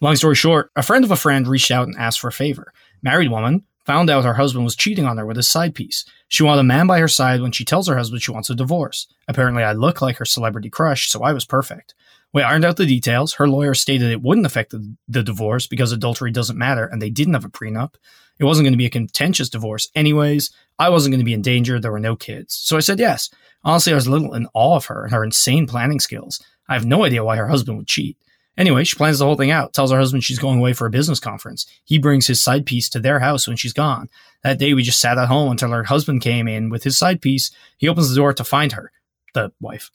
Long 0.00 0.16
story 0.16 0.34
short, 0.34 0.70
a 0.74 0.82
friend 0.82 1.04
of 1.04 1.12
a 1.12 1.16
friend 1.16 1.46
reached 1.46 1.70
out 1.70 1.86
and 1.86 1.96
asked 1.96 2.20
for 2.20 2.28
a 2.28 2.32
favor. 2.32 2.72
Married 3.02 3.30
woman 3.30 3.64
found 3.84 4.10
out 4.10 4.24
her 4.24 4.34
husband 4.34 4.64
was 4.64 4.76
cheating 4.76 5.04
on 5.04 5.16
her 5.18 5.26
with 5.26 5.36
his 5.36 5.48
side 5.48 5.74
piece. 5.74 6.04
She 6.28 6.42
wanted 6.42 6.60
a 6.60 6.64
man 6.64 6.86
by 6.86 6.98
her 6.98 7.08
side 7.08 7.40
when 7.40 7.52
she 7.52 7.64
tells 7.64 7.88
her 7.88 7.96
husband 7.96 8.22
she 8.22 8.30
wants 8.32 8.50
a 8.50 8.54
divorce. 8.54 9.06
Apparently, 9.28 9.62
I 9.62 9.72
look 9.72 10.02
like 10.02 10.16
her 10.16 10.24
celebrity 10.24 10.70
crush, 10.70 11.08
so 11.08 11.22
I 11.22 11.32
was 11.32 11.44
perfect. 11.44 11.94
We 12.32 12.42
ironed 12.42 12.64
out 12.64 12.76
the 12.76 12.86
details. 12.86 13.34
Her 13.34 13.48
lawyer 13.48 13.74
stated 13.74 14.10
it 14.10 14.22
wouldn't 14.22 14.46
affect 14.46 14.70
the, 14.70 14.96
the 15.06 15.22
divorce 15.22 15.66
because 15.66 15.92
adultery 15.92 16.30
doesn't 16.30 16.58
matter 16.58 16.86
and 16.86 17.00
they 17.00 17.10
didn't 17.10 17.34
have 17.34 17.44
a 17.44 17.50
prenup. 17.50 17.94
It 18.38 18.44
wasn't 18.44 18.64
going 18.64 18.72
to 18.72 18.78
be 18.78 18.86
a 18.86 18.90
contentious 18.90 19.50
divorce 19.50 19.90
anyways. 19.94 20.50
I 20.78 20.88
wasn't 20.88 21.12
going 21.12 21.20
to 21.20 21.26
be 21.26 21.34
in 21.34 21.42
danger. 21.42 21.78
There 21.78 21.92
were 21.92 22.00
no 22.00 22.16
kids. 22.16 22.54
So 22.54 22.76
I 22.76 22.80
said 22.80 22.98
yes. 22.98 23.30
Honestly, 23.64 23.92
I 23.92 23.96
was 23.96 24.06
a 24.06 24.10
little 24.10 24.34
in 24.34 24.48
awe 24.54 24.76
of 24.76 24.86
her 24.86 25.04
and 25.04 25.12
her 25.12 25.22
insane 25.22 25.66
planning 25.66 26.00
skills. 26.00 26.42
I 26.68 26.74
have 26.74 26.86
no 26.86 27.04
idea 27.04 27.22
why 27.22 27.36
her 27.36 27.48
husband 27.48 27.76
would 27.76 27.86
cheat. 27.86 28.16
Anyway, 28.56 28.84
she 28.84 28.96
plans 28.96 29.18
the 29.18 29.24
whole 29.24 29.36
thing 29.36 29.50
out, 29.50 29.72
tells 29.72 29.90
her 29.90 29.98
husband 29.98 30.24
she's 30.24 30.38
going 30.38 30.58
away 30.58 30.72
for 30.74 30.86
a 30.86 30.90
business 30.90 31.20
conference. 31.20 31.66
He 31.84 31.98
brings 31.98 32.26
his 32.26 32.40
side 32.40 32.66
piece 32.66 32.88
to 32.90 33.00
their 33.00 33.18
house 33.18 33.46
when 33.46 33.56
she's 33.56 33.72
gone. 33.72 34.10
That 34.42 34.58
day, 34.58 34.74
we 34.74 34.82
just 34.82 35.00
sat 35.00 35.16
at 35.16 35.28
home 35.28 35.50
until 35.50 35.70
her 35.70 35.84
husband 35.84 36.20
came 36.20 36.48
in 36.48 36.68
with 36.68 36.84
his 36.84 36.98
side 36.98 37.22
piece. 37.22 37.50
He 37.78 37.88
opens 37.88 38.10
the 38.10 38.16
door 38.16 38.34
to 38.34 38.44
find 38.44 38.72
her, 38.72 38.92
the 39.32 39.52
wife. 39.60 39.90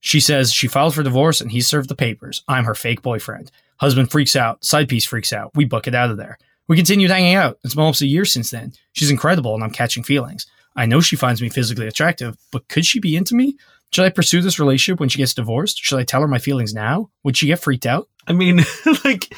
She 0.00 0.20
says 0.20 0.52
she 0.52 0.68
filed 0.68 0.94
for 0.94 1.02
divorce 1.02 1.40
and 1.40 1.50
he 1.50 1.60
served 1.60 1.88
the 1.88 1.94
papers. 1.94 2.42
I'm 2.46 2.64
her 2.64 2.74
fake 2.74 3.02
boyfriend. 3.02 3.50
Husband 3.78 4.10
freaks 4.10 4.36
out. 4.36 4.64
Side 4.64 4.88
piece 4.88 5.04
freaks 5.04 5.32
out. 5.32 5.50
We 5.54 5.64
book 5.64 5.86
it 5.86 5.94
out 5.94 6.10
of 6.10 6.16
there. 6.16 6.38
We 6.68 6.76
continued 6.76 7.10
hanging 7.10 7.34
out. 7.34 7.58
It's 7.64 7.74
been 7.74 7.82
almost 7.82 8.02
a 8.02 8.06
year 8.06 8.24
since 8.24 8.50
then. 8.50 8.72
She's 8.92 9.10
incredible 9.10 9.54
and 9.54 9.62
I'm 9.62 9.70
catching 9.70 10.02
feelings. 10.02 10.46
I 10.74 10.86
know 10.86 11.00
she 11.00 11.16
finds 11.16 11.40
me 11.40 11.48
physically 11.48 11.86
attractive, 11.86 12.36
but 12.52 12.68
could 12.68 12.84
she 12.84 13.00
be 13.00 13.16
into 13.16 13.34
me? 13.34 13.56
Should 13.92 14.04
I 14.04 14.10
pursue 14.10 14.42
this 14.42 14.58
relationship 14.58 15.00
when 15.00 15.08
she 15.08 15.18
gets 15.18 15.34
divorced? 15.34 15.78
Should 15.78 15.98
I 15.98 16.04
tell 16.04 16.20
her 16.20 16.28
my 16.28 16.38
feelings 16.38 16.74
now? 16.74 17.10
Would 17.24 17.36
she 17.36 17.46
get 17.46 17.60
freaked 17.60 17.86
out? 17.86 18.08
I 18.26 18.32
mean, 18.32 18.60
like, 19.04 19.32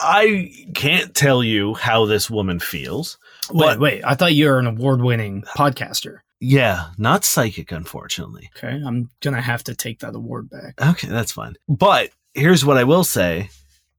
I 0.00 0.50
can't 0.74 1.14
tell 1.14 1.44
you 1.44 1.74
how 1.74 2.06
this 2.06 2.28
woman 2.30 2.58
feels. 2.58 3.18
Wait, 3.52 3.78
wait. 3.78 4.02
I 4.04 4.14
thought 4.14 4.34
you 4.34 4.46
were 4.46 4.58
an 4.58 4.66
award 4.66 5.02
winning 5.02 5.42
podcaster. 5.42 6.20
Yeah, 6.44 6.88
not 6.98 7.24
psychic, 7.24 7.70
unfortunately. 7.70 8.50
Okay. 8.56 8.82
I'm 8.84 9.08
to 9.22 9.40
have 9.40 9.62
to 9.64 9.76
take 9.76 10.00
that 10.00 10.16
award 10.16 10.50
back. 10.50 10.74
Okay, 10.82 11.06
that's 11.06 11.30
fine. 11.30 11.54
But 11.68 12.10
here's 12.34 12.64
what 12.64 12.76
I 12.76 12.82
will 12.82 13.04
say 13.04 13.50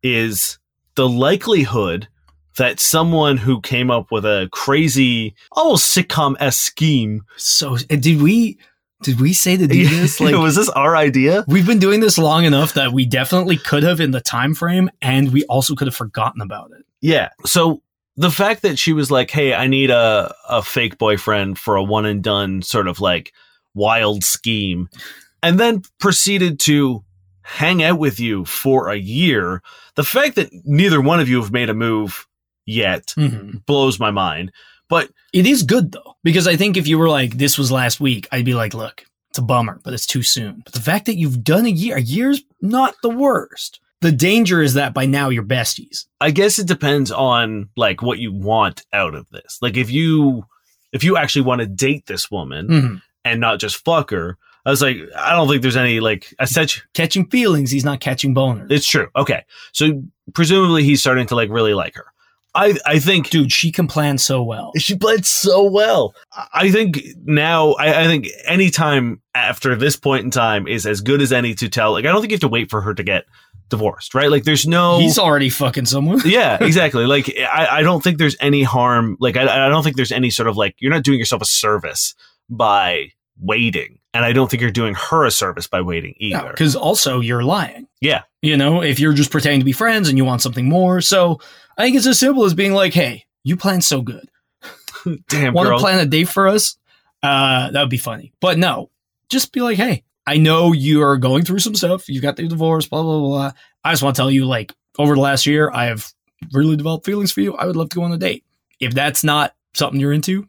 is 0.03 0.59
the 0.95 1.07
likelihood 1.07 2.09
that 2.57 2.81
someone 2.81 3.37
who 3.37 3.61
came 3.61 3.89
up 3.89 4.11
with 4.11 4.25
a 4.25 4.49
crazy, 4.51 5.35
almost 5.53 5.95
sitcom 5.95 6.35
esque 6.41 6.61
scheme. 6.61 7.21
So, 7.37 7.77
eh, 7.89 7.95
did 7.95 8.21
we, 8.21 8.57
did 9.03 9.21
we 9.21 9.31
say 9.31 9.55
to 9.55 9.65
do 9.65 9.87
this? 10.01 10.19
Like, 10.19 10.35
was 10.35 10.57
this 10.57 10.69
our 10.69 10.97
idea? 10.97 11.45
We've 11.47 11.65
been 11.65 11.79
doing 11.79 12.01
this 12.01 12.17
long 12.17 12.43
enough 12.43 12.73
that 12.73 12.91
we 12.91 13.05
definitely 13.05 13.55
could 13.55 13.83
have 13.83 14.01
in 14.01 14.11
the 14.11 14.21
time 14.21 14.53
frame, 14.53 14.89
and 15.01 15.31
we 15.31 15.45
also 15.45 15.75
could 15.75 15.87
have 15.87 15.95
forgotten 15.95 16.41
about 16.41 16.71
it. 16.71 16.85
Yeah. 16.99 17.29
So 17.45 17.81
the 18.15 18.31
fact 18.31 18.61
that 18.61 18.77
she 18.77 18.93
was 18.93 19.09
like, 19.09 19.31
"Hey, 19.31 19.53
I 19.53 19.67
need 19.67 19.89
a 19.89 20.33
a 20.47 20.61
fake 20.61 20.97
boyfriend 20.97 21.57
for 21.57 21.75
a 21.75 21.83
one 21.83 22.05
and 22.05 22.23
done 22.23 22.61
sort 22.61 22.87
of 22.87 22.99
like 22.99 23.33
wild 23.73 24.23
scheme," 24.23 24.89
and 25.41 25.59
then 25.59 25.83
proceeded 25.99 26.59
to 26.61 27.03
hang 27.41 27.83
out 27.83 27.99
with 27.99 28.19
you 28.19 28.45
for 28.45 28.89
a 28.89 28.95
year. 28.95 29.61
The 29.95 30.03
fact 30.03 30.35
that 30.35 30.49
neither 30.65 31.01
one 31.01 31.19
of 31.19 31.27
you 31.27 31.41
have 31.41 31.51
made 31.51 31.69
a 31.69 31.73
move 31.73 32.27
yet 32.65 33.13
mm-hmm. 33.17 33.57
blows 33.65 33.99
my 33.99 34.11
mind. 34.11 34.51
But 34.89 35.09
It 35.33 35.47
is 35.47 35.63
good 35.63 35.91
though, 35.91 36.15
because 36.23 36.47
I 36.47 36.55
think 36.55 36.77
if 36.77 36.87
you 36.87 36.99
were 36.99 37.09
like, 37.09 37.37
"This 37.37 37.57
was 37.57 37.71
last 37.71 37.99
week," 37.99 38.27
I'd 38.31 38.45
be 38.45 38.53
like, 38.53 38.75
"Look, 38.75 39.05
it's 39.29 39.39
a 39.39 39.41
bummer, 39.41 39.81
but 39.83 39.93
it's 39.93 40.05
too 40.05 40.21
soon." 40.21 40.61
But 40.63 40.73
the 40.73 40.81
fact 40.81 41.07
that 41.07 41.17
you've 41.17 41.43
done 41.43 41.65
a 41.65 41.69
year, 41.69 41.97
a 41.97 42.01
year's 42.01 42.43
not 42.61 42.95
the 43.01 43.09
worst. 43.09 43.79
The 44.03 44.11
danger 44.11 44.61
is 44.61 44.73
that 44.75 44.93
by 44.93 45.05
now 45.05 45.29
you're 45.29 45.43
besties. 45.43 46.05
I 46.21 46.29
guess 46.31 46.59
it 46.59 46.67
depends 46.67 47.09
on 47.11 47.69
like 47.77 48.01
what 48.01 48.19
you 48.19 48.31
want 48.33 48.85
out 48.93 49.15
of 49.15 49.25
this. 49.31 49.57
Like 49.61 49.77
if 49.77 49.89
you 49.89 50.45
if 50.91 51.03
you 51.03 51.17
actually 51.17 51.41
want 51.43 51.61
to 51.61 51.67
date 51.67 52.05
this 52.05 52.29
woman 52.29 52.67
Mhm. 52.67 53.01
and 53.25 53.39
not 53.39 53.59
just 53.59 53.83
fuck 53.83 54.11
her, 54.11 54.37
I 54.65 54.69
was 54.69 54.81
like, 54.81 54.97
I 55.17 55.31
don't 55.31 55.47
think 55.47 55.61
there's 55.61 55.75
any 55.77 55.99
like 56.01 56.33
I 56.37 56.45
said 56.45 56.71
Catching 56.93 57.27
feelings, 57.29 57.71
he's 57.71 57.85
not 57.85 57.99
catching 58.01 58.35
boners. 58.35 58.69
It's 58.71 58.87
true. 58.87 59.07
Okay. 59.15 59.43
So 59.71 60.03
presumably 60.33 60.83
he's 60.83 60.99
starting 60.99 61.25
to 61.27 61.35
like 61.35 61.49
really 61.49 61.73
like 61.73 61.95
her. 61.95 62.05
I 62.55 62.75
I 62.85 62.99
think 62.99 63.29
Dude, 63.31 63.51
she 63.51 63.71
can 63.71 63.87
plan 63.87 64.17
so 64.19 64.43
well. 64.43 64.73
she 64.77 64.95
played 64.95 65.25
so 65.25 65.63
well. 65.63 66.13
I- 66.33 66.47
I 66.53 66.71
think 66.71 67.01
now 67.23 67.71
I, 67.73 68.03
I 68.03 68.07
think 68.07 68.27
any 68.45 68.69
time 68.69 69.21
after 69.33 69.75
this 69.75 69.95
point 69.95 70.23
in 70.25 70.29
time 70.31 70.67
is 70.67 70.85
as 70.85 71.01
good 71.01 71.19
as 71.21 71.31
any 71.33 71.55
to 71.55 71.67
tell. 71.69 71.93
Like 71.93 72.05
I 72.05 72.09
don't 72.09 72.21
think 72.21 72.29
you 72.31 72.35
have 72.35 72.41
to 72.41 72.47
wait 72.49 72.69
for 72.69 72.81
her 72.81 72.93
to 72.93 73.01
get 73.03 73.25
divorced, 73.73 74.13
right? 74.13 74.29
Like 74.29 74.43
there's 74.43 74.67
no 74.67 74.99
He's 74.99 75.17
already 75.17 75.49
fucking 75.49 75.87
someone. 75.87 76.21
yeah, 76.25 76.57
exactly. 76.63 77.05
Like 77.05 77.33
I, 77.39 77.79
I 77.79 77.81
don't 77.81 78.03
think 78.03 78.19
there's 78.19 78.35
any 78.39 78.61
harm. 78.61 79.17
Like 79.19 79.35
I, 79.35 79.65
I 79.65 79.69
don't 79.69 79.83
think 79.83 79.95
there's 79.95 80.11
any 80.11 80.29
sort 80.29 80.47
of 80.47 80.55
like 80.55 80.75
you're 80.77 80.91
not 80.91 81.03
doing 81.03 81.17
yourself 81.17 81.41
a 81.41 81.45
service 81.45 82.13
by 82.49 83.11
waiting, 83.39 83.99
and 84.13 84.23
I 84.23 84.31
don't 84.31 84.49
think 84.49 84.61
you're 84.61 84.71
doing 84.71 84.93
her 84.93 85.25
a 85.25 85.31
service 85.31 85.65
by 85.65 85.81
waiting 85.81 86.13
either. 86.17 86.51
Because 86.51 86.75
also 86.75 87.19
you're 87.19 87.43
lying. 87.43 87.87
Yeah. 87.99 88.23
You 88.41 88.57
know, 88.57 88.83
if 88.83 88.99
you're 88.99 89.13
just 89.13 89.31
pretending 89.31 89.61
to 89.61 89.65
be 89.65 89.71
friends 89.71 90.09
and 90.09 90.17
you 90.17 90.25
want 90.25 90.41
something 90.41 90.67
more. 90.67 91.01
So 91.01 91.39
I 91.77 91.83
think 91.83 91.95
it's 91.95 92.05
as 92.05 92.19
simple 92.19 92.43
as 92.43 92.53
being 92.53 92.73
like, 92.73 92.93
hey, 92.93 93.25
you 93.43 93.57
plan 93.57 93.81
so 93.81 94.01
good. 94.01 94.29
Damn, 95.29 95.53
Want 95.53 95.69
to 95.69 95.77
plan 95.79 95.99
a 95.99 96.05
date 96.05 96.29
for 96.29 96.47
us? 96.47 96.77
Uh, 97.23 97.71
that 97.71 97.79
would 97.81 97.89
be 97.89 97.97
funny. 97.97 98.33
But 98.39 98.57
no, 98.57 98.89
just 99.29 99.53
be 99.53 99.61
like, 99.61 99.77
hey, 99.77 100.03
I 100.25 100.37
know 100.37 100.71
you 100.71 101.03
are 101.03 101.17
going 101.17 101.43
through 101.43 101.59
some 101.59 101.75
stuff. 101.75 102.07
You 102.07 102.21
got 102.21 102.35
the 102.35 102.47
divorce, 102.47 102.87
blah, 102.87 103.01
blah, 103.01 103.19
blah. 103.19 103.51
I 103.83 103.91
just 103.91 104.03
want 104.03 104.15
to 104.15 104.19
tell 104.19 104.31
you, 104.31 104.45
like, 104.45 104.73
over 104.97 105.15
the 105.15 105.21
last 105.21 105.45
year, 105.45 105.69
I 105.71 105.85
have 105.85 106.11
really 106.53 106.75
developed 106.75 107.05
feelings 107.05 107.31
for 107.31 107.41
you. 107.41 107.55
I 107.55 107.65
would 107.65 107.75
love 107.75 107.89
to 107.89 107.95
go 107.95 108.03
on 108.03 108.13
a 108.13 108.17
date. 108.17 108.45
If 108.79 108.93
that's 108.93 109.23
not 109.23 109.53
something 109.73 109.99
you're 109.99 110.13
into, 110.13 110.47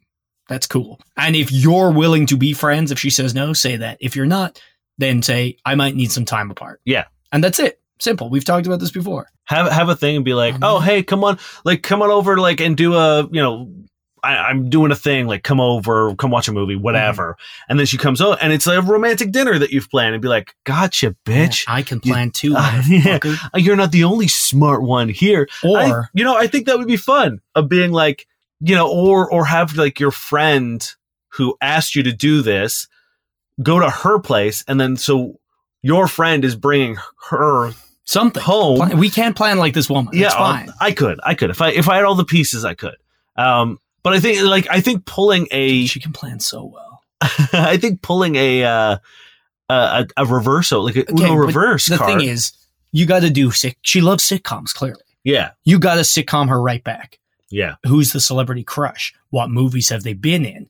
that's 0.49 0.67
cool. 0.67 1.01
And 1.17 1.35
if 1.35 1.51
you're 1.51 1.91
willing 1.91 2.27
to 2.27 2.37
be 2.37 2.53
friends, 2.53 2.93
if 2.93 2.99
she 2.99 3.11
says 3.11 3.35
no, 3.35 3.53
say 3.53 3.77
that. 3.77 3.99
If 4.01 4.17
you're 4.17 4.27
not, 4.27 4.61
then 4.99 5.23
say, 5.23 5.57
I 5.65 5.75
might 5.75 5.97
need 5.97 6.13
some 6.13 6.25
time 6.25 6.51
apart. 6.51 6.81
Yeah. 6.85 7.05
And 7.33 7.43
that's 7.43 7.59
it. 7.59 7.81
Simple. 8.01 8.29
We've 8.29 8.45
talked 8.45 8.67
about 8.67 8.81
this 8.81 8.91
before. 8.91 9.29
have 9.45 9.71
have 9.71 9.89
a 9.89 9.97
thing 9.97 10.17
and 10.17 10.25
be 10.25 10.35
like, 10.35 10.57
Oh, 10.57 10.77
oh, 10.77 10.81
hey, 10.81 11.03
come 11.03 11.25
on, 11.25 11.39
like 11.65 11.83
come 11.83 12.03
on 12.03 12.11
over, 12.11 12.39
like 12.39 12.61
and 12.61 12.77
do 12.77 12.95
a 12.95 13.23
you 13.31 13.41
know. 13.41 13.73
I, 14.25 14.49
I'm 14.49 14.71
doing 14.71 14.91
a 14.91 14.97
thing, 14.97 15.27
like 15.27 15.43
come 15.45 15.61
over, 15.61 16.15
come 16.17 16.31
watch 16.31 16.49
a 16.49 16.53
movie, 16.53 16.77
whatever. 16.77 17.37
And 17.69 17.79
then 17.79 17.87
she 17.87 17.99
comes 17.99 18.21
over, 18.21 18.37
and 18.41 18.53
it's 18.53 18.67
like 18.67 18.79
a 18.79 18.83
romantic 18.83 19.31
dinner 19.33 19.59
that 19.59 19.71
you've 19.71 19.91
planned, 19.91 20.15
and 20.15 20.23
be 20.23 20.29
like, 20.29 20.55
"Gotcha, 20.65 21.15
bitch! 21.25 21.65
I 21.69 21.83
can 21.83 22.01
You- 22.03 22.13
plan 22.13 22.31
too. 22.31 22.55
Uh, 22.57 22.83
yeah. 22.89 23.19
Uh, 23.25 23.59
You're 23.59 23.77
not 23.77 23.93
the 23.93 24.05
only 24.05 24.29
smart 24.29 24.83
one 24.83 25.09
here." 25.09 25.49
Or 25.63 25.79
I, 25.79 26.03
you 26.15 26.25
know, 26.25 26.37
I 26.37 26.47
think 26.47 26.67
that 26.67 26.79
would 26.79 26.89
be 26.89 26.97
fun 26.97 27.41
of 27.55 27.69
being 27.69 27.93
like, 27.93 28.27
you 28.61 28.75
know, 28.75 28.89
or 28.91 29.31
or 29.31 29.45
have 29.45 29.77
like 29.77 30.01
your 30.01 30.11
friend 30.11 30.85
who 31.35 31.57
asked 31.61 31.95
you 31.95 32.03
to 32.05 32.13
do 32.13 32.43
this 32.43 32.87
go 33.63 33.79
to 33.79 33.89
her 33.91 34.19
place, 34.19 34.65
and 34.67 34.81
then 34.81 34.97
so 34.97 35.39
your 35.83 36.09
friend 36.09 36.45
is 36.45 36.57
bringing 36.57 36.97
her 37.29 37.73
something. 38.05 38.43
home. 38.43 38.99
We 38.99 39.11
can't 39.11 39.37
plan 39.37 39.59
like 39.59 39.75
this 39.75 39.89
woman. 39.91 40.13
yeah, 40.15 40.27
it's 40.27 40.35
fine. 40.35 40.71
I 40.81 40.93
could, 40.93 41.21
I 41.23 41.35
could 41.35 41.51
if 41.51 41.61
I 41.61 41.71
if 41.71 41.89
I 41.89 41.97
had 41.97 42.05
all 42.05 42.15
the 42.15 42.25
pieces, 42.25 42.65
I 42.65 42.75
could. 42.75 42.97
Um, 43.37 43.79
but 44.05 44.13
I 44.13 44.21
think 44.21 44.43
like 44.43 44.69
I 44.71 44.81
think 44.81 45.05
pulling 45.07 45.49
a, 45.51 45.87
she 45.87 45.99
can 45.99 46.13
plan 46.13 46.39
so 46.39 46.65
well. 46.65 47.03
I 47.53 47.77
think 47.79 48.01
pulling 48.03 48.37
a 48.37 48.63
uh, 48.63 48.97
a 49.69 50.07
a 50.17 50.27
reversal 50.27 50.85
like 50.85 50.95
a 50.97 51.01
Okay, 51.11 51.25
Uno 51.25 51.35
reverse 51.35 51.87
The 51.89 51.97
card. 51.97 52.21
thing 52.21 52.29
is, 52.29 52.53
you 52.93 53.07
got 53.07 53.21
to 53.23 53.31
do 53.31 53.51
sick. 53.51 53.77
She 53.83 54.01
loves 54.01 54.23
sitcoms. 54.29 54.73
Clearly, 54.73 55.03
yeah, 55.25 55.51
you 55.65 55.79
got 55.81 55.97
to 55.97 56.03
sitcom 56.03 56.49
her 56.51 56.61
right 56.63 56.85
back. 56.85 57.19
yeah, 57.51 57.75
Who's 57.87 58.13
the 58.13 58.21
celebrity 58.21 58.63
crush? 58.63 59.13
What 59.31 59.51
movies 59.51 59.89
have 59.89 60.03
they 60.05 60.13
been 60.13 60.45
in? 60.45 60.69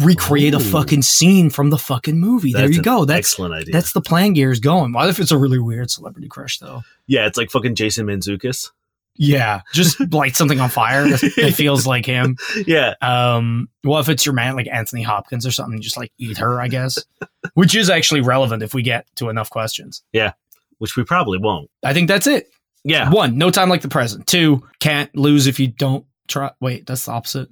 Recreate 0.00 0.54
Ooh. 0.54 0.56
a 0.56 0.60
fucking 0.60 1.02
scene 1.02 1.50
from 1.50 1.68
the 1.70 1.76
fucking 1.78 2.18
movie. 2.18 2.52
there 2.54 2.70
you 2.72 2.80
go. 2.82 3.04
That's 3.04 3.18
excellent 3.18 3.54
idea. 3.54 3.72
that's 3.72 3.92
the 3.92 4.00
plan 4.00 4.32
gears 4.32 4.58
going. 4.58 4.92
What 4.92 5.08
if 5.10 5.20
it's 5.20 5.30
a 5.30 5.36
really 5.38 5.58
weird 5.58 5.90
celebrity 5.90 6.28
crush 6.28 6.58
though? 6.58 6.82
yeah, 7.06 7.26
it's 7.26 7.36
like 7.36 7.50
fucking 7.50 7.74
Jason 7.74 8.06
Mantzoukas. 8.06 8.70
Yeah, 9.14 9.60
just 9.72 10.00
light 10.12 10.36
something 10.36 10.58
on 10.58 10.68
fire 10.70 11.06
that 11.08 11.52
feels 11.56 11.86
like 11.86 12.06
him. 12.06 12.36
Yeah, 12.66 12.94
Um, 13.02 13.68
what 13.82 14.00
if 14.00 14.08
it's 14.08 14.24
your 14.26 14.34
man 14.34 14.56
like 14.56 14.66
Anthony 14.68 15.02
Hopkins 15.02 15.46
or 15.46 15.50
something? 15.50 15.80
Just 15.80 15.96
like 15.96 16.12
eat 16.18 16.38
her, 16.38 16.60
I 16.60 16.68
guess, 16.68 16.98
which 17.54 17.74
is 17.74 17.90
actually 17.90 18.22
relevant 18.22 18.62
if 18.62 18.72
we 18.74 18.82
get 18.82 19.06
to 19.16 19.28
enough 19.28 19.50
questions. 19.50 20.02
Yeah. 20.12 20.32
Which 20.78 20.96
we 20.96 21.04
probably 21.04 21.38
won't. 21.38 21.70
I 21.84 21.92
think 21.92 22.08
that's 22.08 22.26
it. 22.26 22.48
Yeah, 22.84 23.10
One, 23.10 23.38
no 23.38 23.50
time 23.50 23.68
like 23.68 23.82
the 23.82 23.88
present. 23.88 24.26
Two, 24.26 24.66
can't 24.80 25.14
lose 25.14 25.46
if 25.46 25.60
you 25.60 25.68
don't 25.68 26.04
try. 26.26 26.50
Wait, 26.60 26.84
that's 26.86 27.04
the 27.04 27.12
opposite. 27.12 27.48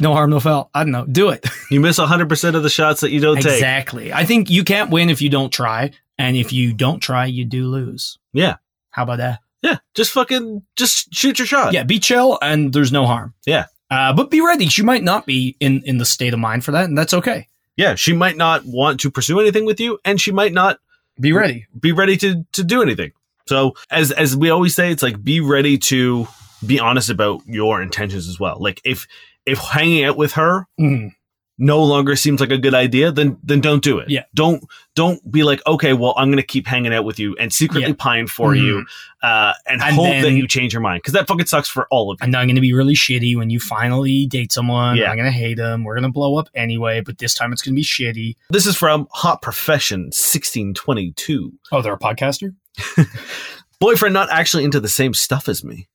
No 0.00 0.12
harm, 0.12 0.28
no 0.30 0.40
foul. 0.40 0.68
I 0.74 0.84
don't 0.84 0.92
know. 0.92 1.06
Do 1.06 1.30
it. 1.30 1.46
you 1.70 1.80
miss 1.80 1.96
hundred 1.96 2.28
percent 2.28 2.54
of 2.54 2.62
the 2.62 2.68
shots 2.68 3.00
that 3.00 3.10
you 3.10 3.20
don't 3.20 3.36
take. 3.40 3.54
exactly. 3.54 4.12
I 4.12 4.26
think 4.26 4.50
you 4.50 4.64
can't 4.64 4.90
win 4.90 5.08
if 5.08 5.22
you 5.22 5.30
don't 5.30 5.50
try. 5.52 5.92
And 6.18 6.36
if 6.36 6.52
you 6.52 6.74
don't 6.74 7.00
try, 7.00 7.24
you 7.26 7.44
do 7.46 7.66
lose. 7.66 8.18
Yeah. 8.34 8.56
How 8.90 9.04
about 9.04 9.18
that? 9.18 9.40
Yeah, 9.62 9.78
just 9.94 10.12
fucking 10.12 10.62
just 10.76 11.12
shoot 11.12 11.38
your 11.38 11.46
shot. 11.46 11.72
Yeah, 11.72 11.82
be 11.82 11.98
chill 11.98 12.38
and 12.42 12.72
there's 12.72 12.92
no 12.92 13.06
harm. 13.06 13.34
Yeah. 13.46 13.66
Uh, 13.90 14.12
but 14.12 14.30
be 14.30 14.40
ready. 14.40 14.68
She 14.68 14.82
might 14.82 15.02
not 15.02 15.24
be 15.26 15.56
in, 15.60 15.82
in 15.84 15.98
the 15.98 16.04
state 16.04 16.34
of 16.34 16.38
mind 16.38 16.64
for 16.64 16.72
that, 16.72 16.84
and 16.84 16.96
that's 16.96 17.14
okay. 17.14 17.48
yeah. 17.76 17.94
She 17.94 18.12
might 18.12 18.36
not 18.36 18.62
want 18.66 19.00
to 19.00 19.10
pursue 19.10 19.40
anything 19.40 19.64
with 19.64 19.80
you, 19.80 19.98
and 20.04 20.20
she 20.20 20.30
might 20.30 20.52
not 20.52 20.78
Be 21.20 21.32
ready. 21.32 21.66
be 21.78 21.92
ready 21.92 22.16
to 22.18 22.44
to 22.52 22.62
do 22.64 22.82
anything. 22.82 23.12
So 23.48 23.74
as 23.90 24.12
as 24.12 24.36
we 24.36 24.50
always 24.50 24.74
say, 24.74 24.92
it's 24.92 25.02
like 25.02 25.22
be 25.24 25.40
ready 25.40 25.78
to 25.78 26.28
be 26.66 26.78
honest 26.78 27.08
about 27.08 27.40
your 27.46 27.80
intentions 27.82 28.28
as 28.28 28.38
well. 28.38 28.58
Like 28.60 28.80
if 28.84 29.06
if 29.46 29.58
hanging 29.58 30.04
out 30.04 30.16
with 30.18 30.32
her 30.32 30.66
Mhm. 30.78 31.12
No 31.60 31.82
longer 31.82 32.14
seems 32.14 32.40
like 32.40 32.52
a 32.52 32.58
good 32.58 32.74
idea, 32.74 33.10
then 33.10 33.36
then 33.42 33.60
don't 33.60 33.82
do 33.82 33.98
it. 33.98 34.08
Yeah. 34.08 34.22
Don't 34.34 34.62
don't 34.94 35.20
be 35.30 35.42
like, 35.42 35.60
okay, 35.66 35.92
well, 35.92 36.14
I'm 36.16 36.30
gonna 36.30 36.42
keep 36.42 36.66
hanging 36.66 36.94
out 36.94 37.04
with 37.04 37.18
you 37.18 37.34
and 37.40 37.52
secretly 37.52 37.88
Yeah. 37.88 37.94
pine 37.98 38.26
for 38.28 38.52
Mhm. 38.54 38.62
you, 38.62 38.86
uh, 39.22 39.52
and, 39.66 39.82
And 39.82 39.94
hope 39.94 40.04
then- 40.06 40.22
that 40.22 40.32
you 40.32 40.46
change 40.46 40.72
your 40.72 40.82
mind 40.82 41.00
because 41.02 41.14
that 41.14 41.26
fucking 41.26 41.46
sucks 41.46 41.68
for 41.68 41.86
all 41.90 42.10
of 42.12 42.18
you. 42.20 42.24
And 42.24 42.36
I'm 42.36 42.46
going 42.46 42.54
to 42.56 42.60
be 42.60 42.72
really 42.72 42.94
shitty 42.94 43.36
when 43.36 43.50
you 43.50 43.58
finally 43.60 44.26
date 44.26 44.52
someone. 44.52 44.96
Yeah. 44.96 45.10
I'm 45.10 45.16
going 45.16 45.30
to 45.30 45.36
hate 45.36 45.56
them. 45.56 45.82
We're 45.84 45.94
going 45.94 46.04
to 46.04 46.12
blow 46.12 46.36
up 46.36 46.48
anyway, 46.54 47.00
but 47.00 47.18
this 47.18 47.34
time 47.34 47.52
it's 47.52 47.62
going 47.62 47.74
to 47.74 47.76
be 47.80 47.84
shitty. 47.84 48.36
This 48.50 48.66
is 48.66 48.76
from 48.76 49.08
Hot 49.12 49.42
Profession 49.42 50.10
1622. 50.12 51.52
Oh, 51.72 51.82
they're 51.82 51.92
a 51.94 51.98
podcaster? 51.98 52.54
Boyfriend 53.80 54.12
not 54.14 54.30
actually 54.30 54.64
into 54.64 54.80
the 54.80 54.88
same 54.88 55.14
stuff 55.14 55.48
as 55.48 55.62
me. 55.64 55.88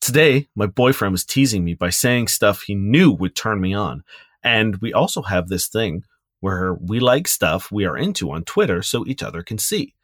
Today, 0.00 0.48
my 0.56 0.66
boyfriend 0.66 1.12
was 1.12 1.24
teasing 1.24 1.62
me 1.64 1.74
by 1.74 1.90
saying 1.90 2.28
stuff 2.28 2.62
he 2.62 2.74
knew 2.74 3.10
would 3.12 3.36
turn 3.36 3.60
me 3.60 3.74
on. 3.74 4.02
And 4.42 4.76
we 4.76 4.92
also 4.92 5.22
have 5.22 5.48
this 5.48 5.68
thing 5.68 6.04
where 6.40 6.74
we 6.74 7.00
like 7.00 7.28
stuff 7.28 7.70
we 7.70 7.84
are 7.84 7.96
into 7.96 8.30
on 8.30 8.44
Twitter 8.44 8.82
so 8.82 9.06
each 9.06 9.22
other 9.22 9.42
can 9.42 9.58
see. 9.58 9.94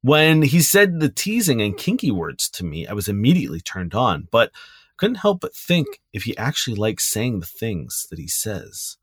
When 0.00 0.42
he 0.42 0.60
said 0.60 0.98
the 0.98 1.08
teasing 1.08 1.62
and 1.62 1.76
kinky 1.76 2.10
words 2.10 2.48
to 2.50 2.64
me, 2.64 2.86
I 2.86 2.92
was 2.92 3.08
immediately 3.08 3.60
turned 3.60 3.94
on, 3.94 4.26
but 4.30 4.50
couldn't 4.96 5.16
help 5.16 5.40
but 5.40 5.54
think 5.54 6.00
if 6.12 6.24
he 6.24 6.36
actually 6.36 6.76
likes 6.76 7.04
saying 7.04 7.40
the 7.40 7.46
things 7.46 8.06
that 8.10 8.18
he 8.18 8.28
says. 8.28 8.96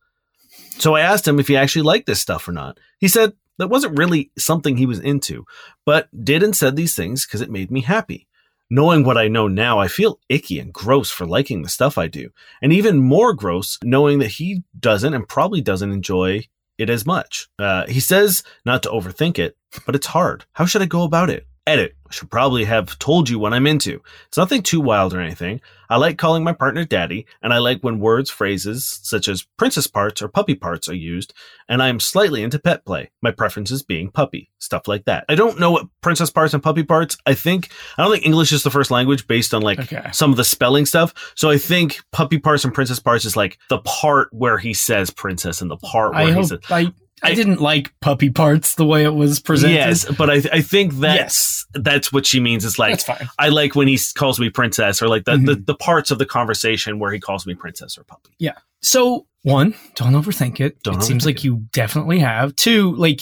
So 0.78 0.96
I 0.96 1.02
asked 1.02 1.28
him 1.28 1.40
if 1.40 1.48
he 1.48 1.58
actually 1.58 1.82
liked 1.82 2.06
this 2.06 2.20
stuff 2.20 2.48
or 2.48 2.52
not. 2.52 2.80
He 3.00 3.08
said 3.08 3.34
that 3.58 3.70
wasn't 3.70 3.98
really 3.98 4.32
something 4.38 4.78
he 4.78 4.86
was 4.86 5.00
into, 5.00 5.46
but 5.86 6.08
did 6.24 6.42
and 6.42 6.56
said 6.56 6.76
these 6.76 6.96
things 6.96 7.26
because 7.26 7.42
it 7.42 7.52
made 7.52 7.70
me 7.70 7.82
happy. 7.82 8.29
Knowing 8.72 9.04
what 9.04 9.18
I 9.18 9.28
know 9.28 9.48
now, 9.48 9.80
I 9.80 9.88
feel 9.88 10.20
icky 10.30 10.60
and 10.60 10.72
gross 10.72 11.10
for 11.10 11.26
liking 11.26 11.64
the 11.64 11.70
stuff 11.70 11.98
I 11.98 12.08
do, 12.08 12.30
and 12.62 12.72
even 12.72 12.98
more 12.98 13.34
gross 13.34 13.80
knowing 13.84 14.20
that 14.20 14.28
he 14.28 14.64
doesn't 14.80 15.16
and 15.16 15.28
probably 15.28 15.60
doesn't 15.60 15.92
enjoy 15.92 16.48
it 16.78 16.90
as 16.90 17.04
much. 17.04 17.48
Uh, 17.58 17.88
he 17.88 18.00
says 18.00 18.44
not 18.66 18.84
to 18.84 18.90
overthink 18.90 19.40
it, 19.40 19.58
but 19.88 19.96
it's 19.96 20.08
hard. 20.08 20.46
How 20.54 20.66
should 20.66 20.84
I 20.84 20.86
go 20.86 21.02
about 21.02 21.32
it? 21.32 21.48
Edit. 21.70 21.96
I 22.10 22.12
should 22.12 22.32
probably 22.32 22.66
have 22.66 22.98
told 22.98 23.30
you 23.30 23.38
what 23.38 23.54
I'm 23.54 23.68
into. 23.68 24.02
It's 24.28 24.38
nothing 24.38 24.64
too 24.64 24.82
wild 24.82 25.14
or 25.14 25.22
anything. 25.22 25.62
I 25.92 25.98
like 25.98 26.18
calling 26.18 26.44
my 26.44 26.54
partner 26.54 26.84
daddy, 26.84 27.28
and 27.44 27.54
I 27.54 27.60
like 27.60 27.82
when 27.82 28.00
words, 28.00 28.32
phrases 28.32 29.00
such 29.04 29.28
as 29.28 29.44
princess 29.58 29.86
parts 29.86 30.22
or 30.22 30.28
puppy 30.28 30.56
parts 30.56 30.90
are 30.90 30.96
used, 30.96 31.34
and 31.68 31.84
I'm 31.84 32.00
slightly 32.00 32.42
into 32.42 32.58
pet 32.58 32.84
play. 32.86 33.12
My 33.22 33.30
preferences 33.32 33.84
being 33.84 34.10
puppy, 34.10 34.50
stuff 34.58 34.88
like 34.88 35.06
that. 35.06 35.26
I 35.30 35.36
don't 35.36 35.60
know 35.60 35.70
what 35.72 35.86
princess 36.02 36.32
parts 36.32 36.54
and 36.56 36.64
puppy 36.64 36.84
parts. 36.84 37.16
I 37.28 37.36
think 37.36 37.70
I 37.98 38.04
don't 38.04 38.12
think 38.12 38.26
English 38.26 38.52
is 38.52 38.64
the 38.64 38.72
first 38.72 38.90
language 38.90 39.28
based 39.28 39.54
on 39.54 39.62
like 39.62 39.80
Okay. 39.80 40.10
some 40.12 40.32
of 40.32 40.38
the 40.38 40.44
spelling 40.44 40.88
stuff. 40.88 41.14
So 41.36 41.52
I 41.52 41.60
think 41.60 42.00
puppy 42.12 42.40
parts 42.40 42.66
and 42.66 42.74
princess 42.74 43.00
parts 43.00 43.26
is 43.26 43.38
like 43.38 43.60
the 43.70 43.80
part 43.80 44.30
where 44.32 44.58
he 44.58 44.74
says 44.74 45.12
princess 45.12 45.62
and 45.62 45.70
the 45.70 45.78
part 45.78 46.14
where 46.14 46.22
I 46.24 46.34
he 46.34 46.44
says 46.44 46.60
I, 46.72 46.92
I 47.24 47.30
I- 47.30 47.36
didn't 47.36 47.60
like 47.62 47.94
puppy 48.00 48.30
parts 48.30 48.76
the 48.76 48.86
way 48.86 49.04
it 49.04 49.14
was 49.14 49.40
presented. 49.40 49.74
Yes, 49.76 50.06
but 50.18 50.30
I 50.30 50.36
I 50.52 50.62
think 50.62 50.94
that's 50.96 51.66
that's 51.74 52.12
what 52.12 52.26
she 52.26 52.40
means. 52.40 52.66
It's 52.66 52.80
like. 52.80 53.02
I 53.38 53.50
like 53.50 53.76
when 53.76 53.88
he 53.88 54.00
calls 54.16 54.40
me 54.40 54.50
princess, 54.50 55.02
or 55.02 55.08
like 55.08 55.26
the, 55.26 55.38
the 55.38 55.56
Mhm. 55.56 55.66
the 55.66 55.76
parts 55.76 56.12
of 56.12 56.18
the 56.18 56.26
conversation 56.26 57.00
where 57.00 57.12
he 57.12 57.20
calls 57.20 57.46
me 57.46 57.54
princess 57.56 57.98
or 57.98 58.04
puppy. 58.04 58.32
Yeah. 58.40 58.54
So, 58.82 59.28
one, 59.44 59.76
don't 59.96 60.14
overthink 60.14 60.60
it. 60.60 60.82
Don't 60.84 60.98
it 60.98 61.04
seems 61.04 61.26
like 61.26 61.38
it. 61.40 61.44
you 61.44 61.66
definitely 61.74 62.20
have. 62.20 62.56
Two, 62.56 62.96
like, 62.96 63.22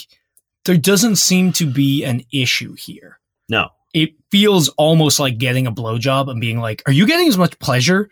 there 0.66 0.78
doesn't 0.78 1.16
seem 1.16 1.52
to 1.54 1.66
be 1.66 2.04
an 2.04 2.22
issue 2.32 2.74
here. 2.76 3.20
No, 3.50 3.70
It 3.93 4.12
feels 4.32 4.70
almost 4.78 5.20
like 5.20 5.38
getting 5.39 5.66
a 5.66 5.72
blowjob 5.72 6.30
and 6.30 6.39
being 6.39 6.60
like, 6.60 6.84
are 6.86 6.91
you 6.91 7.08
getting 7.08 7.28
as 7.28 7.38
much 7.38 7.58
pleasure 7.60 8.10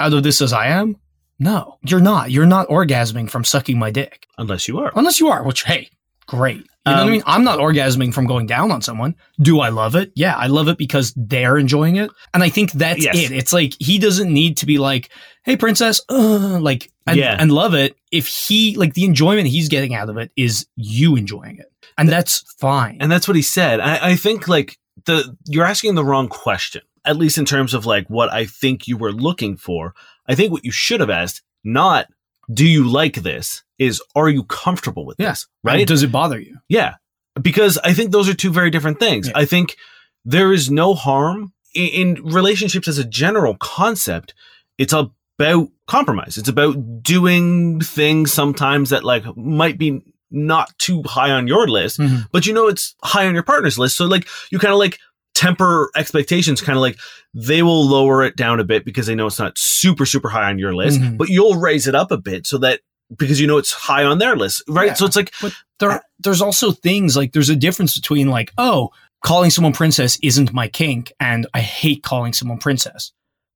out 0.00 0.12
of 0.12 0.22
this 0.22 0.42
as 0.42 0.52
I 0.52 0.66
am? 0.66 0.96
No, 1.42 1.78
you're 1.82 2.00
not. 2.00 2.30
You're 2.30 2.46
not 2.46 2.68
orgasming 2.68 3.28
from 3.30 3.44
sucking 3.44 3.78
my 3.78 3.90
dick. 3.90 4.26
unless 4.38 4.66
you 4.68 4.78
are. 4.78 4.92
Unless 4.96 5.20
you 5.20 5.28
are, 5.28 5.42
which, 5.44 5.62
hey, 5.64 5.88
great. 6.26 6.56
You 6.58 6.64
know 6.86 6.92
what 6.92 6.98
I 6.98 7.02
Um, 7.02 7.10
mean? 7.10 7.22
I'm 7.26 7.44
not 7.44 7.58
orgasming 7.60 8.12
from 8.14 8.26
going 8.26 8.46
down 8.46 8.70
on 8.72 8.80
someone. 8.82 9.14
Do 9.40 9.60
I 9.60 9.68
love 9.68 9.94
it? 9.94 10.10
Yeah, 10.16 10.34
I 10.36 10.46
love 10.48 10.68
it 10.68 10.78
because 10.78 11.12
they're 11.16 11.56
enjoying 11.58 11.96
it. 11.96 12.10
And 12.34 12.42
I 12.42 12.48
think 12.48 12.72
that's 12.72 13.04
Yes. 13.04 13.16
it. 13.16 13.30
It's 13.32 13.52
like 13.52 13.74
he 13.78 13.98
doesn't 13.98 14.32
need 14.32 14.56
to 14.58 14.66
be 14.66 14.78
like, 14.78 15.10
hey, 15.44 15.56
princess, 15.56 16.00
uh, 16.08 16.58
like, 16.60 16.90
and, 17.06 17.16
Yeah. 17.18 17.36
and 17.38 17.52
love 17.52 17.74
it 17.74 17.94
if 18.10 18.26
he, 18.26 18.74
like, 18.76 18.94
the 18.94 19.04
enjoyment 19.04 19.46
he's 19.48 19.68
getting 19.68 19.94
out 19.94 20.08
of 20.08 20.16
it 20.16 20.30
is 20.36 20.66
you 20.76 21.14
enjoying 21.16 21.58
it. 21.58 21.66
And 21.98 22.08
that's 22.08 22.42
fine. 22.58 22.96
And 23.00 23.12
that's 23.12 23.28
what 23.28 23.36
he 23.36 23.42
said. 23.42 23.78
I, 23.80 24.10
I 24.10 24.16
think 24.16 24.48
like 24.48 24.76
the 25.04 25.36
you're 25.46 25.66
asking 25.66 25.94
the 25.94 26.04
wrong 26.04 26.26
question. 26.28 26.82
At 27.04 27.16
least 27.16 27.36
in 27.36 27.44
terms 27.44 27.74
of 27.74 27.84
like 27.84 28.06
what 28.08 28.32
I 28.32 28.44
think 28.46 28.86
you 28.88 28.96
were 28.96 29.12
looking 29.12 29.56
for. 29.56 29.92
I 30.28 30.34
think 30.34 30.52
what 30.52 30.64
you 30.64 30.70
should 30.70 31.00
have 31.00 31.10
asked, 31.10 31.42
not 31.64 32.06
do 32.52 32.66
you 32.66 32.84
like 32.88 33.16
this, 33.16 33.62
is 33.78 34.02
are 34.14 34.28
you 34.28 34.44
comfortable 34.44 35.04
with 35.06 35.16
Yeah. 35.18 35.30
this? 35.30 35.46
Right? 35.64 35.86
Does 35.86 36.02
it 36.02 36.12
bother 36.12 36.38
you? 36.40 36.58
Yeah. 36.68 36.94
Because 37.40 37.78
I 37.82 37.92
think 37.94 38.12
those 38.12 38.28
are 38.28 38.34
two 38.34 38.50
very 38.52 38.70
different 38.70 38.98
things. 38.98 39.28
Yeah. 39.28 39.32
I 39.36 39.44
think 39.44 39.76
there 40.24 40.52
is 40.52 40.70
no 40.70 40.94
harm 40.94 41.52
in, 41.74 42.16
in 42.16 42.24
relationships 42.24 42.88
as 42.88 42.98
a 42.98 43.04
general 43.04 43.56
concept. 43.56 44.34
It's 44.78 44.92
about 44.92 45.68
compromise. 45.86 46.36
It's 46.36 46.48
about 46.48 47.02
doing 47.02 47.80
things 47.80 48.32
sometimes 48.32 48.90
that 48.90 49.04
like 49.04 49.24
might 49.36 49.78
be 49.78 50.02
not 50.30 50.76
too 50.78 51.02
high 51.04 51.30
on 51.30 51.46
your 51.46 51.68
list, 51.68 51.98
Mhm. 51.98 52.26
but 52.32 52.46
you 52.46 52.54
know 52.54 52.66
it's 52.68 52.94
high 53.02 53.26
on 53.26 53.34
your 53.34 53.42
partner's 53.42 53.78
list. 53.78 53.96
So 53.96 54.06
like 54.06 54.26
you 54.50 54.58
kind 54.58 54.72
of 54.72 54.78
like 54.78 54.98
temper 55.34 55.90
expectations, 55.96 56.60
kind 56.60 56.76
of 56.76 56.82
like 56.82 56.98
they 57.34 57.62
will 57.62 57.84
lower 57.86 58.22
it 58.22 58.36
down 58.36 58.60
a 58.60 58.64
bit 58.64 58.84
because 58.84 59.06
they 59.06 59.14
know 59.14 59.26
it's 59.26 59.38
not 59.38 59.56
super, 59.56 60.04
super 60.06 60.28
high 60.28 60.48
on 60.50 60.58
your 60.58 60.74
list, 60.74 61.00
Mhm. 61.00 61.16
but 61.16 61.28
you'll 61.28 61.56
raise 61.56 61.86
it 61.86 61.94
up 61.94 62.10
a 62.10 62.18
bit 62.18 62.46
so 62.46 62.58
that 62.58 62.80
because 63.18 63.40
you 63.40 63.46
know 63.46 63.58
it's 63.58 63.72
high 63.72 64.04
on 64.04 64.18
their 64.18 64.36
list, 64.36 64.62
right? 64.68 64.88
Yeah. 64.88 64.94
So 64.94 65.04
it's 65.06 65.16
like, 65.16 65.32
But 65.40 65.52
there, 65.80 66.02
there's 66.18 66.40
also 66.40 66.72
things 66.72 67.16
like 67.16 67.32
there's 67.32 67.50
a 67.50 67.56
difference 67.56 67.94
between 67.98 68.28
like, 68.28 68.52
oh, 68.58 68.90
calling 69.24 69.50
someone 69.50 69.72
princess 69.72 70.18
isn't 70.22 70.52
my 70.52 70.68
kink, 70.68 71.12
and 71.20 71.46
I 71.54 71.60
hate 71.60 72.02
calling 72.02 72.32
someone 72.32 72.58
princess. 72.58 73.12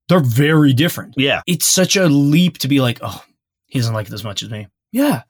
They're 0.09 0.19
very 0.19 0.73
different. 0.73 1.15
yeah, 1.17 1.41
It's 1.47 1.65
such 1.65 1.95
a 1.97 2.07
leap 2.07 2.59
to 2.59 2.67
be 2.67 2.79
like, 2.81 2.99
oh, 3.01 3.21
he 3.65 3.79
doesn't 3.79 3.93
like 3.93 4.07
it 4.07 4.13
as 4.13 4.23
much 4.23 4.41
as 4.43 4.49
me. 4.49 4.67
Yeah, 4.91 5.23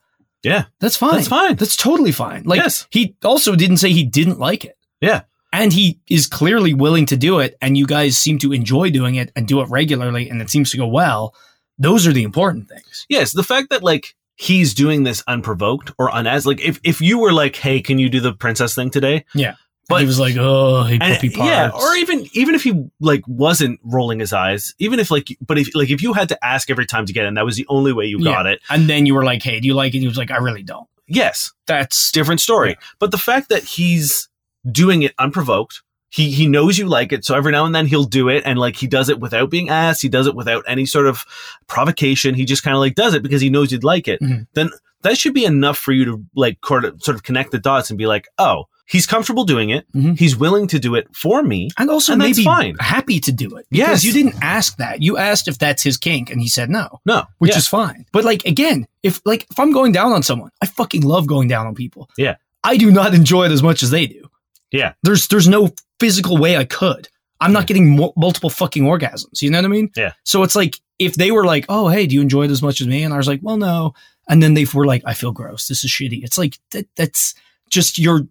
yeah, 0.43 0.65
that's 0.79 0.95
fine. 0.97 1.15
that's 1.15 1.27
fine. 1.27 1.55
That's 1.55 1.75
totally 1.75 2.11
fine. 2.11 2.43
Like 2.43 2.59
Yes. 2.61 2.85
he 2.91 3.15
also 3.23 3.55
didn't 3.55 3.77
say 3.77 3.91
he 3.91 4.03
didn't 4.03 4.39
like 4.39 4.65
it. 4.65 4.75
Yeah. 5.01 5.21
And 5.53 5.71
he 5.71 5.99
is 6.09 6.27
clearly 6.27 6.73
willing 6.73 7.05
to 7.07 7.17
do 7.17 7.39
it, 7.39 7.57
and 7.61 7.77
you 7.77 7.85
guys 7.87 8.17
seem 8.17 8.37
to 8.39 8.51
enjoy 8.53 8.89
doing 8.91 9.15
it 9.15 9.31
and 9.35 9.47
do 9.47 9.61
it 9.61 9.69
regularly, 9.69 10.29
and 10.29 10.41
it 10.41 10.49
seems 10.49 10.71
to 10.71 10.77
go 10.77 10.87
well. 10.87 11.33
Those 11.79 12.05
are 12.05 12.11
the 12.13 12.23
important 12.23 12.67
things. 12.67 13.05
Yes, 13.09 13.31
the 13.33 13.43
fact 13.43 13.69
that 13.69 13.81
like 13.83 14.15
he's 14.35 14.73
doing 14.73 15.03
this 15.03 15.23
unprovoked 15.27 15.91
or 15.97 16.09
unasked, 16.13 16.47
like 16.47 16.59
if 16.61 16.79
if 16.83 17.01
you 17.01 17.17
were 17.19 17.31
like, 17.33 17.55
hey, 17.55 17.81
can 17.81 17.97
you 17.97 18.09
do 18.09 18.19
the 18.19 18.33
princess 18.33 18.75
thing 18.75 18.89
today? 18.89 19.25
Yeah. 19.33 19.51
But- 19.89 19.95
But 19.95 20.01
he 20.01 20.07
was 20.07 20.19
like, 20.19 20.35
oh, 20.37 20.83
hey, 20.83 20.99
puppy 20.99 21.29
parts. 21.29 21.49
yeah, 21.49 21.69
or 21.73 21.95
even 21.95 22.27
even 22.33 22.55
if 22.55 22.63
he 22.63 22.89
like 22.99 23.21
wasn't 23.25 23.79
rolling 23.85 24.19
his 24.19 24.33
eyes, 24.33 24.75
even 24.79 24.99
if 24.99 25.09
like, 25.11 25.29
but 25.39 25.57
if 25.57 25.73
like 25.73 25.89
if 25.89 26.01
you 26.03 26.11
had 26.11 26.27
to 26.29 26.45
ask 26.45 26.69
every 26.69 26.85
time 26.85 27.05
to 27.05 27.13
get 27.13 27.25
in, 27.25 27.35
that 27.35 27.45
was 27.45 27.55
the 27.55 27.65
only 27.69 27.93
way 27.93 28.03
you 28.05 28.17
Yeah. 28.19 28.33
got 28.33 28.47
it. 28.47 28.59
and 28.69 28.89
then 28.89 29.05
you 29.05 29.15
were 29.15 29.23
like, 29.23 29.41
hey, 29.43 29.61
do 29.61 29.67
you 29.67 29.73
like 29.73 29.95
it? 29.95 29.99
He 29.99 30.07
was 30.07 30.17
like, 30.17 30.29
I 30.29 30.37
really 30.37 30.61
don't. 30.63 30.87
Yes, 31.07 31.53
That's 31.67 32.11
different 32.11 32.41
story. 32.41 32.71
Yeah. 32.71 32.75
But 32.99 33.11
the 33.11 33.17
fact 33.17 33.47
that 33.47 33.63
he's 33.63 34.27
doing 34.71 35.01
it 35.03 35.13
unprovoked, 35.19 35.81
he 36.09 36.31
he 36.31 36.47
knows 36.47 36.77
you 36.77 36.87
like 36.87 37.11
it, 37.11 37.25
so 37.25 37.35
every 37.35 37.51
now 37.51 37.65
and 37.65 37.75
then 37.75 37.85
he'll 37.87 38.03
do 38.05 38.29
it, 38.29 38.43
and 38.45 38.57
like 38.57 38.75
he 38.77 38.87
does 38.87 39.09
it 39.09 39.19
without 39.19 39.49
being 39.49 39.69
asked, 39.69 40.01
he 40.01 40.09
does 40.09 40.25
it 40.27 40.35
without 40.35 40.63
any 40.67 40.85
sort 40.85 41.05
of 41.07 41.25
provocation. 41.67 42.33
He 42.35 42.45
just 42.45 42.63
kind 42.63 42.75
of 42.75 42.79
like 42.79 42.95
does 42.95 43.13
it 43.13 43.23
because 43.23 43.41
he 43.41 43.49
knows 43.49 43.71
you'd 43.71 43.83
like 43.83 44.07
it. 44.07 44.21
Mhm. 44.21 44.47
Then 44.53 44.69
that 45.01 45.17
should 45.17 45.33
be 45.33 45.45
enough 45.45 45.77
for 45.77 45.91
you 45.91 46.05
to 46.05 46.23
like 46.35 46.57
sort 46.65 46.85
of 46.85 47.23
connect 47.23 47.51
the 47.51 47.59
dots 47.59 47.89
and 47.89 47.97
be 47.99 48.07
like, 48.07 48.27
oh, 48.37 48.65
he's 48.85 49.05
comfortable 49.05 49.43
doing 49.43 49.69
it. 49.69 49.85
Mhm. 49.93 50.17
He's 50.17 50.35
willing 50.37 50.67
to 50.67 50.79
do 50.79 50.95
it 50.95 51.07
for 51.13 51.43
me. 51.43 51.69
and 51.77 51.89
also 51.89 52.13
And 52.13 52.21
maybe 52.21 52.43
fine. 52.43 52.75
happy 52.79 53.19
to 53.19 53.31
do 53.31 53.55
it. 53.57 53.65
Yes. 53.69 53.87
Because 53.89 54.05
you 54.05 54.13
didn't 54.13 54.41
ask 54.41 54.77
that. 54.77 55.01
You 55.03 55.17
asked 55.17 55.47
if 55.47 55.59
that's 55.59 55.83
his 55.83 55.97
kink, 55.97 56.31
and 56.31 56.41
he 56.41 56.47
said 56.47 56.69
no, 56.69 56.99
No, 57.05 57.25
which 57.39 57.51
yeah. 57.51 57.57
is 57.57 57.67
fine. 57.67 58.05
But 58.13 58.23
like 58.23 58.45
again, 58.45 58.87
if 59.03 59.21
like 59.25 59.45
if 59.51 59.59
I'm 59.59 59.71
going 59.73 59.91
down 59.91 60.13
on 60.13 60.23
someone, 60.23 60.51
I 60.61 60.65
fucking 60.65 61.01
love 61.03 61.27
going 61.27 61.47
down 61.49 61.67
on 61.67 61.75
people. 61.75 62.09
Yeah. 62.17 62.35
I 62.63 62.75
do 62.77 62.89
not 62.91 63.13
enjoy 63.13 63.45
it 63.45 63.51
as 63.51 63.61
much 63.61 63.83
as 63.83 63.91
they 63.91 64.07
do. 64.07 64.26
Yeah. 64.71 64.93
There's 65.03 65.27
there's 65.27 65.47
no 65.47 65.69
physical 65.99 66.37
way 66.37 66.57
I 66.57 66.65
could. 66.65 67.07
I'm 67.39 67.53
not 67.53 67.67
getting 67.67 67.95
mul- 67.95 68.13
multiple 68.17 68.49
fucking 68.49 68.83
orgasms. 68.83 69.41
You 69.41 69.51
know 69.51 69.59
what 69.59 69.65
I 69.65 69.69
mean? 69.69 69.91
Yeah. 69.95 70.13
So 70.23 70.43
it's 70.43 70.55
like 70.55 70.79
if 70.99 71.15
they 71.15 71.31
were 71.31 71.45
like, 71.45 71.65
"Oh, 71.69 71.87
hey, 71.87 72.07
do 72.07 72.15
you 72.15 72.21
enjoy 72.21 72.45
it 72.45 72.51
as 72.51 72.61
much 72.61 72.81
as 72.81 72.87
me?" 72.87 73.03
and 73.03 73.13
I 73.13 73.17
was 73.17 73.27
like, 73.27 73.41
"Well, 73.43 73.57
no," 73.57 73.93
and 74.27 74.41
then 74.41 74.53
they 74.55 74.65
were 74.73 74.85
like, 74.85 75.03
"I 75.05 75.13
feel 75.13 75.31
gross. 75.31 75.67
This 75.67 75.83
is 75.83 75.91
shitty." 75.91 76.23
It's 76.23 76.37
like 76.37 76.57
that, 76.71 76.87
that's 76.95 77.35
just 77.69 77.99
you're 77.99 78.27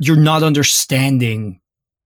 you're 0.00 0.16
not 0.16 0.42
understanding 0.42 1.60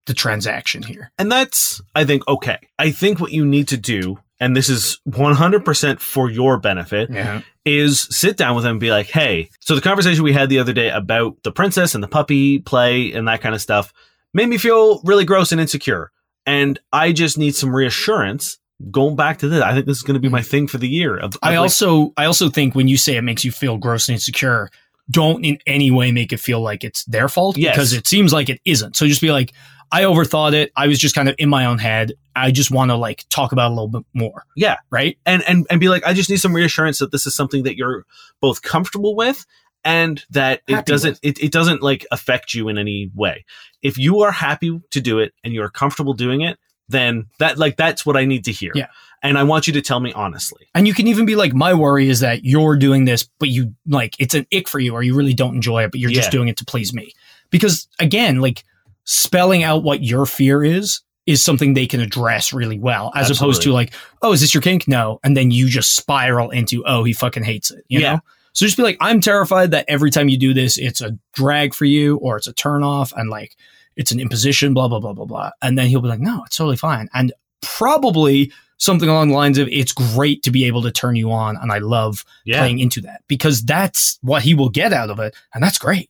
the 0.07 0.14
transaction 0.14 0.83
here. 0.83 1.12
And 1.18 1.31
that's, 1.31 1.81
I 1.95 2.05
think, 2.05 2.26
okay. 2.26 2.59
I 2.78 2.91
think 2.91 3.20
what 3.20 3.33
you 3.33 3.45
need 3.45 3.68
to 3.68 3.76
do, 3.76 4.18
and 4.41 4.57
this 4.57 4.68
is 4.68 4.99
100% 5.09 6.01
for 6.01 6.30
your 6.30 6.59
benefit, 6.59 7.11
Yeah. 7.11 7.43
is 7.64 8.01
sit 8.11 8.36
down 8.36 8.55
with 8.57 8.64
them 8.64 8.72
and 8.72 8.80
be 8.80 8.91
like, 8.91 9.07
hey, 9.09 9.51
so 9.61 9.74
the 9.74 9.80
conversation 9.80 10.24
we 10.24 10.32
had 10.32 10.49
the 10.49 10.59
other 10.59 10.72
day 10.72 10.88
about 10.91 11.43
the 11.45 11.53
princess 11.53 11.95
and 11.95 12.03
the 12.03 12.09
puppy 12.09 12.59
play 12.59 13.12
and 13.12 13.28
that 13.28 13.43
kind 13.43 13.55
of 13.55 13.61
stuff 13.61 13.93
made 14.32 14.49
me 14.49 14.57
feel 14.59 15.01
really 15.05 15.24
gross 15.24 15.53
and 15.53 15.61
insecure. 15.61 16.11
And 16.47 16.80
I 16.93 17.12
just 17.12 17.36
need 17.36 17.55
some 17.55 17.74
reassurance 17.74 18.59
going 18.91 19.16
back 19.16 19.38
to 19.41 19.49
this, 19.49 19.62
I 19.62 19.74
think 19.74 19.86
this 19.86 19.99
is 19.99 20.03
going 20.03 20.14
to 20.14 20.20
be 20.20 20.28
my 20.28 20.41
mm-hmm. 20.41 20.49
thing 20.49 20.66
for 20.66 20.78
the 20.78 20.88
year. 20.88 21.16
Of, 21.16 21.34
of 21.34 21.38
I 21.43 21.51
like- 21.51 21.59
also 21.59 22.12
I 22.16 22.24
also 22.24 22.49
think 22.49 22.74
when 22.74 22.88
you 22.88 22.97
say 22.97 23.16
it 23.16 23.22
makes 23.22 23.45
you 23.45 23.53
feel 23.53 23.76
gross 23.76 24.09
and 24.09 24.14
insecure, 24.14 24.70
don't 25.11 25.45
in 25.45 25.59
any 25.66 25.91
way 25.91 26.12
make 26.12 26.32
it 26.32 26.41
feel 26.41 26.61
like 26.61 26.84
it's 26.84 27.05
their 27.05 27.28
fault 27.28 27.59
Yes. 27.59 27.74
because 27.74 27.93
it 27.93 28.07
seems 28.07 28.32
like 28.32 28.49
it 28.49 28.61
isn't. 28.64 28.97
So 28.97 29.07
just 29.07 29.20
be 29.20 29.32
like, 29.32 29.53
I 29.93 30.03
overthought 30.03 30.53
it. 30.55 30.72
I 30.76 30.86
was 30.86 30.99
just 30.99 31.14
kind 31.14 31.28
of 31.28 31.34
in 31.38 31.49
my 31.49 31.64
own 31.66 31.78
head. 31.78 32.12
I 32.36 32.51
just 32.53 32.70
want 32.70 32.91
to 32.91 32.97
like 32.97 33.24
talk 33.28 33.53
about 33.53 33.66
it 33.70 33.72
a 33.72 33.74
little 33.74 33.88
bit 33.88 34.05
more. 34.14 34.45
Yeah. 34.57 34.76
Right. 34.91 35.18
and 35.26 35.43
and 35.49 35.66
and 35.70 35.80
be 35.80 35.88
like, 35.88 36.07
I 36.07 36.12
just 36.14 36.30
need 36.30 36.36
some 36.38 36.55
reassurance 36.55 36.99
that 37.01 37.11
this 37.12 37.26
is 37.26 37.34
something 37.34 37.64
that 37.64 37.76
you're 37.76 38.05
both 38.41 38.62
comfortable 38.62 39.16
with 39.16 39.45
and 39.84 40.24
that 40.30 40.62
it 40.68 40.86
doesn't 40.86 41.18
it, 41.22 41.43
it 41.43 41.51
doesn't 41.53 41.82
like 41.82 42.07
affect 42.12 42.55
you 42.55 42.68
in 42.68 42.78
any 42.78 43.11
way. 43.14 43.45
If 43.82 43.99
you 43.99 44.20
are 44.20 44.30
happy 44.30 44.80
to 44.91 45.01
do 45.01 45.18
it 45.18 45.34
and 45.43 45.53
you're 45.53 45.70
comfortable 45.70 46.12
doing 46.12 46.43
it, 46.43 46.59
then 46.88 47.26
that 47.38 47.59
like 47.59 47.76
that's 47.76 48.05
what 48.07 48.16
I 48.16 48.24
need 48.24 48.45
to 48.45 48.53
hear. 48.53 48.72
Yeah. 48.74 48.86
And 49.22 49.36
I 49.36 49.43
want 49.43 49.66
you 49.66 49.72
to 49.74 49.82
tell 49.82 50.01
me 50.01 50.12
honestly. 50.12 50.68
And 50.74 50.86
you 50.86 50.95
can 50.95 51.07
even 51.07 51.26
be 51.26 51.36
like, 51.36 51.53
my 51.53 51.74
worry 51.74 52.09
is 52.09 52.20
that 52.20 52.45
you're 52.45 52.76
doing 52.76 53.05
this, 53.07 53.28
but 53.38 53.49
you 53.49 53.74
like 53.86 54.14
it's 54.18 54.34
an 54.34 54.47
ick 54.55 54.68
for 54.68 54.78
you, 54.78 54.95
or 54.95 55.03
you 55.03 55.14
really 55.14 55.34
don't 55.34 55.55
enjoy 55.55 55.82
it, 55.84 55.91
but 55.91 56.01
you're 56.01 56.11
Yeah. 56.11 56.20
just 56.20 56.30
doing 56.30 56.49
it 56.49 56.57
to 56.59 56.64
please 56.64 56.95
me. 56.95 57.12
Because 57.51 57.88
again, 57.99 58.41
like 58.41 58.64
spelling 59.11 59.65
out 59.65 59.83
what 59.83 60.03
your 60.05 60.25
fear 60.25 60.63
is 60.63 61.03
is 61.27 61.43
something 61.43 61.75
they 61.75 61.87
can 61.87 62.01
address 62.01 62.53
really 62.53 62.79
well, 62.79 63.11
as 63.15 63.29
opposed 63.31 63.63
to 63.63 63.73
like, 63.73 63.93
oh, 64.23 64.33
is 64.33 64.41
this 64.41 64.55
your 64.55 64.63
kink? 64.63 64.87
No, 64.87 65.19
and 65.25 65.37
then 65.37 65.51
you 65.51 65.69
just 65.69 65.97
spiral 65.97 66.51
into, 66.51 66.85
oh, 66.87 67.03
he 67.05 67.13
fucking 67.13 67.43
hates 67.43 67.71
it. 67.73 67.85
You 67.89 68.01
Yeah. 68.01 68.13
know. 68.15 68.21
So 68.53 68.67
just 68.67 68.77
be 68.77 68.83
like, 68.85 68.97
I'm 69.01 69.21
terrified 69.21 69.73
that 69.73 69.85
every 69.89 70.11
time 70.11 70.29
you 70.29 70.39
do 70.39 70.55
this, 70.55 70.79
it's 70.79 71.01
a 71.01 71.17
drag 71.35 71.75
for 71.75 71.85
you, 71.85 72.17
or 72.19 72.37
it's 72.37 72.47
a 72.47 72.53
turn 72.53 72.83
off, 72.83 73.13
and 73.17 73.29
like 73.31 73.57
it's 73.97 74.13
an 74.13 74.21
imposition, 74.21 74.75
blah 74.75 74.87
blah 74.89 75.01
blah 75.01 75.13
blah 75.13 75.25
blah. 75.27 75.51
And 75.61 75.77
then 75.77 75.89
he'll 75.89 76.01
be 76.01 76.09
like, 76.09 76.21
no, 76.21 76.45
it's 76.47 76.57
totally 76.57 76.77
fine, 76.77 77.09
and 77.13 77.33
probably 77.61 78.53
something 78.79 79.09
along 79.11 79.29
the 79.29 79.35
lines 79.35 79.59
of 79.59 79.69
it's 79.69 79.93
great 79.93 80.43
to 80.45 80.51
be 80.51 80.65
able 80.65 80.81
to 80.83 80.91
turn 80.91 81.15
you 81.15 81.31
on 81.31 81.55
and 81.57 81.71
I 81.71 81.79
love 81.79 82.25
Yeah. 82.47 82.61
playing 82.61 82.79
into 82.79 83.03
that 83.03 83.21
because 83.29 83.61
that's 83.63 84.19
what 84.23 84.43
he 84.43 84.55
will 84.55 84.71
get 84.71 84.95
out 84.95 85.11
of 85.11 85.19
it 85.21 85.37
and 85.55 85.63
that's 85.63 85.77
great. 85.77 86.09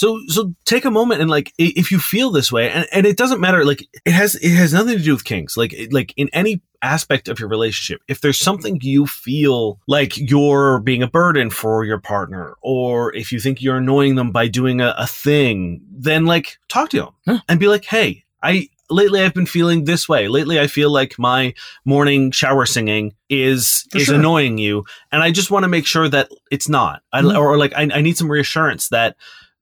So 0.00 0.18
so 0.28 0.54
take 0.64 0.86
a 0.86 0.90
moment 0.90 1.20
and 1.20 1.28
like 1.30 1.52
if 1.58 1.90
you 1.92 1.98
feel 1.98 2.30
this 2.30 2.50
way 2.50 2.70
and, 2.70 2.86
and 2.90 3.04
it 3.06 3.18
doesn't 3.18 3.38
matter 3.38 3.66
like 3.66 3.86
it 4.06 4.12
has 4.12 4.34
it 4.36 4.54
has 4.56 4.72
nothing 4.72 4.96
to 4.96 5.04
do 5.04 5.12
with 5.12 5.24
kinks 5.26 5.58
like 5.58 5.74
like 5.90 6.14
in 6.16 6.30
any 6.32 6.62
aspect 6.80 7.28
of 7.28 7.38
your 7.38 7.50
relationship 7.50 8.00
if 8.08 8.22
there's 8.22 8.38
something 8.38 8.78
you 8.80 9.06
feel 9.06 9.78
like 9.86 10.16
you're 10.16 10.80
being 10.80 11.02
a 11.02 11.06
burden 11.06 11.50
for 11.50 11.84
your 11.84 11.98
partner 12.00 12.56
or 12.62 13.14
if 13.14 13.30
you 13.30 13.38
think 13.38 13.60
you're 13.60 13.76
annoying 13.76 14.14
them 14.14 14.30
by 14.32 14.48
doing 14.48 14.80
a, 14.80 14.94
a 14.96 15.06
thing 15.06 15.82
then 15.92 16.24
like 16.24 16.56
talk 16.68 16.88
to 16.88 16.96
them 17.02 17.12
Yeah. 17.26 17.38
and 17.46 17.60
be 17.60 17.68
like 17.68 17.84
hey 17.84 18.24
I 18.42 18.68
lately 18.88 19.20
I've 19.22 19.34
been 19.34 19.44
feeling 19.58 19.84
this 19.84 20.08
way 20.08 20.28
lately 20.28 20.58
I 20.58 20.66
feel 20.66 20.90
like 20.90 21.18
my 21.18 21.52
morning 21.84 22.30
shower 22.30 22.64
singing 22.64 23.12
is 23.28 23.86
For 23.92 23.98
is 23.98 24.04
sure. 24.04 24.14
annoying 24.14 24.56
you 24.56 24.86
and 25.12 25.22
I 25.22 25.30
just 25.30 25.50
want 25.50 25.64
to 25.64 25.68
make 25.68 25.86
sure 25.86 26.08
that 26.08 26.30
it's 26.50 26.70
not 26.70 27.02
I, 27.12 27.20
Mhm. 27.20 27.38
or 27.38 27.58
like 27.58 27.74
I, 27.76 27.82
I 27.92 28.00
need 28.00 28.16
some 28.16 28.30
reassurance 28.30 28.88
that 28.88 29.16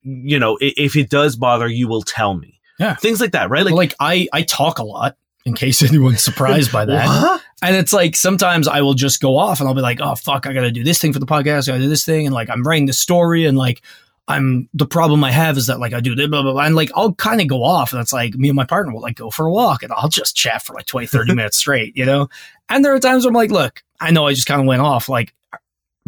you 0.08 0.38
know, 0.38 0.58
if 0.60 0.96
it 0.96 1.10
does 1.10 1.36
bother, 1.36 1.68
you 1.68 1.88
will 1.88 2.02
tell 2.02 2.34
me. 2.34 2.60
Yeah. 2.78 2.94
Things 2.94 3.20
like 3.20 3.32
that, 3.32 3.50
right? 3.50 3.64
Like, 3.64 3.74
like 3.74 3.94
I, 4.00 4.28
I 4.32 4.42
talk 4.42 4.78
a 4.78 4.84
lot 4.84 5.16
in 5.44 5.54
case 5.54 5.82
anyone's 5.88 6.22
surprised 6.22 6.72
by 6.72 6.84
that. 6.84 7.42
And 7.60 7.74
it's 7.74 7.92
like 7.92 8.14
sometimes 8.14 8.68
I 8.68 8.82
will 8.82 8.94
just 8.94 9.20
go 9.20 9.36
off 9.36 9.60
and 9.60 9.68
I'll 9.68 9.74
be 9.74 9.80
like, 9.80 10.00
oh 10.00 10.14
fuck, 10.14 10.46
I 10.46 10.52
gotta 10.52 10.70
do 10.70 10.84
this 10.84 10.98
thing 10.98 11.12
for 11.12 11.18
the 11.18 11.26
podcast, 11.26 11.68
I 11.68 11.72
gotta 11.72 11.84
do 11.84 11.88
this 11.88 12.04
thing, 12.04 12.26
and 12.26 12.34
like 12.34 12.48
I'm 12.50 12.62
writing 12.62 12.86
this 12.86 13.00
story 13.00 13.46
and 13.46 13.58
like 13.58 13.82
I'm 14.28 14.68
the 14.74 14.86
problem 14.86 15.24
I 15.24 15.32
have 15.32 15.56
is 15.56 15.66
that 15.66 15.80
like 15.80 15.94
I 15.94 16.00
do 16.00 16.14
this, 16.14 16.28
blah 16.28 16.42
blah 16.42 16.52
blah. 16.52 16.62
And 16.62 16.76
like 16.76 16.90
I'll 16.94 17.14
kind 17.14 17.40
of 17.40 17.48
go 17.48 17.64
off 17.64 17.92
and 17.92 18.00
it's 18.00 18.12
like 18.12 18.34
me 18.34 18.48
and 18.48 18.56
my 18.56 18.64
partner 18.64 18.92
will 18.92 19.00
like 19.00 19.16
go 19.16 19.30
for 19.30 19.46
a 19.46 19.50
walk 19.50 19.82
and 19.82 19.92
I'll 19.92 20.08
just 20.08 20.36
chat 20.36 20.62
for 20.62 20.74
like 20.74 20.86
20, 20.86 21.06
30 21.06 21.34
minutes 21.34 21.56
straight, 21.56 21.96
you 21.96 22.04
know? 22.04 22.28
And 22.68 22.84
there 22.84 22.94
are 22.94 23.00
times 23.00 23.24
where 23.24 23.30
I'm 23.30 23.34
like, 23.34 23.50
look, 23.50 23.82
I 24.00 24.10
know 24.10 24.26
I 24.26 24.34
just 24.34 24.46
kind 24.46 24.60
of 24.60 24.66
went 24.66 24.82
off. 24.82 25.08
Like, 25.08 25.34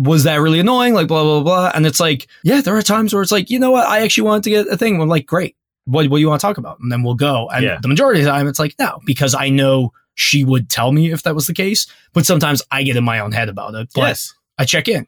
was 0.01 0.25
that 0.25 0.37
really 0.37 0.61
annoying? 0.61 0.95
Like 0.95 1.09
blah 1.09 1.23
blah 1.23 1.43
blah. 1.43 1.71
And 1.75 1.87
it's 1.87 2.01
like, 2.01 2.27
yeah, 2.43 2.61
there 2.63 2.75
are 2.77 2.83
times 2.83 3.13
where 3.13 3.23
it's 3.23 3.31
like, 3.33 3.51
you 3.51 3.59
know 3.59 3.71
what, 3.71 3.87
I 3.87 4.01
actually 4.01 4.25
wanted 4.25 4.45
to 4.45 4.51
get 4.51 4.67
a 4.69 4.77
thing. 4.77 5.01
I'm 5.01 5.09
like, 5.09 5.27
great. 5.27 5.57
What 5.85 6.09
what 6.09 6.17
do 6.17 6.21
you 6.21 6.29
want 6.29 6.41
to 6.41 6.47
talk 6.47 6.57
about? 6.59 6.79
And 6.81 6.91
then 6.91 7.03
we'll 7.03 7.15
go. 7.15 7.49
And 7.51 7.63
Yeah. 7.65 7.79
the 7.83 7.89
majority 7.89 8.21
of 8.21 8.25
the 8.25 8.31
time 8.31 8.49
it's 8.49 8.59
like, 8.59 8.75
no, 8.79 9.01
because 9.05 9.35
I 9.35 9.51
know 9.51 9.93
she 10.15 10.43
would 10.45 10.69
tell 10.71 10.91
me 10.93 11.13
if 11.13 11.23
that 11.25 11.35
was 11.35 11.47
the 11.47 11.55
case. 11.55 11.87
But 12.15 12.25
sometimes 12.27 12.63
I 12.71 12.83
get 12.83 12.97
in 12.97 13.05
my 13.05 13.21
own 13.21 13.33
head 13.33 13.49
about 13.49 13.75
it. 13.75 13.89
But 13.95 14.01
yes. 14.03 14.35
I 14.59 14.65
check 14.65 14.89
in. 14.89 15.07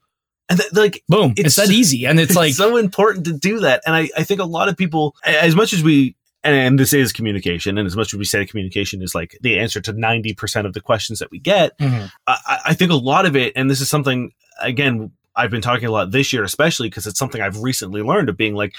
And 0.49 0.59
th- 0.61 0.73
like, 0.75 1.03
Boom. 1.09 1.33
It's- 1.37 1.47
It's, 1.47 1.57
that 1.57 1.71
easy. 1.75 2.07
And 2.07 2.19
it's 2.21 2.31
it's 2.33 2.37
like, 2.37 2.53
so 2.55 2.77
important 2.77 3.25
to 3.27 3.33
do 3.33 3.61
that. 3.61 3.83
And 3.87 3.95
I, 3.95 4.11
I 4.17 4.25
think 4.25 4.41
a 4.41 4.45
lot 4.45 4.69
of 4.69 4.77
people, 4.77 5.15
as 5.25 5.55
much 5.55 5.73
as 5.73 5.83
we, 5.83 6.17
and 6.45 6.79
this 6.79 6.93
is 6.93 7.13
communication, 7.13 7.79
and 7.79 7.87
as 7.87 7.95
much 7.97 8.13
as 8.13 8.19
we 8.19 8.25
say 8.25 8.45
communication 8.45 9.01
is 9.03 9.15
like 9.15 9.39
the 9.43 9.59
answer 9.61 9.81
to 9.81 9.93
90% 9.93 10.67
of 10.67 10.73
the 10.73 10.81
questions 10.81 11.21
that 11.21 11.31
we 11.31 11.39
get, 11.39 11.79
Mhm. 11.79 12.11
I- 12.27 12.39
I, 12.47 12.59
I 12.67 12.75
think 12.75 12.91
a 12.91 12.97
lot 12.97 13.25
of 13.27 13.37
it, 13.37 13.53
and 13.57 13.71
this 13.71 13.81
is 13.81 13.89
something, 13.89 14.33
again, 14.61 15.13
I've 15.35 15.51
been 15.51 15.63
talking 15.63 15.87
a 15.87 15.91
lot 15.91 16.11
this 16.11 16.33
year, 16.33 16.45
especially 16.45 16.89
because 16.89 17.07
it's 17.07 17.19
something 17.19 17.41
I've 17.41 17.63
recently 17.63 18.03
learned 18.03 18.29
of 18.29 18.37
being 18.37 18.55
like, 18.55 18.75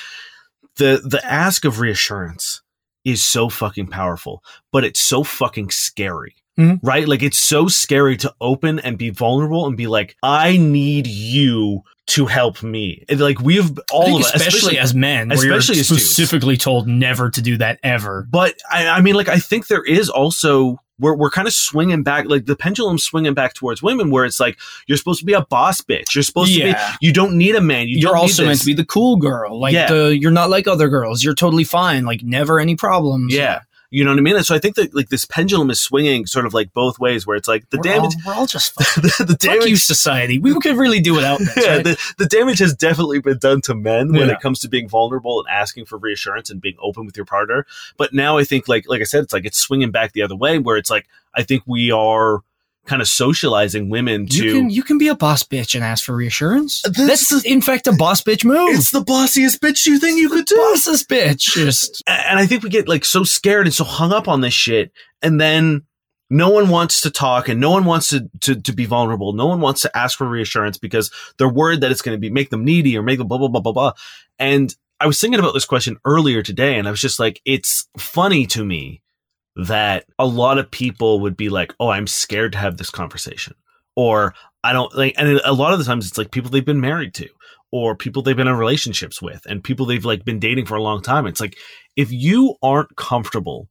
the, 0.77 1.01
the 1.03 1.23
ask 1.25 1.65
of 1.65 1.79
reassurance 1.79 2.61
is 3.05 3.23
so 3.23 3.49
fucking 3.49 3.87
powerful, 3.87 4.43
but 4.71 4.83
it's 4.83 4.99
so 4.99 5.23
fucking 5.23 5.69
scary. 5.71 6.35
Mhm. 6.57 6.79
Right? 6.83 7.07
Like 7.07 7.23
it's 7.23 7.39
so 7.39 7.67
scary 7.67 8.15
to 8.17 8.33
open 8.39 8.79
and 8.79 8.97
be 8.97 9.09
vulnerable 9.09 9.65
and 9.65 9.75
be 9.75 9.87
like, 9.87 10.15
I 10.21 10.57
need 10.57 11.07
you 11.07 11.81
to 12.05 12.25
help 12.25 12.61
me. 12.63 13.05
And 13.09 13.19
like 13.19 13.39
we've 13.39 13.71
all 13.91 14.17
of 14.17 14.23
us, 14.23 14.35
especially, 14.35 14.77
as 14.77 14.93
men, 14.93 15.31
especially 15.31 15.79
as 15.79 15.87
dudes. 15.87 16.03
specifically 16.03 16.57
told 16.57 16.87
never 16.87 17.29
to 17.29 17.41
do 17.41 17.57
that 17.57 17.79
ever. 17.83 18.27
but 18.29 18.55
I, 18.71 18.87
I 18.87 19.01
mean, 19.01 19.15
like, 19.15 19.29
I 19.29 19.39
think 19.39 19.67
there 19.67 19.83
is 19.83 20.09
also 20.09 20.79
we're 20.99 21.15
we're 21.15 21.31
kind 21.31 21.47
of 21.47 21.53
swinging 21.53 22.03
back, 22.03 22.25
like 22.27 22.45
the 22.45 22.55
pendulum's 22.55 23.03
swinging 23.03 23.33
back 23.33 23.53
towards 23.53 23.81
women, 23.81 24.11
where 24.11 24.25
it's 24.25 24.39
like 24.39 24.59
you're 24.85 24.97
supposed 24.97 25.19
to 25.21 25.25
be 25.25 25.33
a 25.33 25.45
boss 25.45 25.81
bitch. 25.81 26.13
You're 26.13 26.23
supposed 26.23 26.53
to 26.53 26.61
be. 26.61 26.73
You 27.01 27.13
don't 27.13 27.37
need 27.37 27.55
a 27.55 27.61
man. 27.61 27.87
You 27.87 27.97
You 27.99 28.09
are 28.09 28.17
also 28.17 28.45
meant 28.45 28.59
to 28.59 28.65
be 28.65 28.73
the 28.73 28.85
cool 28.85 29.15
girl. 29.15 29.59
Like 29.59 29.73
Yeah. 29.73 29.87
the 29.87 30.17
you're 30.17 30.31
not 30.31 30.49
like 30.49 30.67
other 30.67 30.89
girls. 30.89 31.23
You're 31.23 31.35
totally 31.35 31.63
fine. 31.63 32.05
Like 32.05 32.21
never 32.21 32.59
any 32.59 32.75
problems. 32.75 33.33
Yeah. 33.33 33.61
You 33.93 34.03
know 34.03 34.09
what 34.09 34.17
I 34.17 34.21
mean? 34.21 34.35
And 34.35 34.43
so 34.45 34.55
I 34.55 34.59
think 34.59 34.75
that 34.77 34.95
like 34.95 35.09
this 35.09 35.23
pendulum 35.23 35.69
is 35.69 35.79
swinging 35.79 36.25
sort 36.25 36.47
of 36.47 36.53
like 36.55 36.73
both 36.73 36.97
ways, 36.97 37.27
where 37.27 37.37
it's 37.37 37.47
like 37.47 37.69
the 37.69 37.77
we're 37.77 37.83
damage, 37.83 38.15
All, 38.25 38.33
we're 38.33 38.33
all 38.39 38.45
just 38.47 38.73
fuck, 38.83 38.95
the, 38.95 39.01
the 39.25 39.37
fuck 39.39 39.43
you, 39.43 39.61
damage. 39.61 39.83
society. 39.83 40.39
We 40.39 40.59
could 40.59 40.77
really 40.77 40.99
do 40.99 41.13
without 41.13 41.37
this. 41.39 41.55
Yeah, 41.63 41.75
right? 41.75 41.83
the, 41.83 42.13
the 42.17 42.25
damage 42.25 42.57
has 42.57 42.73
definitely 42.73 43.19
been 43.19 43.37
done 43.37 43.61
to 43.61 43.75
men 43.75 44.11
when 44.11 44.29
Yeah. 44.29 44.33
it 44.33 44.39
comes 44.41 44.59
to 44.61 44.67
being 44.67 44.89
vulnerable 44.89 45.39
and 45.39 45.47
asking 45.47 45.85
for 45.85 45.97
reassurance 45.99 46.49
and 46.49 46.59
being 46.59 46.75
open 46.81 47.05
with 47.05 47.15
your 47.15 47.25
partner. 47.27 47.67
But 47.97 48.13
now 48.13 48.37
I 48.39 48.43
think, 48.45 48.67
like 48.67 48.89
like 48.89 49.01
I 49.01 49.05
said, 49.05 49.23
it's 49.25 49.33
like 49.33 49.45
it's 49.45 49.59
swinging 49.59 49.91
back 49.91 50.13
the 50.13 50.23
other 50.23 50.35
way, 50.35 50.57
where 50.57 50.75
it's 50.77 50.89
like 50.89 51.07
I 51.35 51.43
think 51.43 51.61
we 51.67 51.91
are 51.91 52.41
kind 52.85 53.01
of 53.01 53.07
socializing 53.07 53.89
women 53.89 54.27
to. 54.27 54.45
you 54.45 54.53
can 54.53 54.69
you 54.69 54.83
can 54.83 54.97
be 54.97 55.07
a 55.07 55.15
boss 55.15 55.43
bitch 55.43 55.75
and 55.75 55.83
ask 55.83 56.03
for 56.03 56.15
reassurance. 56.15 56.81
That's 56.81 57.29
That's, 57.29 57.45
in 57.45 57.61
fact 57.61 57.87
a 57.87 57.93
boss 57.93 58.21
bitch 58.21 58.43
move. 58.43 58.75
it's 58.75 58.91
the 58.91 59.03
bossiest 59.03 59.59
bitch 59.59 59.85
you 59.85 59.99
think 59.99 60.19
you 60.19 60.29
could 60.29 60.45
do. 60.45 60.55
boss's 60.57 61.05
bitch. 61.05 61.53
Just 61.53 62.03
and 62.07 62.39
I 62.39 62.45
think 62.45 62.63
we 62.63 62.69
get 62.69 62.87
like 62.87 63.05
so 63.05 63.23
scared 63.23 63.67
and 63.67 63.73
so 63.73 63.83
hung 63.83 64.11
up 64.11 64.27
on 64.27 64.41
this 64.41 64.53
shit, 64.53 64.91
and 65.21 65.39
then 65.39 65.83
no 66.29 66.49
one 66.49 66.69
wants 66.69 67.01
to 67.01 67.11
talk 67.11 67.47
and 67.47 67.59
no 67.59 67.71
one 67.71 67.85
wants 67.85 68.09
to 68.09 68.29
to, 68.41 68.59
to 68.61 68.73
be 68.73 68.85
vulnerable. 68.85 69.33
No 69.33 69.47
one 69.47 69.61
wants 69.61 69.81
to 69.83 69.97
ask 69.97 70.17
for 70.17 70.27
reassurance 70.27 70.77
because 70.77 71.11
they're 71.37 71.49
worried 71.49 71.81
that 71.81 71.91
it's 71.91 72.01
going 72.01 72.15
to 72.15 72.19
be 72.19 72.29
make 72.29 72.49
them 72.49 72.65
needy 72.65 72.97
or 72.97 73.03
make 73.03 73.19
them 73.19 73.27
blah 73.27 73.37
blah 73.37 73.49
blah 73.49 73.61
blah 73.61 73.73
blah. 73.73 73.93
And 74.39 74.73
I 74.99 75.07
was 75.07 75.19
thinking 75.19 75.39
about 75.39 75.53
this 75.53 75.65
question 75.65 75.97
earlier 76.05 76.41
today, 76.41 76.77
and 76.77 76.87
I 76.87 76.91
was 76.91 77.01
just 77.01 77.19
like, 77.19 77.41
it's 77.45 77.87
funny 77.97 78.45
to 78.47 78.63
me 78.63 79.02
that 79.55 80.05
a 80.19 80.25
lot 80.25 80.57
of 80.57 80.69
people 80.71 81.19
would 81.21 81.37
be 81.37 81.49
like, 81.49 81.73
"Oh, 81.79 81.89
I'm 81.89 82.07
scared 82.07 82.51
to 82.53 82.57
have 82.57 82.77
this 82.77 82.89
conversation," 82.89 83.53
or 83.95 84.33
I 84.63 84.73
don't 84.73 84.93
like, 84.95 85.13
and 85.17 85.39
a 85.45 85.53
lot 85.53 85.73
of 85.73 85.79
the 85.79 85.85
times 85.85 86.07
it's 86.07 86.17
like 86.17 86.31
people 86.31 86.49
they've 86.49 86.65
been 86.65 86.81
married 86.81 87.13
to 87.15 87.27
or 87.71 87.95
people 87.95 88.21
they've 88.21 88.37
been 88.37 88.47
in 88.47 88.55
relationships 88.55 89.21
with 89.21 89.41
and 89.47 89.63
people 89.63 89.85
they've 89.85 90.05
like 90.05 90.23
been 90.25 90.39
dating 90.39 90.65
for 90.65 90.75
a 90.75 90.81
long 90.83 91.01
time. 91.01 91.25
It's 91.27 91.41
like 91.41 91.57
if 91.95 92.11
you 92.11 92.55
aren't 92.63 92.95
comfortable 92.95 93.67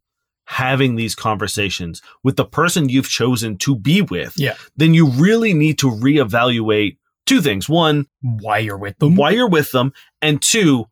having 0.46 0.96
these 0.96 1.14
conversations 1.14 2.02
with 2.24 2.36
the 2.36 2.44
person 2.44 2.88
you've 2.88 3.08
chosen 3.08 3.56
to 3.56 3.74
be 3.76 4.02
with, 4.02 4.34
Yeah. 4.36 4.54
then 4.76 4.92
you 4.92 5.06
really 5.08 5.54
need 5.54 5.78
to 5.78 5.86
reevaluate 5.90 6.98
two 7.26 7.40
things. 7.40 7.68
One, 7.68 8.06
why 8.20 8.58
you're 8.58 8.76
with 8.76 8.98
them. 8.98 9.14
why 9.16 9.30
you're 9.30 9.48
with 9.48 9.70
them, 9.70 9.92
and 10.20 10.42
two, 10.42 10.86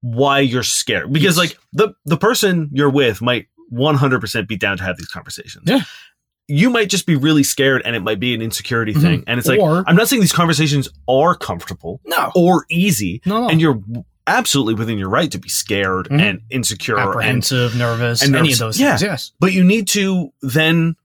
why 0.00 0.40
you're 0.40 0.62
scared. 0.62 1.12
Because 1.12 1.36
Yes. 1.36 1.38
like 1.38 1.58
the 1.72 1.92
the 2.06 2.16
person 2.16 2.70
you're 2.72 2.90
with 2.90 3.20
might 3.22 3.46
100% 3.74 4.48
be 4.48 4.56
down 4.56 4.76
to 4.78 4.84
have 4.84 4.96
these 4.96 5.08
conversations. 5.08 5.64
Yeah. 5.66 5.80
You 6.46 6.68
might 6.70 6.90
just 6.90 7.06
be 7.06 7.16
really 7.16 7.42
scared 7.42 7.82
and 7.84 7.96
it 7.96 8.00
might 8.02 8.20
be 8.20 8.34
an 8.34 8.42
insecurity 8.42 8.92
thing. 8.92 9.20
Mhm. 9.20 9.24
And 9.26 9.38
it's 9.38 9.48
like 9.48 9.58
Or- 9.60 9.82
I'm 9.86 9.96
not 9.96 10.08
saying 10.08 10.20
these 10.20 10.32
conversations 10.32 10.88
are 11.08 11.34
comfortable 11.34 12.00
No. 12.06 12.30
or 12.34 12.66
easy 12.70 13.22
No, 13.24 13.42
no. 13.42 13.48
and 13.48 13.60
you're 13.60 13.80
absolutely 14.26 14.74
within 14.74 14.98
your 14.98 15.08
right 15.08 15.30
to 15.30 15.38
be 15.38 15.48
scared 15.48 16.08
Mhm. 16.08 16.20
and 16.20 16.40
insecure 16.50 16.96
and 16.98 17.08
apprehensive, 17.08 17.74
nervous, 17.76 18.22
and 18.22 18.36
any 18.36 18.52
of 18.52 18.58
those 18.58 18.78
Yeah. 18.78 18.90
things. 18.96 19.02
Yes. 19.02 19.32
but 19.40 19.52
you 19.52 19.64
need 19.64 19.88
to 19.88 20.32
then 20.42 20.96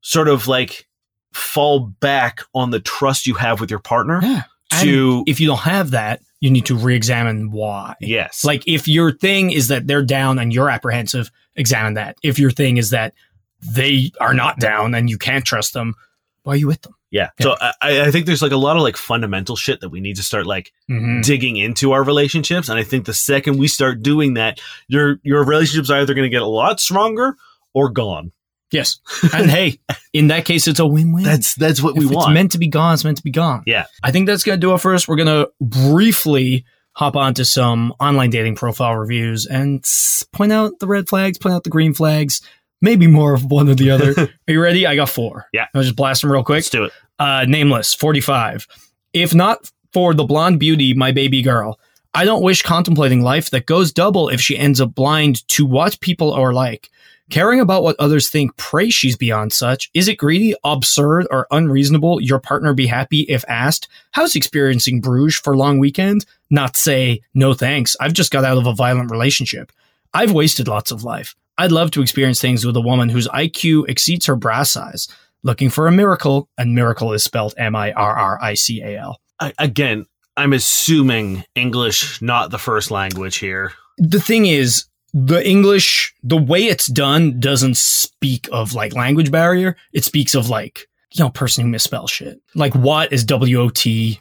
sort 0.00 0.28
of 0.28 0.46
like 0.48 0.86
fall 1.32 1.80
back 2.00 2.42
on 2.54 2.70
the 2.70 2.78
trust 2.80 3.26
you 3.26 3.34
have 3.34 3.60
with 3.60 3.70
your 3.70 3.80
partner 3.80 4.20
Yeah. 4.22 4.42
to 4.80 5.18
And 5.18 5.28
if 5.28 5.40
you 5.40 5.46
don't 5.48 5.58
have 5.60 5.90
that, 5.90 6.20
you 6.44 6.50
need 6.50 6.66
to 6.66 6.76
re-examine 6.76 7.50
why. 7.50 7.94
yes 8.00 8.44
Like 8.44 8.68
if 8.68 8.86
your 8.86 9.10
thing 9.10 9.50
is 9.50 9.68
that 9.68 9.86
they're 9.86 10.04
down 10.04 10.38
and 10.38 10.52
you're 10.52 10.68
apprehensive, 10.68 11.30
examine 11.56 11.94
that. 11.94 12.16
If 12.22 12.38
your 12.38 12.50
thing 12.50 12.76
is 12.76 12.90
that 12.90 13.14
they 13.62 14.10
are 14.20 14.34
not 14.34 14.60
down 14.60 14.94
and 14.94 15.08
you 15.08 15.16
can't 15.16 15.44
trust 15.44 15.72
them, 15.72 15.94
why 16.42 16.52
are 16.52 16.56
you 16.56 16.66
with 16.66 16.82
them? 16.82 16.94
Yeah. 17.10 17.30
So 17.40 17.56
I, 17.58 17.72
I 18.02 18.10
think 18.10 18.26
there's 18.26 18.42
like 18.42 18.52
a 18.52 18.58
lot 18.58 18.76
of 18.76 18.82
like 18.82 18.96
fundamental 18.98 19.56
shit 19.56 19.80
that 19.80 19.88
we 19.88 20.00
need 20.00 20.16
to 20.16 20.22
start 20.22 20.44
like 20.46 20.72
Mm-hmm. 20.90 21.22
digging 21.22 21.56
into 21.56 21.92
our 21.92 22.04
relationships. 22.04 22.68
And 22.68 22.78
I 22.78 22.82
think 22.82 23.06
the 23.06 23.14
second 23.14 23.56
we 23.56 23.68
start 23.68 24.02
doing 24.02 24.34
that, 24.34 24.60
your 24.86 25.18
your 25.22 25.42
relationship's 25.46 25.90
are 25.90 26.00
either 26.00 26.12
going 26.12 26.26
to 26.26 26.36
get 26.36 26.42
a 26.42 26.46
lot 26.46 26.78
stronger 26.78 27.36
or 27.72 27.88
gone. 27.88 28.32
Yes. 28.74 28.98
And 29.32 29.48
hey, 29.48 29.78
in 30.12 30.26
that 30.28 30.44
case, 30.44 30.66
it's 30.66 30.80
a 30.80 30.86
win-win. 30.86 31.22
That's 31.24 31.54
that's 31.54 31.80
what 31.80 31.96
we 31.96 32.06
want. 32.06 32.30
it's 32.30 32.34
meant 32.34 32.52
to 32.52 32.58
be 32.58 32.66
gone, 32.66 32.94
it's 32.94 33.04
meant 33.04 33.18
to 33.18 33.22
be 33.22 33.30
gone. 33.30 33.62
Yeah. 33.66 33.86
I 34.02 34.10
think 34.10 34.26
that's 34.26 34.42
going 34.42 34.56
to 34.56 34.60
do 34.60 34.74
it 34.74 34.80
for 34.80 34.94
us. 34.94 35.06
We're 35.06 35.16
going 35.16 35.28
to 35.28 35.50
briefly 35.60 36.64
hop 36.92 37.16
onto 37.16 37.44
some 37.44 37.92
online 38.00 38.30
dating 38.30 38.56
profile 38.56 38.96
reviews 38.96 39.46
and 39.46 39.84
point 40.32 40.52
out 40.52 40.78
the 40.80 40.86
red 40.86 41.08
flags, 41.08 41.38
point 41.38 41.54
out 41.54 41.64
the 41.64 41.70
green 41.70 41.94
flags, 41.94 42.40
maybe 42.80 43.06
more 43.06 43.32
of 43.32 43.44
one 43.44 43.68
or 43.68 43.74
the 43.74 43.90
other. 43.90 44.14
Are 44.18 44.52
you 44.52 44.60
ready? 44.60 44.86
I 44.86 44.96
got 44.96 45.08
four. 45.08 45.46
Yeah. 45.52 45.66
I'll 45.72 45.82
just 45.82 45.96
blast 45.96 46.22
them 46.22 46.32
real 46.32 46.44
quick. 46.44 46.56
Let's 46.56 46.70
do 46.70 46.84
it. 46.84 46.92
Uh, 47.18 47.46
nameless, 47.48 47.94
45. 47.94 48.66
If 49.12 49.34
not 49.34 49.70
for 49.92 50.14
the 50.14 50.24
blonde 50.24 50.58
beauty, 50.58 50.94
my 50.94 51.12
baby 51.12 51.42
girl, 51.42 51.78
I 52.12 52.24
don't 52.24 52.42
wish 52.42 52.62
contemplating 52.62 53.22
life 53.22 53.50
that 53.50 53.66
goes 53.66 53.92
double 53.92 54.28
if 54.28 54.40
she 54.40 54.56
ends 54.56 54.80
up 54.80 54.94
blind 54.94 55.46
to 55.48 55.66
what 55.66 56.00
people 56.00 56.32
are 56.32 56.52
like. 56.52 56.90
Caring 57.30 57.60
about 57.60 57.82
what 57.82 57.96
others 57.98 58.28
think, 58.28 58.54
pray 58.56 58.90
she's 58.90 59.16
beyond 59.16 59.52
such. 59.52 59.90
Is 59.94 60.08
it 60.08 60.16
greedy, 60.16 60.54
absurd, 60.62 61.26
or 61.30 61.46
unreasonable 61.50 62.20
your 62.20 62.38
partner 62.38 62.74
be 62.74 62.86
happy 62.86 63.20
if 63.22 63.44
asked, 63.48 63.88
How's 64.10 64.36
experiencing 64.36 65.00
Bruges 65.00 65.38
for 65.38 65.56
long 65.56 65.78
weekend? 65.78 66.26
Not 66.50 66.76
say, 66.76 67.22
No 67.32 67.54
thanks, 67.54 67.96
I've 67.98 68.12
just 68.12 68.30
got 68.30 68.44
out 68.44 68.58
of 68.58 68.66
a 68.66 68.74
violent 68.74 69.10
relationship. 69.10 69.72
I've 70.12 70.32
wasted 70.32 70.68
lots 70.68 70.90
of 70.90 71.02
life. 71.02 71.34
I'd 71.56 71.72
love 71.72 71.90
to 71.92 72.02
experience 72.02 72.40
things 72.40 72.66
with 72.66 72.76
a 72.76 72.80
woman 72.80 73.08
whose 73.08 73.28
IQ 73.28 73.88
exceeds 73.88 74.26
her 74.26 74.36
bra 74.36 74.62
size. 74.64 75.08
Looking 75.42 75.70
for 75.70 75.86
a 75.86 75.92
miracle, 75.92 76.48
and 76.58 76.74
miracle 76.74 77.12
is 77.12 77.24
spelled 77.24 77.54
M 77.56 77.74
I 77.76 77.92
R 77.92 78.16
R 78.16 78.38
I 78.42 78.54
C 78.54 78.82
A 78.82 78.98
L. 78.98 79.20
again, 79.58 80.06
I'm 80.36 80.52
assuming 80.52 81.44
English 81.54 82.20
not 82.20 82.50
the 82.50 82.58
first 82.58 82.90
language 82.90 83.36
here. 83.36 83.72
The 83.98 84.20
thing 84.20 84.46
is, 84.46 84.86
the 85.14 85.46
English, 85.48 86.12
the 86.24 86.36
way 86.36 86.64
it's 86.64 86.88
done 86.88 87.38
doesn't 87.38 87.76
speak 87.76 88.48
of 88.52 88.74
like 88.74 88.94
language 88.94 89.30
barrier. 89.30 89.76
It 89.92 90.04
speaks 90.04 90.34
of 90.34 90.48
like, 90.50 90.88
you 91.12 91.22
know, 91.22 91.30
person 91.30 91.64
who 91.64 91.70
misspells 91.70 92.10
shit. 92.10 92.40
Like 92.56 92.74
what 92.74 93.12
is 93.12 93.24
W 93.24 93.60
O 93.60 93.68
T? 93.68 94.20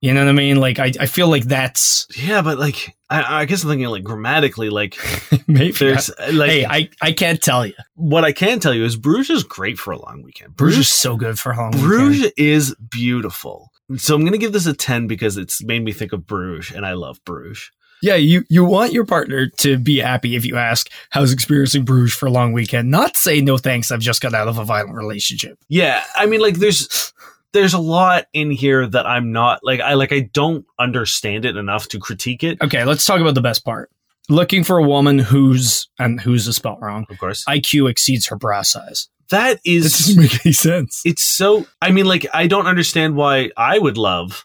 You 0.00 0.12
know 0.12 0.24
what 0.24 0.30
I 0.30 0.32
mean? 0.32 0.56
Like 0.56 0.80
I, 0.80 0.92
I 0.98 1.06
feel 1.06 1.28
like 1.28 1.44
that's 1.44 2.08
Yeah, 2.16 2.42
but 2.42 2.58
like 2.58 2.96
I, 3.08 3.42
I 3.42 3.44
guess 3.44 3.62
I'm 3.62 3.70
thinking 3.70 3.86
like 3.86 4.02
grammatically, 4.02 4.68
like 4.68 4.98
maybe. 5.46 5.70
there's 5.70 6.10
like 6.32 6.50
hey, 6.50 6.66
I, 6.66 6.90
I 7.00 7.12
can't 7.12 7.40
tell 7.40 7.64
you. 7.64 7.74
what 7.94 8.24
I 8.24 8.32
can 8.32 8.58
tell 8.58 8.74
you 8.74 8.84
is 8.84 8.96
Bruges 8.96 9.30
is 9.38 9.44
great 9.44 9.78
for 9.78 9.92
a 9.92 9.98
long 9.98 10.22
weekend. 10.24 10.56
Bruges 10.56 10.78
is 10.80 10.90
so 10.90 11.16
good 11.16 11.38
for 11.38 11.52
a 11.52 11.56
long 11.56 11.70
Bruges 11.70 12.22
weekend. 12.22 12.32
is 12.36 12.74
beautiful. 12.90 13.70
So 13.96 14.16
I'm 14.16 14.24
gonna 14.24 14.38
give 14.38 14.52
this 14.52 14.66
a 14.66 14.74
ten 14.74 15.06
because 15.06 15.36
it's 15.36 15.62
made 15.62 15.84
me 15.84 15.92
think 15.92 16.12
of 16.12 16.26
Bruges, 16.26 16.74
and 16.74 16.84
I 16.84 16.94
love 16.94 17.20
Bruges. 17.24 17.70
Yeah, 18.02 18.16
you, 18.16 18.44
you 18.48 18.64
want 18.64 18.92
your 18.92 19.04
partner 19.06 19.46
to 19.58 19.78
be 19.78 19.98
happy 19.98 20.34
if 20.36 20.44
you 20.44 20.56
ask, 20.56 20.90
how's 21.10 21.32
experiencing 21.32 21.84
Bruges 21.84 22.12
for 22.14 22.26
a 22.26 22.30
long 22.30 22.52
weekend? 22.52 22.90
Not 22.90 23.16
say, 23.16 23.40
no 23.40 23.56
thanks, 23.58 23.90
I've 23.92 24.00
just 24.00 24.20
got 24.20 24.34
out 24.34 24.48
of 24.48 24.58
a 24.58 24.64
violent 24.64 24.96
relationship. 24.96 25.56
Yeah, 25.68 26.02
I 26.16 26.26
mean, 26.26 26.40
like 26.40 26.56
there's 26.56 27.12
there's 27.52 27.74
a 27.74 27.78
lot 27.78 28.26
in 28.32 28.50
here 28.50 28.86
that 28.86 29.06
I'm 29.06 29.30
not 29.32 29.60
like 29.62 29.80
I 29.80 29.94
like 29.94 30.12
I 30.12 30.20
don't 30.32 30.64
understand 30.78 31.44
it 31.44 31.56
enough 31.56 31.88
to 31.88 31.98
critique 31.98 32.42
it. 32.42 32.60
Okay, 32.60 32.84
let's 32.84 33.04
talk 33.06 33.20
about 33.20 33.34
the 33.34 33.40
best 33.42 33.64
part. 33.64 33.90
Looking 34.28 34.64
for 34.64 34.78
a 34.78 34.82
woman 34.84 35.18
who's 35.18 35.88
and 35.98 36.20
who's 36.20 36.48
is 36.48 36.56
spelled 36.56 36.80
wrong, 36.80 37.06
Of 37.10 37.18
course, 37.18 37.44
IQ 37.48 37.90
exceeds 37.90 38.26
her 38.28 38.36
bra 38.36 38.62
size. 38.62 39.08
that 39.30 39.54
That 39.54 39.60
is 39.64 39.92
doesn't 39.92 40.20
make 40.22 40.44
any 40.46 40.52
sense. 40.52 41.02
it's 41.04 41.22
so 41.22 41.66
I 41.80 41.90
mean 41.92 42.06
like 42.06 42.26
I 42.32 42.46
don't 42.46 42.66
understand 42.66 43.16
why 43.16 43.50
I 43.56 43.78
would 43.78 43.98
love 43.98 44.44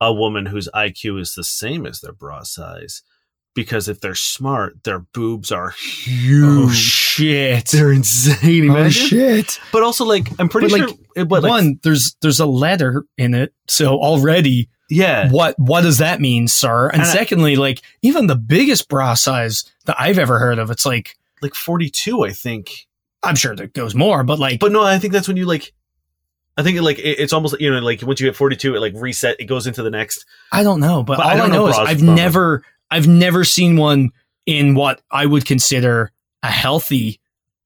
a 0.00 0.12
woman 0.12 0.46
whose 0.46 0.68
IQ 0.74 1.20
is 1.20 1.34
the 1.34 1.44
same 1.44 1.86
as 1.86 2.00
their 2.00 2.12
bra 2.12 2.42
size 2.42 3.02
because 3.54 3.88
if 3.88 4.00
they're 4.00 4.14
smart 4.16 4.82
their 4.84 4.98
boobs 4.98 5.52
are 5.52 5.68
oh, 5.68 5.72
huge 5.78 6.66
Oh, 6.66 6.70
shit. 6.72 7.66
they're 7.66 7.92
insane 7.92 8.70
Oh, 8.70 8.74
imagine 8.76 9.06
shit. 9.06 9.60
but 9.72 9.82
also 9.82 10.04
like 10.04 10.28
I'm 10.40 10.48
pretty 10.48 10.68
But, 10.68 10.76
sure 10.78 10.86
like, 10.88 10.98
it- 11.16 11.28
but 11.28 11.42
like, 11.44 11.50
One, 11.50 11.78
there's 11.82 12.16
there's 12.20 12.40
a 12.40 12.46
letter 12.46 13.04
in 13.16 13.34
it, 13.34 13.54
so 13.68 13.96
already, 13.98 14.68
yeah 14.90 15.30
what 15.30 15.54
what 15.58 15.82
does 15.82 15.98
that 15.98 16.20
mean, 16.20 16.48
sir? 16.48 16.86
And, 16.88 17.00
And 17.00 17.02
I- 17.02 17.12
secondly, 17.12 17.54
like 17.56 17.80
even 18.02 18.26
the 18.26 18.36
biggest 18.36 18.88
bra 18.88 19.14
size 19.14 19.64
that 19.86 19.96
I've 20.00 20.18
ever 20.18 20.38
heard 20.40 20.58
of, 20.58 20.70
it's 20.70 20.84
like 20.84 21.16
like 21.40 21.54
42 21.54 22.24
I 22.24 22.30
think 22.30 22.86
I'm 23.22 23.36
sure 23.36 23.54
there 23.54 23.68
goes 23.68 23.94
more, 23.94 24.24
but 24.24 24.38
like 24.40 24.58
but 24.58 24.72
no 24.72 24.82
I 24.82 24.98
think 24.98 25.12
that's 25.12 25.28
when 25.28 25.36
you 25.36 25.46
like 25.46 25.72
I 26.56 26.62
think 26.62 26.76
it 26.78 26.82
like 26.82 26.98
it- 26.98 27.18
it's 27.18 27.32
almost 27.32 27.60
you 27.60 27.70
know 27.70 27.78
like 27.80 28.02
once 28.02 28.20
you 28.20 28.26
hit 28.26 28.36
42 28.36 28.76
it 28.76 28.80
like 28.80 28.92
reset 28.96 29.36
it 29.40 29.44
goes 29.46 29.66
into 29.66 29.82
the 29.82 29.90
next 29.90 30.24
I 30.52 30.62
don't 30.62 30.80
know, 30.80 31.02
but, 31.02 31.16
But 31.18 31.26
I 31.26 31.30
all 31.30 31.34
I, 31.34 31.36
don't 31.38 31.50
know 31.50 31.56
know 31.64 31.68
is 31.68 31.76
I've 31.78 31.98
properly. 31.98 32.14
never 32.14 32.62
I've 32.90 33.08
never 33.08 33.44
seen 33.44 33.76
one 33.76 34.10
in 34.46 34.74
what 34.74 35.00
I 35.10 35.26
would 35.26 35.44
consider 35.46 36.12
a 36.42 36.48
healthy 36.50 37.20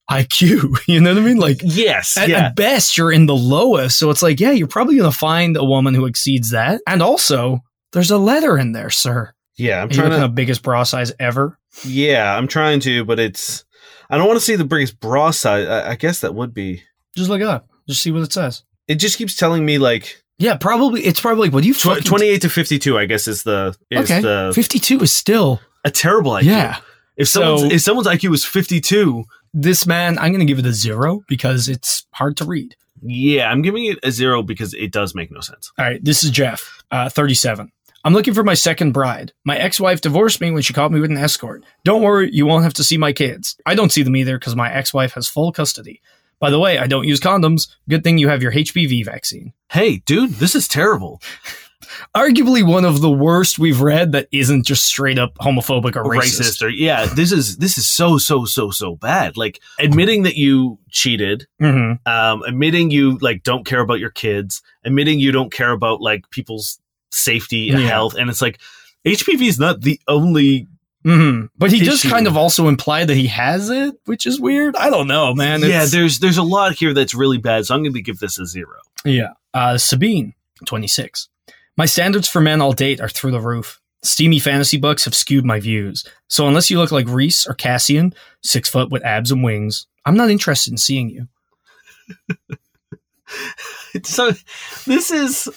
IQ. 0.09 0.75
You 0.87 0.99
know 1.01 1.13
what 1.13 1.21
I 1.21 1.25
mean? 1.25 1.37
Like 1.37 1.61
yes 1.63 2.17
at, 2.17 2.29
yeah 2.29 2.47
at 2.47 2.55
best 2.55 2.97
you're 2.97 3.11
in 3.11 3.25
the 3.27 3.35
lowest, 3.35 3.99
so 3.99 4.09
it's 4.09 4.23
like, 4.23 4.39
yeah, 4.39 4.51
you're 4.51 4.67
probably 4.67 4.97
gonna 4.97 5.11
find 5.11 5.55
a 5.57 5.63
woman 5.63 5.93
who 5.93 6.05
exceeds 6.05 6.49
that. 6.51 6.81
And 6.87 7.01
also, 7.01 7.59
there's 7.91 8.11
a 8.11 8.17
letter 8.17 8.57
in 8.57 8.71
there, 8.71 8.89
sir. 8.89 9.33
yeah 9.57 9.81
I'm 9.81 9.89
Are 9.89 9.93
trying 9.93 10.09
to 10.11 10.23
at 10.23 10.35
biggest 10.35 10.63
bra 10.63 10.83
size 10.83 11.11
ever? 11.19 11.57
yeah 11.85 12.35
I'm 12.35 12.47
trying 12.47 12.79
to 12.81 13.05
but 13.05 13.19
it's 13.19 13.63
I 14.09 14.17
don't 14.17 14.25
want 14.27 14.39
to 14.39 14.45
see 14.45 14.55
the 14.55 14.65
biggest 14.65 14.99
bra 14.99 15.29
size 15.29 15.67
I, 15.67 15.91
I 15.91 15.95
guess 15.95 16.21
that 16.21 16.33
would 16.33 16.51
be 16.53 16.81
Just 17.15 17.29
look 17.29 17.41
it 17.41 17.47
up. 17.47 17.69
Just 17.87 18.01
see 18.01 18.09
what 18.11 18.23
it 18.23 18.33
says. 18.33 18.63
It 18.89 18.95
just 18.95 19.17
keeps 19.17 19.35
telling 19.37 19.65
me 19.65 19.77
like 19.77 20.21
Yeah, 20.37 20.57
probably. 20.57 21.05
It's 21.05 21.21
probably 21.21 21.43
like, 21.47 21.53
what 21.53 21.61
do 21.61 21.67
you 21.69 21.73
tw- 21.73 21.83
fucking 21.83 22.03
28 22.03 22.41
to 22.41 22.49
52 22.49 22.97
I 22.97 23.05
guess 23.05 23.27
is 23.29 23.43
the 23.43 23.75
is 23.89 24.03
Okay, 24.11 24.19
the 24.21 24.51
52 24.53 24.99
is 24.99 25.11
still 25.11 25.61
a 25.85 25.91
terrible 25.91 26.31
IQ 26.33 26.43
yeah. 26.43 26.77
if 27.15 27.29
So- 27.29 27.39
someone's 27.57 27.73
if 27.73 27.81
someone's 27.81 28.07
IQ 28.07 28.33
is 28.33 28.43
52 28.43 29.23
This 29.53 29.87
man, 29.87 30.19
I'm 30.19 30.31
gonna 30.33 30.45
give 30.45 30.59
it 30.59 30.65
a 30.65 30.73
zero 30.73 31.21
because 31.29 31.69
it's 31.69 32.05
hard 32.11 32.35
to 32.37 32.45
read. 32.45 32.75
yeah 33.01 33.49
I'm 33.49 33.61
giving 33.61 33.85
it 33.85 33.97
a 34.03 34.11
zero 34.11 34.43
because 34.43 34.73
it 34.73 34.91
does 34.91 35.15
make 35.15 35.31
no 35.31 35.39
sense 35.41 35.71
All 35.77 35.85
right, 35.85 36.03
this 36.03 36.23
is 36.23 36.31
Jeff, 36.31 36.83
uh, 36.91 37.07
37. 37.09 37.71
I'm 38.05 38.13
looking 38.13 38.33
for 38.33 38.45
my 38.45 38.53
second 38.53 38.93
bride. 38.93 39.33
My 39.43 39.57
ex-wife 39.57 39.99
divorced 39.99 40.39
me 40.39 40.51
when 40.51 40.61
she 40.63 40.71
caught 40.73 40.89
me 40.93 41.01
with 41.01 41.11
an 41.11 41.17
escort. 41.17 41.65
Don't 41.83 42.01
worry, 42.01 42.29
you 42.31 42.45
won't 42.45 42.63
have 42.63 42.73
to 42.75 42.83
see 42.83 42.97
my 42.97 43.11
kids. 43.11 43.57
I 43.65 43.75
don't 43.75 43.91
see 43.91 44.03
them 44.03 44.15
either 44.15 44.39
because 44.39 44.55
my 44.55 44.71
ex-wife 44.71 45.11
has 45.15 45.27
full 45.27 45.51
custody. 45.51 45.99
By 46.39 46.49
the 46.49 46.59
way, 46.59 46.77
I 46.77 46.87
don't 46.87 47.05
use 47.07 47.19
condoms. 47.19 47.67
Good 47.89 48.03
thing 48.03 48.17
you 48.17 48.29
have 48.29 48.41
your 48.41 48.51
HPV 48.51 49.05
vaccine. 49.05 49.53
hey 49.71 49.97
dude 50.05 50.31
this 50.35 50.55
is 50.55 50.67
terrible 50.67 51.21
Arguably 52.15 52.63
one 52.63 52.85
of 52.85 53.01
the 53.01 53.09
worst 53.09 53.57
we've 53.57 53.81
read 53.81 54.11
that 54.11 54.27
isn't 54.31 54.65
just 54.65 54.83
straight 54.85 55.17
up 55.17 55.35
homophobic 55.39 55.95
or 55.95 56.03
racist. 56.03 56.39
racist. 56.41 56.61
or 56.63 56.69
yeah 56.69 57.05
this 57.07 57.31
is 57.31 57.57
this 57.57 57.77
is 57.77 57.87
so 57.89 58.17
so 58.17 58.45
so 58.45 58.69
so 58.71 58.95
bad 58.95 59.37
like 59.37 59.59
admitting 59.79 60.23
that 60.23 60.35
you 60.35 60.77
cheated 60.91 61.47
hmm 61.59 61.93
um 62.05 62.43
admitting 62.43 62.91
you 62.91 63.17
like 63.19 63.43
don't 63.43 63.65
care 63.65 63.79
about 63.81 63.99
your 63.99 64.11
kids 64.11 64.61
admitting 64.83 65.19
you 65.19 65.31
don't 65.31 65.51
care 65.51 65.71
about 65.71 65.99
like 66.01 66.29
people's 66.29 66.79
safety 67.11 67.69
and 67.69 67.81
Yeah. 67.81 67.87
health 67.87 68.13
and 68.15 68.29
it's 68.29 68.41
like 68.41 68.59
hpv 69.05 69.41
is 69.47 69.59
not 69.59 69.81
the 69.81 69.99
only 70.07 70.67
hmm 71.03 71.45
But 71.57 71.71
he 71.71 71.79
does 71.83 72.01
kind 72.03 72.27
of 72.27 72.35
also 72.35 72.67
imply 72.67 73.05
that 73.05 73.15
he 73.15 73.27
has 73.27 73.69
it, 73.69 73.95
which 74.05 74.25
is 74.25 74.39
weird. 74.39 74.75
I 74.75 74.89
don't 74.89 75.07
know, 75.07 75.33
man. 75.33 75.61
yeah 75.61 75.85
there's 75.85 76.19
there's 76.19 76.37
a 76.37 76.43
lot 76.43 76.73
here 76.73 76.93
that's 76.93 77.13
really 77.13 77.37
bad 77.37 77.65
so 77.65 77.75
i'm 77.75 77.83
gonna 77.83 78.01
give 78.01 78.19
this 78.19 78.37
a 78.39 78.45
zero 78.45 78.77
Yeah. 79.05 79.29
Uh, 79.53 79.77
Sabine, 79.77 80.33
26. 80.65 81.27
My 81.77 81.85
standards 81.85 82.27
for 82.27 82.39
men 82.41 82.61
I'll 82.61 82.73
date 82.73 82.99
are 83.01 83.09
through 83.09 83.31
the 83.31 83.39
roof. 83.41 83.79
Steamy 84.03 84.37
fantasy 84.39 84.77
books 84.77 85.05
have 85.05 85.15
skewed 85.15 85.43
my 85.45 85.59
views. 85.59 86.05
So 86.27 86.47
unless 86.47 86.69
you 86.69 86.77
look 86.77 86.91
like 86.91 87.07
Rhys 87.07 87.47
or 87.47 87.53
Cassian, 87.55 88.13
six 88.43 88.69
foot 88.69 88.89
with 88.91 89.03
abs 89.03 89.31
and 89.31 89.43
wings, 89.43 89.87
I'm 90.05 90.15
not 90.15 90.29
interested 90.29 90.71
in 90.71 90.77
seeing 90.77 91.09
you. 91.09 91.27
so 94.03 94.31
this 94.85 95.11
is 95.11 95.47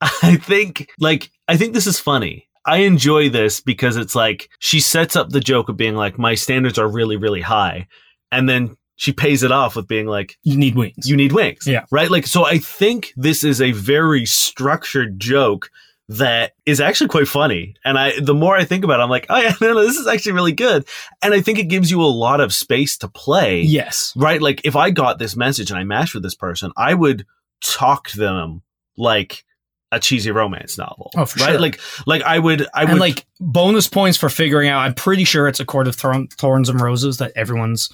i 0.00 0.36
think 0.36 0.90
like 1.00 1.30
i 1.48 1.56
think 1.56 1.72
this 1.74 1.86
is 1.86 1.98
funny 1.98 2.46
i 2.66 2.78
enjoy 2.78 3.28
this 3.28 3.60
because 3.60 3.96
it's 3.96 4.14
like 4.14 4.50
she 4.58 4.80
sets 4.80 5.16
up 5.16 5.30
the 5.30 5.40
joke 5.40 5.68
of 5.68 5.76
being 5.76 5.94
like 5.94 6.18
my 6.18 6.34
standards 6.34 6.78
are 6.78 6.88
really 6.88 7.16
really 7.16 7.40
high 7.42 7.86
and 8.32 8.48
then 8.48 8.76
she 8.96 9.12
pays 9.12 9.42
it 9.42 9.52
off 9.52 9.76
with 9.76 9.86
being 9.86 10.06
like 10.06 10.36
You 10.42 10.56
need 10.56 10.74
wings. 10.74 11.08
you 11.08 11.16
need 11.16 11.32
wings 11.32 11.66
Yeah. 11.66 11.84
right 11.90 12.10
like 12.10 12.26
so 12.26 12.44
i 12.44 12.58
think 12.58 13.12
this 13.16 13.44
is 13.44 13.60
a 13.60 13.72
very 13.72 14.26
structured 14.26 15.18
joke 15.20 15.70
that 16.08 16.52
is 16.66 16.80
actually 16.80 17.08
quite 17.08 17.26
funny 17.26 17.74
and 17.84 17.98
i 17.98 18.12
the 18.20 18.32
more 18.34 18.56
i 18.56 18.64
think 18.64 18.84
about 18.84 19.00
it 19.00 19.02
i'm 19.02 19.10
like 19.10 19.26
oh 19.28 19.36
yeah 19.38 19.54
no, 19.60 19.74
no 19.74 19.84
this 19.84 19.96
is 19.96 20.06
actually 20.06 20.32
really 20.32 20.52
good 20.52 20.86
and 21.20 21.34
i 21.34 21.40
think 21.40 21.58
it 21.58 21.64
gives 21.64 21.90
you 21.90 22.00
a 22.00 22.06
lot 22.06 22.40
of 22.40 22.54
space 22.54 22.96
to 22.98 23.08
play 23.08 23.60
yes. 23.62 24.12
right? 24.16 24.40
Like 24.40 24.60
if 24.64 24.76
I 24.76 24.90
got 24.90 25.18
this 25.18 25.34
message 25.36 25.70
and 25.70 25.78
I 25.80 25.84
matched 25.84 26.14
with 26.14 26.22
this 26.22 26.34
person, 26.36 26.70
I 26.76 26.94
would 26.94 27.26
talk 27.60 28.08
to 28.10 28.18
them 28.18 28.62
like 28.96 29.44
a 29.92 30.00
cheesy 30.00 30.30
romance 30.30 30.76
novel. 30.78 31.10
Oh, 31.16 31.24
for 31.26 31.40
right? 31.40 31.50
sure. 31.52 31.60
Like 31.60 31.80
like 32.06 32.22
I 32.22 32.38
would 32.38 32.66
I 32.74 32.82
And 32.82 32.92
would 32.94 33.00
like 33.00 33.24
bonus 33.40 33.88
points 33.88 34.18
for 34.18 34.28
figuring 34.28 34.68
out, 34.68 34.80
I'm 34.80 34.94
pretty 34.94 35.24
sure 35.24 35.46
it's 35.48 35.60
a 35.60 35.64
Court 35.64 35.86
of 35.88 35.94
Thorn- 35.94 36.28
Thorns 36.28 36.68
and 36.68 36.80
Roses 36.80 37.18
that 37.18 37.32
everyone's 37.36 37.88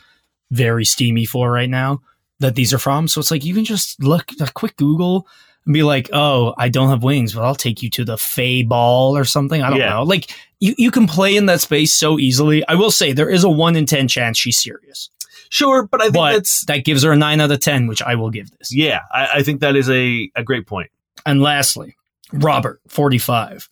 very 0.50 0.84
steamy 0.84 1.24
for 1.24 1.50
right 1.50 1.68
now 1.70 2.00
that 2.40 2.54
these 2.54 2.72
are 2.74 2.78
from. 2.78 3.08
So 3.08 3.20
it's 3.20 3.30
like 3.30 3.44
you 3.44 3.54
can 3.54 3.64
just 3.64 4.02
look 4.02 4.30
a 4.40 4.50
quick 4.52 4.76
Google 4.76 5.26
and 5.64 5.72
be 5.74 5.82
like, 5.82 6.10
oh, 6.12 6.54
I 6.58 6.68
don't 6.70 6.88
have 6.88 7.02
wings, 7.04 7.34
but 7.34 7.44
I'll 7.44 7.54
take 7.54 7.82
you 7.82 7.90
to 7.90 8.04
the 8.04 8.16
Fay 8.18 8.62
Ball 8.64 9.16
or 9.16 9.24
something. 9.24 9.62
I 9.62 9.70
don't 9.70 9.78
Yeah. 9.78 9.90
know. 9.90 10.02
Like 10.02 10.34
you, 10.60 10.74
you 10.76 10.90
can 10.90 11.06
play 11.06 11.36
in 11.36 11.46
that 11.46 11.60
space 11.60 11.92
so 11.92 12.18
easily. 12.18 12.66
I 12.66 12.74
will 12.74 12.90
say 12.90 13.12
there 13.12 13.30
is 13.30 13.44
a 13.44 13.50
one 13.50 13.76
in 13.76 13.86
10 13.86 14.08
chance 14.08 14.38
she's 14.38 14.60
serious, 14.60 15.08
Sure, 15.50 15.86
but 15.86 16.00
I 16.00 16.04
think 16.04 16.14
but 16.14 16.32
that's 16.32 16.64
that 16.64 16.84
gives 16.84 17.02
her 17.04 17.12
a 17.12 17.16
nine 17.16 17.40
out 17.40 17.50
of 17.52 17.60
10, 17.60 17.86
which 17.86 18.00
I 18.02 18.14
will 18.14 18.30
give 18.30 18.50
this. 18.58 18.74
yeah. 18.74 19.00
I, 19.12 19.28
I 19.34 19.42
think 19.42 19.60
that 19.60 19.76
is 19.76 19.88
a, 19.90 20.30
a 20.34 20.42
great 20.42 20.66
point. 20.66 20.90
And 21.26 21.40
lastly, 21.42 21.96
Robert, 22.32 22.80
45. 22.88 23.68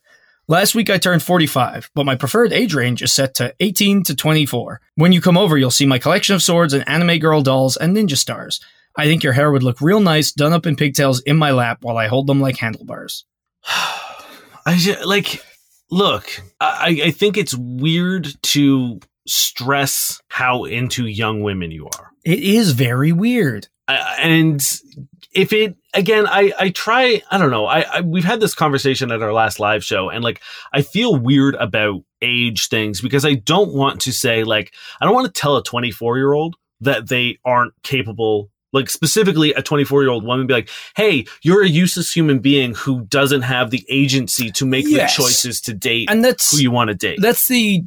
Last 0.48 0.74
week 0.74 0.90
I 0.90 0.98
turned 0.98 1.22
45, 1.22 1.90
but 1.94 2.04
my 2.06 2.16
preferred 2.16 2.52
age 2.52 2.74
range 2.74 3.02
is 3.02 3.12
set 3.12 3.34
to 3.36 3.54
18 3.60 4.02
to 4.04 4.16
24. 4.16 4.80
When 4.96 5.12
you 5.12 5.20
come 5.20 5.38
over, 5.38 5.56
you'll 5.56 5.70
see 5.70 5.86
my 5.86 5.98
collection 6.00 6.34
of 6.34 6.42
swords 6.42 6.72
and 6.72 6.88
anime 6.88 7.18
girl 7.20 7.40
dolls 7.42 7.76
and 7.76 7.96
ninja 7.96 8.16
stars. 8.16 8.60
I 8.96 9.04
think 9.06 9.22
your 9.22 9.32
hair 9.32 9.52
would 9.52 9.62
look 9.62 9.80
real 9.80 10.00
nice 10.00 10.32
done 10.32 10.52
up 10.52 10.66
in 10.66 10.74
pigtails 10.74 11.20
in 11.20 11.36
my 11.36 11.52
lap 11.52 11.78
while 11.82 11.96
I 11.96 12.08
hold 12.08 12.26
them 12.26 12.40
like 12.40 12.56
handlebars. 12.56 13.24
I 14.66 14.76
ju- 14.76 14.96
like 15.04 15.40
look. 15.90 16.28
I, 16.60 17.00
I 17.04 17.10
think 17.12 17.36
it's 17.36 17.54
weird 17.54 18.28
to 18.42 18.98
stress 19.28 20.20
how 20.28 20.64
into 20.64 21.06
young 21.06 21.42
women 21.42 21.70
you 21.70 21.86
are. 21.86 22.10
It 22.24 22.40
is 22.40 22.72
very 22.72 23.12
weird. 23.12 23.68
I- 23.86 24.16
and 24.20 24.60
if 25.32 25.52
it 25.52 25.76
again 25.94 26.26
i 26.26 26.52
i 26.58 26.68
try 26.70 27.22
i 27.30 27.38
don't 27.38 27.50
know 27.50 27.66
I, 27.66 27.80
I 27.82 28.00
we've 28.00 28.24
had 28.24 28.40
this 28.40 28.54
conversation 28.54 29.10
at 29.12 29.22
our 29.22 29.32
last 29.32 29.60
live 29.60 29.84
show 29.84 30.08
and 30.08 30.24
like 30.24 30.40
i 30.72 30.82
feel 30.82 31.16
weird 31.16 31.54
about 31.56 32.02
age 32.22 32.68
things 32.68 33.00
because 33.00 33.24
i 33.24 33.34
don't 33.34 33.72
want 33.74 34.00
to 34.02 34.12
say 34.12 34.44
like 34.44 34.72
i 35.00 35.04
don't 35.04 35.14
want 35.14 35.32
to 35.32 35.40
tell 35.40 35.56
a 35.56 35.62
24 35.62 36.16
year 36.18 36.32
old 36.32 36.56
that 36.80 37.08
they 37.08 37.38
aren't 37.44 37.72
capable 37.82 38.50
like 38.72 38.88
specifically 38.88 39.52
a 39.54 39.62
24 39.62 40.02
year 40.02 40.10
old 40.10 40.24
woman 40.24 40.46
be 40.46 40.54
like 40.54 40.68
hey 40.96 41.24
you're 41.42 41.62
a 41.62 41.68
useless 41.68 42.12
human 42.12 42.38
being 42.40 42.74
who 42.74 43.02
doesn't 43.06 43.42
have 43.42 43.70
the 43.70 43.84
agency 43.88 44.50
to 44.50 44.64
make 44.66 44.84
Yes. 44.88 45.16
the 45.16 45.22
choices 45.22 45.60
to 45.62 45.74
date 45.74 46.08
And 46.10 46.24
that's 46.24 46.50
who 46.52 46.62
you 46.62 46.70
want 46.70 46.88
to 46.88 46.94
date 46.94 47.18
that's 47.20 47.48
the 47.48 47.82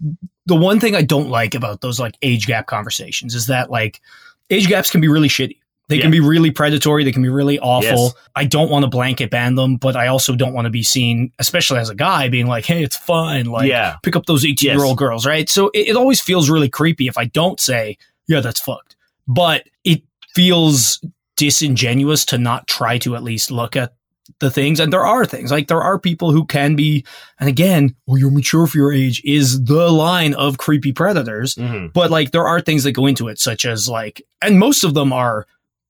the 0.46 0.56
one 0.56 0.80
thing 0.82 0.94
I 0.94 1.04
don't 1.04 1.30
like 1.30 1.56
about 1.56 1.80
those 1.80 2.00
like 2.02 2.18
age 2.22 2.48
gap 2.48 2.68
conversations 2.68 3.34
is 3.34 3.48
that 3.48 3.70
like 3.72 4.02
age 4.50 4.68
gaps 4.68 4.90
can 4.90 5.00
be 5.00 5.08
really 5.08 5.30
shitty. 5.30 5.58
They 5.90 6.00
can 6.00 6.12
be 6.12 6.20
really 6.22 6.50
predatory. 6.50 7.04
They 7.04 7.12
can 7.12 7.22
be 7.22 7.30
really 7.30 7.60
awful. 7.60 8.06
Yes. 8.06 8.14
I 8.36 8.46
don't 8.46 8.72
want 8.72 8.84
to 8.84 8.90
blanket 8.90 9.30
ban 9.30 9.56
them, 9.56 9.76
but 9.76 9.96
I 9.96 10.08
also 10.08 10.36
don't 10.36 10.54
want 10.54 10.66
to 10.66 10.72
be 10.72 10.82
seen, 10.82 11.32
especially 11.40 11.80
as 11.80 11.90
a 11.90 11.96
guy, 11.96 12.30
being 12.30 12.48
like, 12.48 12.66
"Hey, 12.66 12.84
it's 12.84 12.96
fun. 12.96 13.46
Like, 13.46 13.68
yeah 13.68 13.98
pick 14.02 14.16
up 14.16 14.26
those 14.26 14.46
eighteen-year-old 14.46 14.98
girls, 14.98 15.26
right? 15.26 15.48
So 15.50 15.70
it, 15.74 15.90
it 15.90 15.96
always 15.96 16.22
feels 16.22 16.50
really 16.50 16.70
creepy 16.70 17.08
if 17.08 17.18
I 17.18 17.26
don't 17.26 17.60
say, 17.60 17.98
"Yeah, 18.28 18.40
that's 18.40 18.62
fucked." 18.62 18.96
But 19.28 19.68
it 19.84 20.04
feels 20.34 21.04
disingenuous 21.36 22.26
to 22.26 22.38
not 22.38 22.68
try 22.68 22.98
to 23.00 23.16
at 23.16 23.24
least 23.24 23.52
look 23.52 23.76
at 23.76 23.94
the 24.40 24.50
things. 24.50 24.80
And 24.80 24.92
there 24.94 25.06
are 25.06 25.26
things 25.26 25.52
like 25.52 25.68
there 25.68 25.82
are 25.82 26.00
people 26.00 26.32
who 26.32 26.46
can 26.46 26.76
be, 26.76 27.06
and 27.40 27.50
again, 27.50 27.96
well, 28.08 28.18
you're 28.18 28.32
mature 28.32 28.66
for 28.68 28.78
your 28.78 28.94
age 28.94 29.22
is 29.26 29.64
the 29.66 29.92
line 29.92 30.34
of 30.36 30.58
creepy 30.58 30.94
predators. 30.94 31.56
Mhm. 31.56 31.92
But 31.94 32.10
like 32.10 32.32
there 32.32 32.48
are 32.48 32.62
things 32.62 32.84
that 32.84 32.94
go 32.94 33.06
into 33.06 33.28
it, 33.28 33.40
such 33.40 33.66
as 33.66 33.88
like, 33.90 34.22
and 34.42 34.58
most 34.60 34.84
of 34.84 34.94
them 34.94 35.12
are 35.12 35.46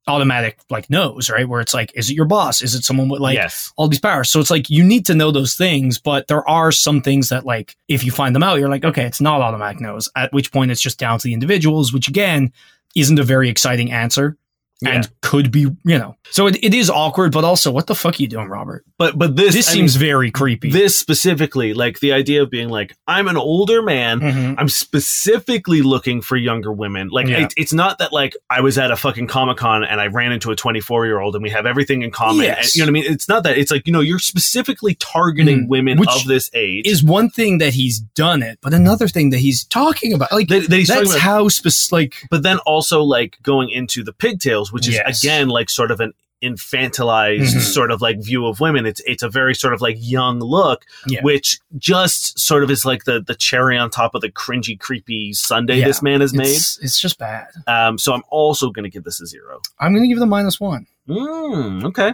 automatic 0.08 0.60
like 0.70 0.90
knows, 0.90 1.30
right? 1.30 1.48
Where 1.48 1.62
it's 1.62 1.74
like, 1.74 1.92
is 1.96 2.10
it 2.10 2.16
your 2.16 2.26
boss? 2.26 2.62
Is 2.62 2.76
it 2.76 2.84
someone 2.84 3.10
with 3.10 3.22
like 3.22 3.36
yes 3.36 3.72
all 3.76 3.88
these 3.88 4.00
powers? 4.00 4.30
So 4.30 4.40
it's 4.40 4.52
like 4.52 4.70
you 4.70 4.84
need 4.84 5.06
to 5.08 5.16
know 5.16 5.32
those 5.32 5.56
things, 5.56 6.00
but 6.00 6.28
there 6.28 6.48
are 6.48 6.72
some 6.72 7.02
things 7.02 7.30
that 7.30 7.46
like 7.46 7.76
if 7.88 8.04
you 8.04 8.12
find 8.12 8.36
them 8.36 8.44
out, 8.44 8.60
you're 8.60 8.70
like, 8.70 8.86
okay, 8.86 9.06
it's 9.06 9.22
not 9.22 9.42
automatic 9.42 9.82
knows. 9.82 10.10
At 10.16 10.34
which 10.34 10.52
point 10.52 10.72
it's 10.72 10.82
just 10.82 11.00
down 11.00 11.20
to 11.20 11.24
the 11.24 11.34
individuals, 11.34 11.94
which 11.94 12.08
again 12.08 12.52
isn't 12.96 13.20
a 13.20 13.24
very 13.24 13.50
exciting 13.50 13.92
answer. 13.92 14.38
And 14.86 15.10
could 15.22 15.50
be, 15.50 15.62
you 15.62 15.98
know, 15.98 16.18
so 16.30 16.48
it, 16.48 16.62
it 16.62 16.74
is 16.74 16.90
awkward, 16.90 17.32
but 17.32 17.46
also, 17.46 17.72
what 17.72 17.88
the 17.88 17.96
fuck 17.96 18.20
are 18.20 18.22
you 18.22 18.28
doing, 18.28 18.50
Robert? 18.50 18.84
but 18.98 19.18
but 19.18 19.36
this 19.38 19.54
This 19.54 19.70
I 19.70 19.74
seems 19.74 19.96
mean, 19.96 20.08
very 20.08 20.32
creepy. 20.32 20.70
this 20.72 20.98
specifically 20.98 21.74
like 21.74 22.00
the 22.00 22.12
idea 22.14 22.42
of 22.44 22.50
being 22.50 22.70
like 22.70 22.96
i'm 23.08 23.28
an 23.28 23.36
older 23.38 23.82
man 23.82 24.20
Mhm. 24.20 24.56
I'm 24.58 24.68
specifically 24.70 25.82
looking 25.82 26.22
for 26.22 26.36
younger 26.38 26.72
women. 26.72 27.10
Like 27.12 27.28
Yeah. 27.28 27.44
it, 27.46 27.54
it's 27.58 27.74
not 27.74 27.98
that 28.00 28.12
like 28.12 28.36
I 28.50 28.62
was 28.62 28.78
at 28.78 28.92
a 28.92 28.96
fucking 28.96 29.28
Comic 29.28 29.58
Con 29.58 29.84
and 29.84 30.00
I 30.02 30.08
ran 30.08 30.32
into 30.32 30.52
a 30.52 30.56
24 30.56 31.06
year 31.06 31.20
old 31.20 31.36
and 31.36 31.44
we 31.44 31.50
have 31.50 31.66
everything 31.66 32.02
in 32.02 32.12
common. 32.12 32.46
Yes. 32.46 32.66
And, 32.68 32.76
you 32.76 32.82
know 32.82 32.86
what 32.86 32.90
I 32.90 33.04
mean? 33.04 33.14
It's 33.14 33.30
not 33.30 33.44
that. 33.44 33.58
It's 33.58 33.72
like 33.72 33.86
you 33.88 33.94
know 33.94 34.00
you're 34.02 34.20
specifically 34.20 34.96
targeting 34.96 35.66
Mm. 35.66 35.68
women 35.68 35.98
Which 36.00 36.10
of 36.10 36.26
this 36.26 36.50
age. 36.54 36.88
is 36.88 37.04
one 37.04 37.30
thing 37.30 37.60
that 37.60 37.74
he's 37.74 38.00
done 38.16 38.42
it, 38.44 38.60
but 38.62 38.74
another 38.74 39.08
thing 39.08 39.30
that 39.30 39.40
he's 39.40 39.64
talking 39.66 40.14
about, 40.14 40.32
like 40.32 40.48
that, 40.50 40.70
that 40.70 40.76
he's 40.76 40.88
that's 40.88 41.10
about, 41.12 41.20
how 41.20 41.48
spec- 41.48 41.92
like 41.92 42.16
but 42.32 42.44
then 42.44 42.58
also 42.66 43.02
like 43.04 43.38
going 43.44 43.70
into 43.70 44.04
the 44.04 44.12
pigtails, 44.14 44.73
which 44.74 44.88
is 44.88 44.96
Yes. 44.96 45.24
again 45.24 45.48
like 45.50 45.70
sort 45.70 45.92
of 45.92 46.00
an 46.02 46.12
infantilized 46.44 47.54
Mhm. 47.56 47.62
sort 47.62 47.90
of 47.92 48.02
like 48.02 48.22
view 48.22 48.46
of 48.48 48.60
women. 48.60 48.86
It's 48.86 49.02
it's 49.06 49.24
a 49.24 49.30
very 49.30 49.56
sort 49.56 49.74
of 49.74 49.82
like 49.82 49.96
young 50.00 50.40
look, 50.40 50.84
Yeah. 51.08 51.22
which 51.22 51.60
just 51.78 52.38
sort 52.40 52.64
of 52.64 52.70
is 52.72 52.84
like 52.86 53.06
the 53.06 53.22
the 53.22 53.36
cherry 53.36 53.78
on 53.78 53.90
top 53.90 54.14
of 54.16 54.22
the 54.22 54.30
cringy, 54.30 54.78
creepy 54.80 55.34
Sunday 55.34 55.80
Yeah. 55.80 55.86
this 55.88 56.02
man 56.02 56.22
has 56.22 56.34
made. 56.34 56.48
it's, 56.48 56.78
it's 56.80 57.00
just 57.00 57.18
bad. 57.18 57.48
Um, 57.68 57.98
so 57.98 58.14
I'm 58.14 58.24
also 58.30 58.70
going 58.72 58.84
to 58.84 58.90
give 58.90 59.04
this 59.06 59.22
a 59.22 59.26
zero. 59.26 59.62
I'm 59.80 59.94
gonna 59.94 60.08
give 60.08 60.18
it 60.18 60.24
a 60.24 60.26
minus 60.28 60.60
one. 60.60 60.86
Mm, 61.08 61.84
okay. 61.86 62.14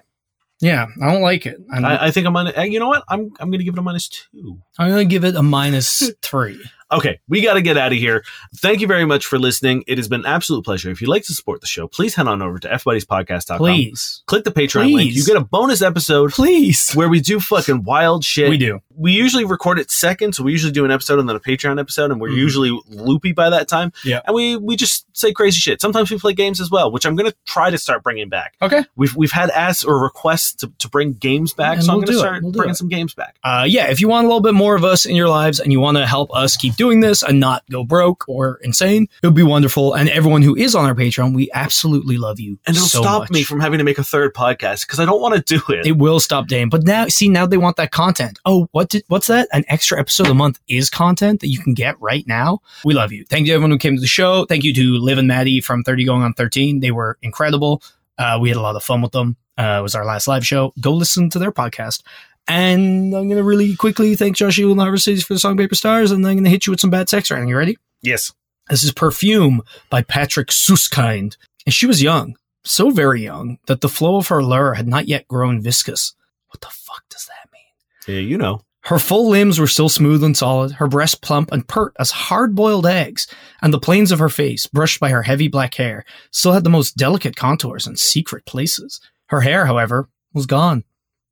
Yeah, 0.61 0.87
I 1.01 1.13
don't 1.13 1.21
like 1.21 1.45
it. 1.45 1.57
I, 1.71 2.07
I 2.07 2.11
think 2.11 2.27
I'm 2.27 2.35
on. 2.35 2.47
uh, 2.55 2.61
You 2.63 2.79
know 2.79 2.89
what? 2.89 3.03
I'm 3.07 3.31
I'm 3.39 3.49
going 3.49 3.59
to 3.59 3.63
give 3.63 3.75
it 3.75 3.79
a 3.79 3.81
minus 3.81 4.09
two. 4.09 4.59
I'm 4.77 4.89
gonna 4.89 5.05
give 5.05 5.23
it 5.23 5.35
a 5.35 5.43
minus 5.43 6.11
three. 6.21 6.59
Okay, 6.91 7.19
we 7.27 7.41
got 7.41 7.53
to 7.53 7.61
get 7.61 7.77
out 7.77 7.91
of 7.91 7.97
here. 7.99 8.23
Thank 8.57 8.81
you 8.81 8.87
very 8.87 9.05
much 9.05 9.25
for 9.25 9.37
listening. 9.37 9.83
It 9.87 9.97
has 9.97 10.07
been 10.07 10.21
an 10.21 10.25
absolute 10.25 10.65
pleasure. 10.65 10.89
If 10.89 11.01
you'd 11.01 11.07
like 11.09 11.23
to 11.25 11.33
support 11.33 11.61
the 11.61 11.67
show, 11.67 11.87
please 11.87 12.15
head 12.15 12.27
on 12.27 12.41
over 12.41 12.57
to 12.59 12.67
fbuddyspodcast.com. 12.67 13.57
Please, 13.57 14.23
Click 14.25 14.43
the 14.43 14.51
Patreon 14.51 14.93
link. 14.93 15.11
Please. 15.11 15.15
You 15.17 15.25
get 15.25 15.39
a 15.41 15.45
bonus 15.45 15.81
episode 15.81 16.31
please. 16.31 16.91
where 16.93 17.07
we 17.09 17.19
do 17.21 17.39
fucking 17.39 17.83
wild 17.83 18.23
shit. 18.23 18.49
We 18.49 18.57
do. 18.57 18.79
We 18.95 19.11
usually 19.13 19.45
record 19.45 19.79
it 19.79 19.91
second, 19.91 20.33
so 20.35 20.43
we 20.43 20.51
usually 20.51 20.73
do 20.73 20.83
an 20.83 20.91
episode 20.91 21.19
and 21.19 21.29
then 21.29 21.35
a 21.35 21.39
Patreon 21.39 21.79
episode, 21.79 22.11
and 22.11 22.19
we're 22.19 22.29
Mhm. 22.29 22.35
usually 22.37 22.79
loopy 22.89 23.31
by 23.33 23.49
that 23.49 23.67
time. 23.67 23.93
Yeah. 24.03 24.21
and 24.25 24.33
we 24.35 24.55
we 24.57 24.75
just 24.75 25.05
say 25.15 25.31
crazy 25.31 25.59
shit. 25.59 25.79
Sometimes 25.81 26.09
we 26.11 26.17
play 26.17 26.33
games 26.33 26.59
as 26.59 26.69
well, 26.71 26.91
which 26.91 27.05
I'm 27.05 27.15
going 27.15 27.29
to 27.29 27.37
try 27.45 27.69
to 27.69 27.77
start 27.77 28.03
bringing 28.03 28.29
back. 28.29 28.55
Okay. 28.61 28.83
We've 28.95 29.15
we've 29.15 29.31
had 29.31 29.49
asks 29.51 29.83
or 29.83 30.01
requests 30.01 30.53
to, 30.55 30.71
to 30.79 30.89
bring 30.89 31.13
games 31.13 31.53
back, 31.53 31.77
And 31.77 31.85
so 31.85 31.91
I'm 31.93 31.97
going 31.99 32.07
to 32.07 32.17
start 32.17 32.43
We'll 32.43 32.51
bringing 32.51 32.71
it. 32.71 32.75
some 32.77 32.89
games 32.89 33.13
back. 33.13 33.37
Uh, 33.43 33.65
yeah, 33.67 33.89
if 33.89 34.01
you 34.01 34.07
want 34.09 34.25
a 34.25 34.27
little 34.27 34.41
bit 34.41 34.53
more 34.53 34.75
of 34.75 34.83
us 34.83 35.05
in 35.05 35.15
your 35.15 35.29
lives 35.29 35.59
and 35.59 35.71
you 35.71 35.79
want 35.79 35.97
to 35.97 36.05
help 36.05 36.29
us 36.35 36.57
keep 36.57 36.75
doing 36.79 37.01
this 37.01 37.23
and 37.23 37.41
not 37.41 37.61
go 37.69 37.83
broke 37.83 38.23
or 38.29 38.57
insane, 38.63 39.09
it 39.21 39.27
would 39.27 39.35
be 39.35 39.43
wonderful. 39.43 39.93
And 39.93 40.07
everyone 40.07 40.41
who 40.41 40.55
is 40.55 40.75
on 40.75 40.85
our 40.85 40.95
Patreon, 40.95 41.35
we 41.35 41.49
absolutely 41.53 42.17
love 42.17 42.39
you. 42.39 42.57
And 42.65 42.73
it'll 42.73 42.87
so 42.87 43.01
stop 43.01 43.21
much. 43.23 43.31
me 43.31 43.43
from 43.43 43.59
having 43.59 43.79
to 43.79 43.83
make 43.83 43.97
a 43.97 44.03
third 44.03 44.33
podcast 44.33 44.87
because 44.87 44.97
I 44.97 45.05
don't 45.05 45.19
want 45.19 45.35
to 45.35 45.41
do 45.41 45.73
it. 45.73 45.85
It 45.85 45.97
will 45.97 46.21
stop 46.21 46.47
Dane. 46.47 46.69
But 46.69 46.83
now, 46.83 47.07
see, 47.07 47.27
now 47.27 47.45
they 47.45 47.57
want 47.57 47.75
that 47.75 47.91
content. 47.91 48.39
Oh, 48.45 48.69
what 48.71 48.87
did, 48.87 49.03
what's 49.09 49.27
that? 49.27 49.49
An 49.51 49.65
extra 49.67 49.99
episode 49.99 50.27
a 50.27 50.33
month 50.33 50.61
is 50.69 50.89
content 50.89 51.41
that 51.41 51.49
you 51.49 51.59
can 51.59 51.73
get 51.73 51.99
right 51.99 52.25
now. 52.25 52.59
We 52.85 52.93
love 52.93 53.11
you. 53.11 53.25
Thank 53.25 53.45
you 53.45 53.51
to 53.51 53.55
everyone 53.55 53.71
who 53.71 53.77
came 53.77 53.95
to 53.95 54.01
the 54.01 54.07
show. 54.07 54.45
Thank 54.45 54.63
you 54.63 54.73
to 54.73 54.93
Liv 54.99 55.17
and 55.17 55.27
Maddie 55.27 55.59
from 55.59 55.83
30 55.83 56.05
going 56.05 56.23
on 56.23 56.33
13. 56.33 56.79
They 56.79 56.91
were 56.91 57.17
incredible. 57.21 57.83
Uh, 58.17 58.37
we 58.41 58.47
had 58.47 58.57
a 58.57 58.61
lot 58.61 58.77
of 58.77 58.83
fun 58.83 59.01
with 59.01 59.11
them. 59.11 59.35
Uh, 59.57 59.79
it 59.79 59.83
was 59.83 59.95
our 59.95 60.05
last 60.05 60.29
live 60.29 60.47
show. 60.47 60.73
Go 60.79 60.93
listen 60.93 61.29
to 61.31 61.39
their 61.39 61.51
podcast. 61.51 62.03
And 62.49 63.13
I'm 63.15 63.27
going 63.27 63.37
to 63.37 63.43
really 63.43 63.75
quickly 63.75 64.15
thank 64.15 64.35
Josh 64.35 64.57
Ewell 64.57 64.71
and 64.71 64.81
Harvard 64.81 65.01
Cities 65.01 65.23
for 65.23 65.33
the 65.33 65.39
song 65.39 65.55
Paper 65.55 65.75
Stars. 65.75 66.11
And 66.11 66.25
then 66.25 66.31
I'm 66.31 66.37
going 66.37 66.45
to 66.45 66.49
hit 66.49 66.65
you 66.65 66.71
with 66.71 66.79
some 66.79 66.89
bad 66.89 67.07
sex 67.07 67.29
writing. 67.31 67.47
You 67.47 67.57
ready? 67.57 67.77
yes. 68.01 68.31
This 68.69 68.83
is 68.83 68.91
Perfume 68.93 69.63
by 69.89 70.03
Patrick 70.03 70.49
Suskind. 70.49 71.37
And 71.65 71.73
she 71.73 71.87
was 71.87 72.03
young, 72.03 72.35
so 72.63 72.91
very 72.91 73.23
young, 73.23 73.57
that 73.65 73.81
the 73.81 73.89
flow 73.89 74.17
of 74.17 74.27
her 74.27 74.43
lure 74.43 74.75
had 74.75 74.87
not 74.87 75.07
yet 75.07 75.27
grown 75.27 75.59
viscous. 75.59 76.13
What 76.49 76.61
the 76.61 76.67
fuck 76.67 77.03
does 77.09 77.25
that 77.25 77.49
mean? 77.51 78.15
Yeah, 78.15 78.21
you 78.21 78.37
know. 78.37 78.61
Her 78.81 78.99
full 78.99 79.27
limbs 79.27 79.59
were 79.59 79.65
still 79.65 79.89
smooth 79.89 80.23
and 80.23 80.37
solid, 80.37 80.73
her 80.73 80.87
breasts 80.87 81.17
plump 81.17 81.51
and 81.51 81.67
pert 81.67 81.93
as 81.99 82.11
hard 82.11 82.53
boiled 82.55 82.85
eggs, 82.85 83.27
and 83.61 83.73
the 83.73 83.79
planes 83.79 84.11
of 84.11 84.19
her 84.19 84.29
face, 84.29 84.67
brushed 84.67 84.99
by 84.99 85.09
her 85.09 85.23
heavy 85.23 85.47
black 85.47 85.73
hair, 85.73 86.05
still 86.29 86.53
had 86.53 86.63
the 86.63 86.69
most 86.69 86.95
delicate 86.95 87.35
contours 87.35 87.87
and 87.87 87.97
secret 87.97 88.45
places. 88.45 89.01
Her 89.29 89.41
hair, 89.41 89.65
however, 89.65 90.09
was 90.33 90.45
gone. 90.45 90.83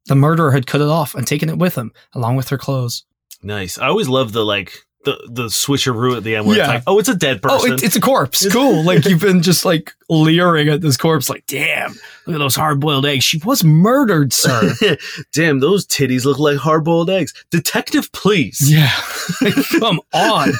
The 0.07 0.15
murderer 0.15 0.51
had 0.51 0.67
cut 0.67 0.81
it 0.81 0.87
off 0.87 1.15
and 1.15 1.25
taken 1.27 1.49
it 1.49 1.57
with 1.57 1.75
him, 1.75 1.91
along 2.13 2.35
with 2.37 2.49
her 2.49 2.57
clothes. 2.57 3.03
Nice. 3.43 3.77
I 3.77 3.87
always 3.87 4.07
love 4.09 4.31
the 4.33 4.43
like 4.45 4.73
the 5.05 5.15
the 5.29 5.43
switcheroo 5.45 6.17
at 6.17 6.23
the 6.23 6.35
end 6.35 6.47
where 6.47 6.57
Yeah. 6.57 6.63
it's 6.63 6.69
like, 6.73 6.83
oh, 6.87 6.99
it's 6.99 7.07
a 7.07 7.15
dead 7.15 7.41
person. 7.41 7.71
Oh, 7.71 7.73
it, 7.75 7.83
it's 7.83 7.95
a 7.95 8.01
corpse. 8.01 8.51
Cool. 8.51 8.83
like 8.85 9.05
you've 9.05 9.21
been 9.21 9.41
just 9.43 9.63
like 9.63 9.93
leering 10.09 10.69
at 10.69 10.81
this 10.81 10.97
corpse, 10.97 11.29
like, 11.29 11.45
damn, 11.47 11.91
look 12.25 12.35
at 12.35 12.39
those 12.39 12.55
hard 12.55 12.79
boiled 12.79 13.05
eggs. 13.05 13.23
She 13.23 13.37
was 13.45 13.63
murdered, 13.63 14.33
sir. 14.33 14.73
Damn, 15.33 15.59
those 15.59 15.85
titties 15.85 16.25
look 16.25 16.39
like 16.39 16.57
hard 16.57 16.83
boiled 16.83 17.09
eggs. 17.09 17.33
Detective, 17.51 18.11
please. 18.11 18.57
yeah. 18.63 18.91
Come 19.79 19.99
on. 20.13 20.51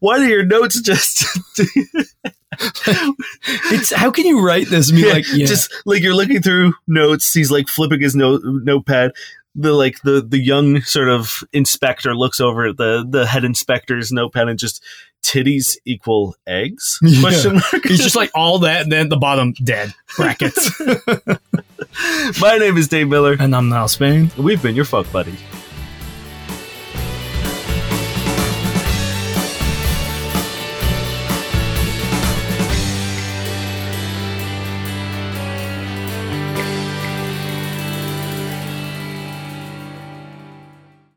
Why 0.00 0.18
do 0.18 0.26
your 0.26 0.44
notes 0.46 0.80
just 0.80 1.24
It's 3.72 3.92
how 3.92 4.10
can 4.10 4.24
you 4.26 4.44
write 4.44 4.68
this 4.68 4.90
and 4.90 4.98
be 4.98 5.10
like, 5.10 5.24
yeah. 5.32 5.46
just 5.46 5.72
like 5.84 6.02
you're 6.02 6.14
looking 6.14 6.42
through 6.42 6.74
notes? 6.86 7.32
He's 7.32 7.50
like 7.50 7.68
flipping 7.68 8.00
his 8.00 8.14
note 8.14 8.42
notepad. 8.44 9.12
the 9.54 9.72
like 9.72 10.00
the 10.02 10.20
the 10.20 10.38
young 10.38 10.80
sort 10.82 11.08
of 11.08 11.42
inspector 11.52 12.14
looks 12.14 12.40
over 12.40 12.66
at 12.66 12.76
the 12.76 13.04
the 13.08 13.26
head 13.26 13.44
inspector's 13.44 14.12
notepad 14.12 14.48
and 14.48 14.58
just 14.58 14.82
titties 15.22 15.76
equal 15.84 16.36
eggs? 16.46 16.98
Yeah. 17.06 17.20
Question 17.20 17.54
mark. 17.54 17.84
He's 17.84 18.02
just 18.02 18.16
like 18.16 18.30
all 18.34 18.60
that, 18.60 18.82
and 18.82 18.92
then 18.92 19.04
at 19.06 19.10
the 19.10 19.16
bottom, 19.16 19.52
dead. 19.52 19.92
Brackets. 20.16 20.80
My 22.40 22.58
name 22.58 22.76
is 22.76 22.88
Dane 22.88 23.08
Miller. 23.08 23.36
and 23.38 23.54
I'm 23.56 23.68
Niall 23.68 23.88
Spain. 23.88 24.30
We've 24.36 24.62
been 24.62 24.76
your 24.76 24.84
fuck 24.84 25.10
buddies. 25.12 25.40